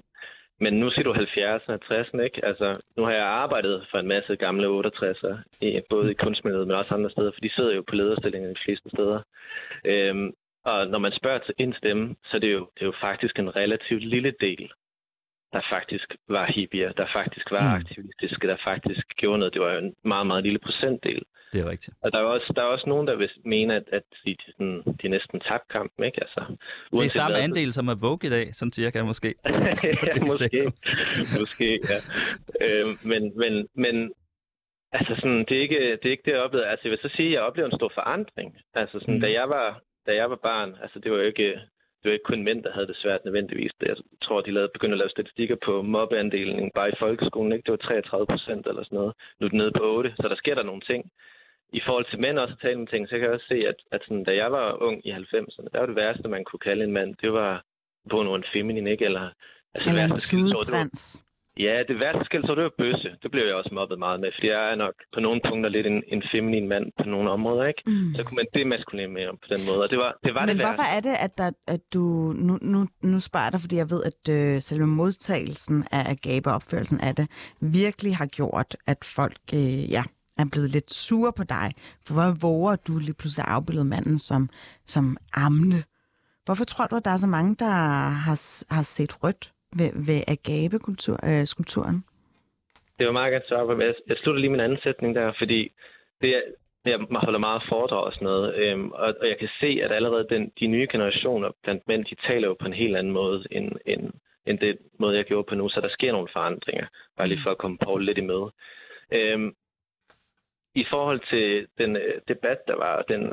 men 0.60 0.72
nu 0.74 0.90
siger 0.90 1.04
du 1.04 1.14
70'erne 1.14 1.72
og 1.72 1.80
60'erne, 1.84 2.20
ikke? 2.22 2.44
Altså, 2.44 2.80
nu 2.96 3.04
har 3.04 3.12
jeg 3.12 3.26
arbejdet 3.26 3.86
for 3.90 3.98
en 3.98 4.08
masse 4.08 4.36
gamle 4.36 4.66
68'ere, 4.66 5.36
både 5.90 6.10
i 6.10 6.14
kunstmiljøet, 6.14 6.66
men 6.66 6.76
også 6.76 6.94
andre 6.94 7.10
steder, 7.10 7.30
for 7.32 7.40
de 7.40 7.54
sidder 7.54 7.74
jo 7.74 7.84
på 7.88 7.94
lederstillinger 7.94 8.48
de 8.48 8.64
fleste 8.64 8.88
steder. 8.90 9.20
Øhm, 9.84 10.32
og 10.64 10.86
når 10.86 10.98
man 10.98 11.12
spørger 11.12 11.38
til 11.38 11.54
en 11.58 11.74
stemme, 11.74 12.16
så 12.24 12.36
er 12.36 12.40
det 12.40 12.52
jo, 12.52 12.68
det 12.74 12.82
er 12.82 12.86
jo 12.86 13.00
faktisk 13.00 13.38
en 13.38 13.56
relativt 13.56 14.04
lille 14.04 14.32
del, 14.40 14.72
der 15.54 15.62
faktisk 15.76 16.08
var 16.28 16.46
hippier, 16.56 16.92
der 17.00 17.06
faktisk 17.18 17.46
var 17.50 17.64
Mm. 17.68 17.74
aktivistiske, 17.80 18.44
der 18.52 18.56
faktisk 18.70 19.06
gjorde 19.20 19.38
noget. 19.38 19.54
Det 19.54 19.62
var 19.62 19.72
en 19.78 19.94
meget, 20.04 20.26
meget 20.26 20.42
lille 20.44 20.58
procentdel. 20.66 21.22
Det 21.52 21.60
er 21.64 21.70
rigtigt. 21.70 21.96
Og 22.04 22.12
der 22.12 22.18
er 22.18 22.22
også, 22.36 22.52
der 22.56 22.62
er 22.62 22.66
også 22.66 22.88
nogen, 22.88 23.06
der 23.06 23.16
vil 23.16 23.30
mene, 23.44 23.74
at, 23.74 23.82
at 23.92 24.02
de, 24.24 24.36
sådan, 24.52 24.82
de 25.02 25.08
næsten 25.08 25.40
tabte 25.40 25.68
kampen, 25.76 26.04
ikke? 26.04 26.20
Altså, 26.24 26.40
Det 26.92 27.04
er 27.04 27.08
samme 27.08 27.36
så- 27.36 27.42
andel 27.42 27.72
som 27.72 27.88
er 27.88 27.94
Vogue 28.00 28.24
i 28.28 28.30
dag, 28.36 28.54
sådan 28.54 28.72
cirka 28.72 29.02
måske. 29.02 29.34
ja, 30.08 30.14
måske. 30.30 30.72
måske, 31.40 31.68
ja. 31.92 31.98
Øh, 32.66 32.86
men, 33.10 33.22
men, 33.42 33.52
men 33.84 34.12
altså 34.92 35.12
sådan, 35.20 35.38
det 35.48 35.56
er 35.58 35.62
ikke 35.62 35.80
det, 36.02 36.06
er 36.06 36.10
ikke 36.16 36.22
det 36.26 36.32
jeg 36.32 36.40
oplevede. 36.46 36.68
Altså, 36.68 36.82
jeg 36.88 36.90
vil 36.90 37.10
så 37.10 37.16
sige, 37.16 37.28
at 37.28 37.32
jeg 37.34 37.42
oplevede 37.42 37.72
en 37.72 37.78
stor 37.78 37.90
forandring. 37.94 38.56
Altså, 38.74 39.00
sådan, 39.00 39.14
mm. 39.14 39.20
da, 39.20 39.32
jeg 39.32 39.48
var, 39.48 39.80
da 40.06 40.14
jeg 40.14 40.30
var 40.30 40.40
barn, 40.50 40.76
altså, 40.82 40.98
det 40.98 41.12
var 41.12 41.18
jo 41.18 41.24
ikke, 41.24 41.60
det 42.04 42.10
var 42.10 42.18
ikke 42.18 42.32
kun 42.32 42.44
mænd, 42.44 42.62
der 42.62 42.72
havde 42.72 42.86
det 42.86 42.96
svært 42.96 43.24
nødvendigvis. 43.24 43.72
Jeg 43.80 43.96
tror, 44.22 44.40
de 44.40 44.50
lavede, 44.50 44.74
begyndte 44.74 44.94
at 44.94 44.98
lave 44.98 45.16
statistikker 45.16 45.56
på 45.66 45.82
mobbeandelen 45.82 46.70
bare 46.74 46.88
i 46.92 46.98
folkeskolen. 46.98 47.52
Ikke? 47.52 47.66
Det 47.66 47.72
var 47.72 47.76
33 47.76 48.26
procent 48.26 48.66
eller 48.66 48.84
sådan 48.84 48.96
noget. 48.96 49.14
Nu 49.38 49.44
er 49.44 49.50
det 49.50 49.58
nede 49.58 49.72
på 49.78 49.84
8, 49.96 50.14
så 50.20 50.28
der 50.28 50.36
sker 50.36 50.54
der 50.54 50.62
nogle 50.62 50.84
ting. 50.90 51.02
I 51.72 51.80
forhold 51.86 52.06
til 52.08 52.20
mænd 52.20 52.38
også 52.38 52.54
at 52.54 52.62
tale 52.62 52.80
om 52.80 52.86
ting, 52.86 53.08
så 53.08 53.14
kan 53.14 53.22
jeg 53.22 53.36
også 53.36 53.50
se, 53.54 53.58
at, 53.70 53.78
at 53.94 54.00
sådan, 54.02 54.24
da 54.24 54.32
jeg 54.42 54.52
var 54.52 54.82
ung 54.86 55.06
i 55.06 55.10
90'erne, 55.12 55.68
der 55.72 55.78
var 55.80 55.86
det 55.86 55.96
værste, 55.96 56.28
man 56.28 56.44
kunne 56.44 56.64
kalde 56.68 56.84
en 56.84 56.92
mand, 56.92 57.14
det 57.22 57.32
var 57.32 57.64
på 58.10 58.20
en 58.20 58.44
feminin, 58.52 58.86
ikke? 58.86 59.04
Eller, 59.04 59.24
altså, 59.74 59.90
Eller 59.90 60.04
en 60.04 60.10
værste 60.10 61.24
det. 61.56 61.64
Ja, 61.66 61.74
det 61.88 61.96
værste 62.02 62.24
skældsord, 62.24 62.56
det 62.56 62.64
var 62.64 62.74
bøsse. 62.78 63.10
Det 63.22 63.30
blev 63.30 63.44
jeg 63.48 63.54
også 63.54 63.74
mobbet 63.74 63.98
meget 63.98 64.20
med, 64.20 64.30
fordi 64.34 64.46
jeg 64.56 64.72
er 64.72 64.76
nok 64.84 64.94
på 65.14 65.20
nogle 65.20 65.40
punkter 65.48 65.70
lidt 65.76 65.86
en, 65.86 66.02
en 66.14 66.22
feminin 66.32 66.68
mand 66.68 66.86
på 67.00 67.04
nogle 67.14 67.30
områder, 67.30 67.64
ikke? 67.72 67.82
Mm. 67.86 68.14
Så 68.16 68.20
kunne 68.24 68.36
man 68.40 68.46
demaskulinere 68.54 69.32
på 69.42 69.48
den 69.54 69.66
måde, 69.68 69.80
og 69.84 69.90
det 69.90 69.98
var 69.98 70.12
det, 70.24 70.34
var 70.34 70.40
Men 70.40 70.48
det 70.48 70.58
værste. 70.58 70.68
hvorfor 70.68 70.88
er 70.96 71.00
det, 71.08 71.14
at, 71.26 71.32
der, 71.38 71.50
at 71.74 71.80
du... 71.94 72.02
Nu, 72.46 72.54
nu, 72.72 72.78
nu 73.12 73.20
spørger 73.20 73.46
jeg 73.46 73.52
dig, 73.52 73.60
fordi 73.60 73.76
jeg 73.76 73.90
ved, 73.90 74.02
at 74.10 74.22
øh, 74.36 74.62
selve 74.62 74.86
modtagelsen 74.86 75.76
af 75.92 76.02
Agape 76.14 76.50
og 76.50 76.54
opførelsen 76.54 77.00
af 77.00 77.14
det 77.14 77.26
virkelig 77.60 78.16
har 78.16 78.26
gjort, 78.26 78.76
at 78.86 79.04
folk 79.04 79.40
øh, 79.54 79.90
ja, 79.90 80.02
er 80.38 80.44
blevet 80.52 80.70
lidt 80.70 80.94
sure 80.94 81.32
på 81.32 81.44
dig. 81.44 81.72
For 82.06 82.14
hvor 82.14 82.30
våger 82.40 82.76
du 82.76 82.98
lige 82.98 83.14
pludselig 83.14 83.44
at 83.46 83.52
afbilde 83.52 83.84
manden 83.84 84.18
som, 84.18 84.48
som 84.86 85.16
amne? 85.32 85.82
Hvorfor 86.44 86.64
tror 86.64 86.86
du, 86.86 86.96
at 86.96 87.04
der 87.04 87.10
er 87.10 87.16
så 87.16 87.26
mange, 87.26 87.56
der 87.58 87.70
har, 88.26 88.72
har 88.74 88.82
set 88.82 89.24
rødt 89.24 89.52
ved, 89.78 89.90
ved 90.08 90.20
Agape-skulpturen? 90.34 92.04
Det 92.98 93.06
var 93.06 93.12
meget 93.12 93.32
godt 93.32 93.48
svar 93.48 93.66
på, 93.66 93.72
men 93.76 93.86
jeg, 93.86 93.94
jeg 94.06 94.16
slutter 94.16 94.40
lige 94.40 94.50
min 94.50 94.60
anden 94.60 94.78
sætning 94.82 95.14
der, 95.14 95.32
fordi 95.38 95.72
det 96.20 96.30
er, 96.36 96.40
jeg 96.84 96.98
holder 97.12 97.38
meget 97.38 97.62
foredrag 97.68 98.04
og 98.04 98.12
sådan 98.12 98.26
noget, 98.26 98.54
øhm, 98.54 98.90
og, 98.90 99.14
og 99.20 99.28
jeg 99.28 99.38
kan 99.38 99.48
se, 99.60 99.80
at 99.82 99.92
allerede 99.92 100.26
den, 100.30 100.52
de 100.60 100.66
nye 100.66 100.88
generationer 100.92 101.50
blandt 101.62 101.88
mænd, 101.88 102.04
de 102.04 102.14
taler 102.14 102.48
jo 102.48 102.56
på 102.60 102.66
en 102.66 102.72
helt 102.72 102.96
anden 102.96 103.12
måde, 103.12 103.46
end, 103.50 103.72
end, 103.86 104.12
end 104.46 104.58
det 104.58 104.78
måde, 104.98 105.16
jeg 105.16 105.24
gjorde 105.24 105.48
på 105.48 105.54
nu, 105.54 105.68
så 105.68 105.80
der 105.80 105.88
sker 105.88 106.12
nogle 106.12 106.28
forandringer, 106.32 106.86
bare 107.16 107.28
lige 107.28 107.40
for 107.44 107.50
at 107.50 107.58
komme 107.58 107.78
på 107.78 107.96
lidt 107.96 108.18
i 108.18 108.20
møde. 108.20 108.50
Øhm, 109.12 109.54
I 110.74 110.84
forhold 110.90 111.20
til 111.32 111.66
den 111.78 111.96
øh, 111.96 112.20
debat, 112.28 112.58
der 112.68 112.76
var, 112.76 113.02
den 113.02 113.32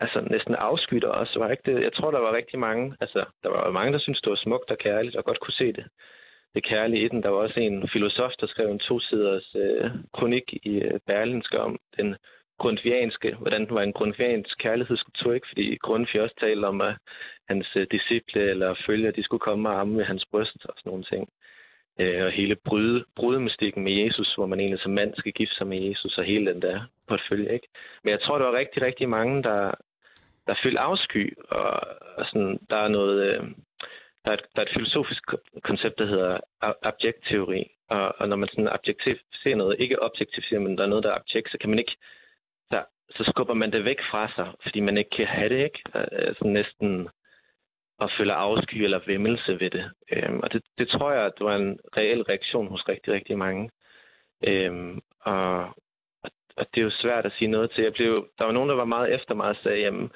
altså 0.00 0.20
næsten 0.20 0.54
afskytter 0.54 1.08
også, 1.08 1.38
var 1.38 1.50
ikke 1.50 1.72
det? 1.72 1.82
Jeg 1.82 1.92
tror, 1.92 2.10
der 2.10 2.18
var 2.18 2.36
rigtig 2.36 2.58
mange, 2.58 2.96
altså 3.00 3.24
der 3.42 3.48
var 3.48 3.70
mange, 3.70 3.92
der 3.92 3.98
syntes, 3.98 4.20
det 4.20 4.30
var 4.30 4.36
smukt 4.36 4.70
og 4.70 4.78
kærligt, 4.78 5.16
og 5.16 5.24
godt 5.24 5.40
kunne 5.40 5.54
se 5.54 5.72
det 5.72 5.84
det 6.54 6.64
kærlige 6.64 7.04
i 7.04 7.08
den. 7.08 7.22
Der 7.22 7.28
var 7.28 7.38
også 7.38 7.60
en 7.60 7.88
filosof, 7.88 8.32
der 8.40 8.46
skrev 8.46 8.70
en 8.70 8.78
to-siders 8.78 9.54
øh, 9.56 9.90
kronik 10.12 10.52
i 10.52 10.74
øh, 10.80 11.00
Berlinske 11.06 11.60
om 11.60 11.78
den 11.96 12.16
grundvianske, 12.58 13.34
hvordan 13.34 13.66
den 13.66 13.74
var 13.74 13.82
en 13.82 13.92
grundviansk 13.92 14.58
kærlighedskultur, 14.58 15.32
ikke? 15.32 15.48
Fordi 15.48 15.76
Grundtvig 15.76 16.22
også 16.22 16.34
talte 16.40 16.64
om, 16.64 16.80
at 16.80 16.94
hans 17.48 17.68
øh, 17.76 17.86
disciple 17.90 18.42
eller 18.50 18.74
følger, 18.86 19.10
de 19.10 19.22
skulle 19.22 19.40
komme 19.40 19.68
og 19.68 19.80
amme 19.80 19.98
ved 19.98 20.04
hans 20.04 20.24
bryst 20.30 20.64
og 20.64 20.74
sådan 20.76 20.90
nogle 20.90 21.04
ting. 21.04 21.28
Øh, 22.00 22.24
og 22.24 22.30
hele 22.30 22.56
bryde, 22.56 23.04
brydemystikken 23.16 23.84
med 23.84 23.92
Jesus, 23.92 24.34
hvor 24.34 24.46
man 24.46 24.60
egentlig 24.60 24.80
som 24.80 24.92
mand 24.92 25.14
skal 25.16 25.32
gifte 25.32 25.54
sig 25.56 25.66
med 25.66 25.78
Jesus, 25.80 26.18
og 26.18 26.24
hele 26.24 26.52
den 26.52 26.62
der 26.62 26.80
portfølje, 27.08 27.52
ikke? 27.52 27.68
Men 28.04 28.10
jeg 28.10 28.20
tror, 28.20 28.38
der 28.38 28.46
var 28.46 28.58
rigtig, 28.58 28.82
rigtig 28.82 29.08
mange, 29.08 29.42
der, 29.42 29.74
der 30.46 30.54
følte 30.62 30.80
afsky, 30.80 31.38
og, 31.48 31.70
og 32.16 32.26
sådan, 32.26 32.58
der 32.70 32.76
er 32.76 32.88
noget... 32.88 33.22
Øh, 33.26 33.44
der 34.24 34.30
er, 34.30 34.36
et, 34.36 34.44
der 34.56 34.62
er 34.62 34.66
et 34.66 34.72
filosofisk 34.72 35.22
koncept, 35.62 35.98
der 35.98 36.06
hedder 36.06 36.38
a- 36.62 37.10
teori. 37.28 37.70
Og, 37.88 38.14
og 38.18 38.28
når 38.28 38.36
man 38.36 38.48
sådan 38.48 38.68
objektificerer 38.68 39.56
noget, 39.56 39.76
ikke 39.80 40.02
objektificerer, 40.02 40.60
men 40.60 40.78
der 40.78 40.84
er 40.84 40.88
noget, 40.88 41.04
der 41.04 41.10
er 41.10 41.18
objekt, 41.20 41.50
så 41.50 41.58
kan 41.58 41.70
man 41.70 41.78
ikke, 41.78 41.96
så, 42.70 42.84
så 43.16 43.24
skubber 43.30 43.54
man 43.54 43.72
det 43.72 43.84
væk 43.84 44.00
fra 44.10 44.32
sig, 44.36 44.52
fordi 44.62 44.80
man 44.80 44.98
ikke 44.98 45.10
kan 45.10 45.26
have 45.26 45.48
det, 45.48 45.64
ikke? 45.64 45.80
Altså 45.94 46.44
næsten 46.44 47.08
at 48.00 48.10
føle 48.18 48.32
afsky 48.34 48.74
eller 48.76 49.00
vemmelse 49.06 49.60
ved 49.60 49.70
det. 49.70 49.90
Øhm, 50.12 50.40
og 50.42 50.52
det, 50.52 50.62
det 50.78 50.88
tror 50.88 51.12
jeg, 51.12 51.24
at 51.26 51.32
det 51.38 51.44
var 51.46 51.56
en 51.56 51.78
reel 51.96 52.22
reaktion 52.22 52.68
hos 52.68 52.88
rigtig, 52.88 53.12
rigtig 53.12 53.38
mange. 53.38 53.70
Øhm, 54.46 55.00
og, 55.20 55.58
og, 56.24 56.30
og 56.56 56.66
det 56.74 56.80
er 56.80 56.84
jo 56.84 56.90
svært 56.90 57.26
at 57.26 57.32
sige 57.38 57.50
noget 57.50 57.70
til. 57.70 57.84
Jeg 57.84 57.92
blev, 57.92 58.14
der 58.38 58.44
var 58.44 58.52
nogen, 58.52 58.68
der 58.68 58.74
var 58.76 58.84
meget 58.84 59.14
efter 59.14 59.34
mig 59.34 59.48
og 59.48 59.56
sagde, 59.62 59.80
jamen, 59.80 60.10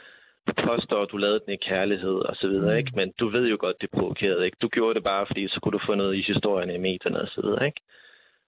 du 0.46 0.52
påstår, 0.66 1.02
at 1.02 1.10
du 1.12 1.16
lavede 1.16 1.40
den 1.46 1.52
i 1.54 1.56
kærlighed 1.68 2.14
og 2.30 2.36
så 2.36 2.48
videre, 2.48 2.72
Mm. 2.72 2.78
ikke? 2.78 2.92
Men 2.94 3.12
du 3.20 3.28
ved 3.28 3.48
jo 3.48 3.56
godt, 3.60 3.80
det 3.80 3.90
provokerede, 3.90 4.44
ikke? 4.44 4.56
Du 4.62 4.68
gjorde 4.68 4.94
det 4.94 5.04
bare, 5.04 5.26
fordi 5.26 5.48
så 5.48 5.60
kunne 5.60 5.72
du 5.78 5.84
få 5.86 5.94
noget 5.94 6.14
i 6.16 6.22
historien 6.32 6.70
i 6.70 6.78
medierne 6.78 7.20
og 7.20 7.28
så 7.28 7.40
videre, 7.40 7.66
ikke? 7.66 7.80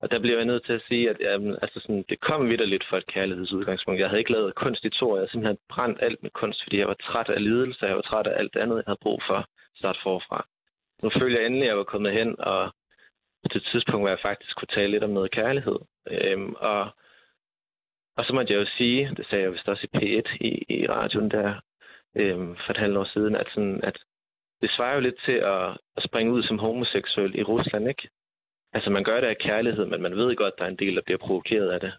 Og 0.00 0.10
der 0.10 0.18
bliver 0.18 0.36
jeg 0.36 0.44
nødt 0.44 0.64
til 0.66 0.72
at 0.72 0.82
sige, 0.88 1.10
at 1.10 1.16
jamen, 1.20 1.58
altså 1.62 1.80
sådan, 1.80 2.04
det 2.08 2.20
kom 2.20 2.46
lidt 2.46 2.84
for 2.90 2.96
et 2.96 3.06
kærlighedsudgangspunkt. 3.06 4.00
Jeg 4.00 4.08
havde 4.08 4.20
ikke 4.20 4.32
lavet 4.32 4.54
kunst 4.54 4.84
i 4.84 4.90
to 4.90 5.10
år. 5.10 5.16
Jeg 5.16 5.20
havde 5.20 5.30
simpelthen 5.30 5.58
brændt 5.68 5.98
alt 6.02 6.22
med 6.22 6.30
kunst, 6.30 6.62
fordi 6.62 6.78
jeg 6.78 6.88
var 6.88 6.94
træt 6.94 7.28
af 7.28 7.44
lidelse. 7.44 7.86
Jeg 7.86 7.96
var 7.96 8.02
træt 8.02 8.26
af 8.26 8.38
alt 8.38 8.54
det 8.54 8.60
andet, 8.60 8.76
jeg 8.76 8.84
havde 8.86 8.98
brug 9.02 9.22
for 9.26 9.34
at 9.34 9.46
starte 9.74 9.98
forfra. 10.02 10.46
Nu 11.02 11.10
følte 11.10 11.36
jeg 11.38 11.46
endelig, 11.46 11.64
at 11.64 11.68
jeg 11.68 11.76
var 11.76 11.84
kommet 11.84 12.12
hen, 12.12 12.40
og 12.40 12.72
til 13.50 13.58
et 13.58 13.68
tidspunkt, 13.72 14.02
hvor 14.02 14.08
jeg 14.08 14.18
faktisk 14.22 14.56
kunne 14.56 14.74
tale 14.74 14.90
lidt 14.90 15.04
om 15.04 15.10
noget 15.10 15.30
kærlighed. 15.30 15.78
Øhm, 16.10 16.54
og, 16.54 16.80
og 18.16 18.24
så 18.24 18.32
måtte 18.32 18.52
jeg 18.52 18.60
jo 18.60 18.66
sige, 18.76 19.14
det 19.16 19.26
sagde 19.26 19.44
jeg 19.44 19.52
vist 19.52 19.68
også 19.68 19.86
i 19.92 19.96
P1 19.96 20.36
i, 20.40 20.50
i 20.68 20.86
radioen 20.88 21.30
der, 21.30 21.60
øhm, 22.16 22.56
for 22.56 22.70
et 22.70 22.76
halvt 22.76 22.96
år 22.96 23.04
siden, 23.04 23.36
at, 23.36 23.48
sådan, 23.54 23.80
at 23.84 23.98
det 24.62 24.70
svarer 24.70 24.94
jo 24.94 25.00
lidt 25.00 25.20
til 25.24 25.38
at, 25.54 25.70
at 25.96 26.02
springe 26.08 26.32
ud 26.32 26.42
som 26.42 26.58
homoseksuel 26.58 27.38
i 27.38 27.42
Rusland, 27.42 27.88
ikke? 27.88 28.08
Altså, 28.72 28.90
man 28.90 29.04
gør 29.04 29.20
det 29.20 29.26
af 29.26 29.36
kærlighed, 29.40 29.86
men 29.86 30.02
man 30.02 30.16
ved 30.16 30.36
godt, 30.36 30.54
at 30.54 30.58
der 30.58 30.64
er 30.64 30.68
en 30.68 30.76
del, 30.78 30.94
der 30.96 31.02
bliver 31.04 31.18
provokeret 31.18 31.70
af 31.70 31.80
det. 31.80 31.92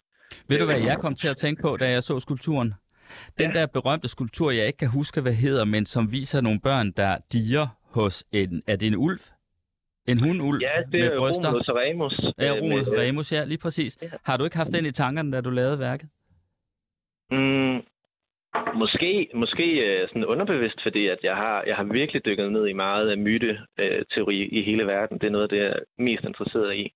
Ved 0.48 0.58
du, 0.58 0.64
hvad 0.64 0.80
jeg 0.80 0.98
kom 0.98 1.14
til 1.14 1.28
at 1.28 1.36
tænke 1.36 1.62
på, 1.62 1.76
da 1.76 1.90
jeg 1.90 2.02
så 2.02 2.20
skulpturen? 2.20 2.74
Den 3.38 3.50
der 3.50 3.66
berømte 3.66 4.08
skulptur, 4.08 4.50
jeg 4.50 4.66
ikke 4.66 4.76
kan 4.76 4.88
huske, 4.88 5.20
hvad 5.20 5.32
hedder, 5.32 5.64
men 5.64 5.86
som 5.86 6.12
viser 6.12 6.40
nogle 6.40 6.60
børn, 6.60 6.90
der 6.90 7.18
diger 7.32 7.66
hos 7.84 8.24
en... 8.32 8.62
Er 8.66 8.76
det 8.76 8.86
en 8.86 8.96
ulv? 8.96 9.20
En 10.08 10.18
hundulv 10.18 10.60
Ja, 10.62 10.82
det 10.82 11.00
med 11.00 11.00
er 11.00 11.18
bryster? 11.18 11.48
Romulus 11.48 11.68
og 11.68 11.76
Remus. 11.76 12.20
Ja, 12.38 12.56
øh, 12.56 12.62
Romulus 12.62 12.86
med, 12.86 12.96
og 12.96 13.02
øh, 13.02 13.08
Remus, 13.08 13.32
ja, 13.32 13.44
lige 13.44 13.58
præcis. 13.58 13.98
Ja. 14.02 14.08
Har 14.24 14.36
du 14.36 14.44
ikke 14.44 14.56
haft 14.56 14.72
den 14.72 14.86
i 14.86 14.92
tankerne, 14.92 15.32
da 15.32 15.40
du 15.40 15.50
lavede 15.50 15.78
værket? 15.78 16.08
Mm, 17.30 17.76
måske 18.74 19.28
måske 19.34 19.66
øh, 19.86 20.08
sådan 20.08 20.24
underbevidst, 20.24 20.82
fordi 20.82 21.06
at 21.06 21.18
jeg 21.22 21.36
har, 21.36 21.64
jeg 21.66 21.76
har 21.76 21.84
virkelig 21.84 22.24
dykket 22.24 22.52
ned 22.52 22.66
i 22.66 22.72
meget 22.72 23.06
øh, 23.06 23.12
af 23.12 23.18
myte-teori 23.18 24.42
øh, 24.42 24.48
i 24.52 24.62
hele 24.62 24.86
verden. 24.86 25.18
Det 25.18 25.26
er 25.26 25.30
noget 25.30 25.42
af 25.42 25.48
det, 25.48 25.58
jeg 25.58 25.66
er 25.66 25.80
mest 25.98 26.24
interesseret 26.24 26.76
i. 26.76 26.92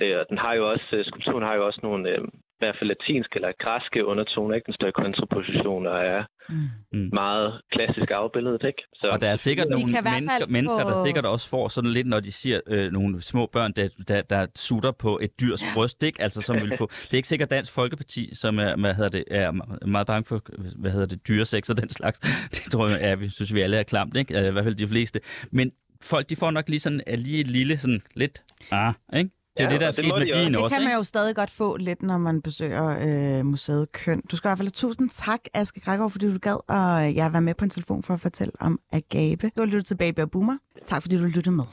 Og 0.00 0.26
den 0.28 0.38
har 0.38 0.54
jo 0.54 0.70
også, 0.70 1.02
skulpturen 1.06 1.44
har 1.44 1.54
jo 1.54 1.66
også 1.66 1.80
nogle, 1.82 2.28
i 2.56 2.60
hvert 2.64 2.76
fald 2.78 2.88
latinske 2.94 3.32
eller 3.38 3.52
græske 3.64 4.04
undertoner, 4.04 4.54
ikke? 4.54 4.66
Den 4.66 4.74
står 4.74 4.88
i 4.88 4.90
kontraposition 5.02 5.86
og 5.86 5.98
er 6.04 6.24
Mm. 6.48 6.56
Mm. 6.92 7.10
meget 7.12 7.60
klassisk 7.72 8.10
afbilledet, 8.10 8.62
ikke? 8.64 8.82
Så, 8.94 9.10
Og 9.12 9.20
der 9.20 9.28
er 9.30 9.36
sikkert 9.36 9.68
nogle 9.68 9.90
hvert 9.90 10.04
fald 10.04 10.14
mennesker, 10.20 10.46
mennesker, 10.48 10.78
der 10.78 10.92
få- 10.92 11.04
sikkert 11.06 11.26
også 11.26 11.48
får 11.48 11.68
sådan 11.68 11.90
lidt, 11.90 12.06
når 12.06 12.20
de 12.20 12.32
siger 12.32 12.60
øh, 12.66 12.92
nogle 12.92 13.22
små 13.22 13.46
børn, 13.52 13.72
der, 13.72 13.88
der, 14.08 14.22
der 14.22 14.46
sutter 14.56 14.90
på 14.92 15.18
et 15.22 15.40
dyrs 15.40 15.62
bryst, 15.74 16.02
ikke? 16.02 16.22
Altså, 16.22 16.42
som 16.42 16.56
vil 16.56 16.72
få... 16.78 16.86
Det 17.04 17.12
er 17.12 17.16
ikke 17.16 17.28
sikkert 17.28 17.50
Dansk 17.50 17.72
Folkeparti, 17.72 18.34
som 18.34 18.58
er, 18.58 18.76
hvad 18.76 18.94
hedder 18.94 19.10
det, 19.10 19.24
er 19.30 19.50
meget 19.86 20.06
bange 20.06 20.24
for, 20.24 20.42
hvad 20.76 20.90
hedder 20.90 21.06
det, 21.06 21.28
dyresex 21.28 21.70
og 21.70 21.76
den 21.80 21.88
slags. 21.88 22.20
Det 22.54 22.62
tror 22.72 22.88
jeg, 22.88 23.00
ja, 23.00 23.14
vi 23.14 23.28
synes, 23.28 23.54
vi 23.54 23.60
alle 23.60 23.76
er 23.76 23.82
klamt, 23.82 24.16
ikke? 24.16 24.48
I 24.48 24.50
hvert 24.50 24.64
fald 24.64 24.74
de 24.74 24.88
fleste. 24.88 25.20
Men 25.50 25.72
folk, 26.02 26.30
de 26.30 26.36
får 26.36 26.50
nok 26.50 26.68
lige 26.68 26.80
sådan 26.80 27.00
er 27.06 27.16
lige 27.16 27.40
et 27.40 27.46
lille, 27.46 27.78
sådan 27.78 28.02
lidt, 28.14 28.42
ah, 28.70 28.94
ikke? 29.16 29.30
Det 29.58 29.64
er 29.64 29.68
Ja, 29.68 29.70
det, 29.70 29.80
der 29.80 29.86
er 29.86 29.90
det 29.90 29.94
sket 29.94 30.14
med 30.18 30.44
din 30.44 30.54
også. 30.54 30.64
Det 30.64 30.72
kan 30.72 30.84
man 30.84 30.96
jo 30.96 31.02
stadig 31.04 31.36
godt 31.36 31.50
få 31.50 31.76
lidt, 31.76 32.02
når 32.02 32.18
man 32.18 32.42
besøger 32.42 33.38
øh, 33.38 33.44
museet 33.44 33.92
Køn. 33.92 34.22
Du 34.30 34.36
skal 34.36 34.48
i 34.48 34.50
hvert 34.50 34.58
fald 34.58 34.66
have 34.68 34.88
tusind 34.88 35.10
tak, 35.10 35.40
Aske 35.54 35.80
Gregor, 35.80 36.08
fordi 36.08 36.32
du 36.32 36.38
gad 36.38 36.56
at 36.68 37.14
ja, 37.14 37.28
være 37.28 37.42
med 37.42 37.54
på 37.54 37.64
en 37.64 37.70
telefon 37.70 38.02
for 38.02 38.14
at 38.14 38.20
fortælle 38.20 38.52
om 38.60 38.78
Agape. 38.92 39.50
Du 39.56 39.60
har 39.60 39.66
lyttet 39.66 39.86
til 39.86 39.96
Baby 39.96 40.20
og 40.20 40.30
Boomer. 40.30 40.56
Tak 40.86 41.02
fordi 41.02 41.16
du 41.18 41.24
lyttede 41.24 41.56
med. 41.56 41.64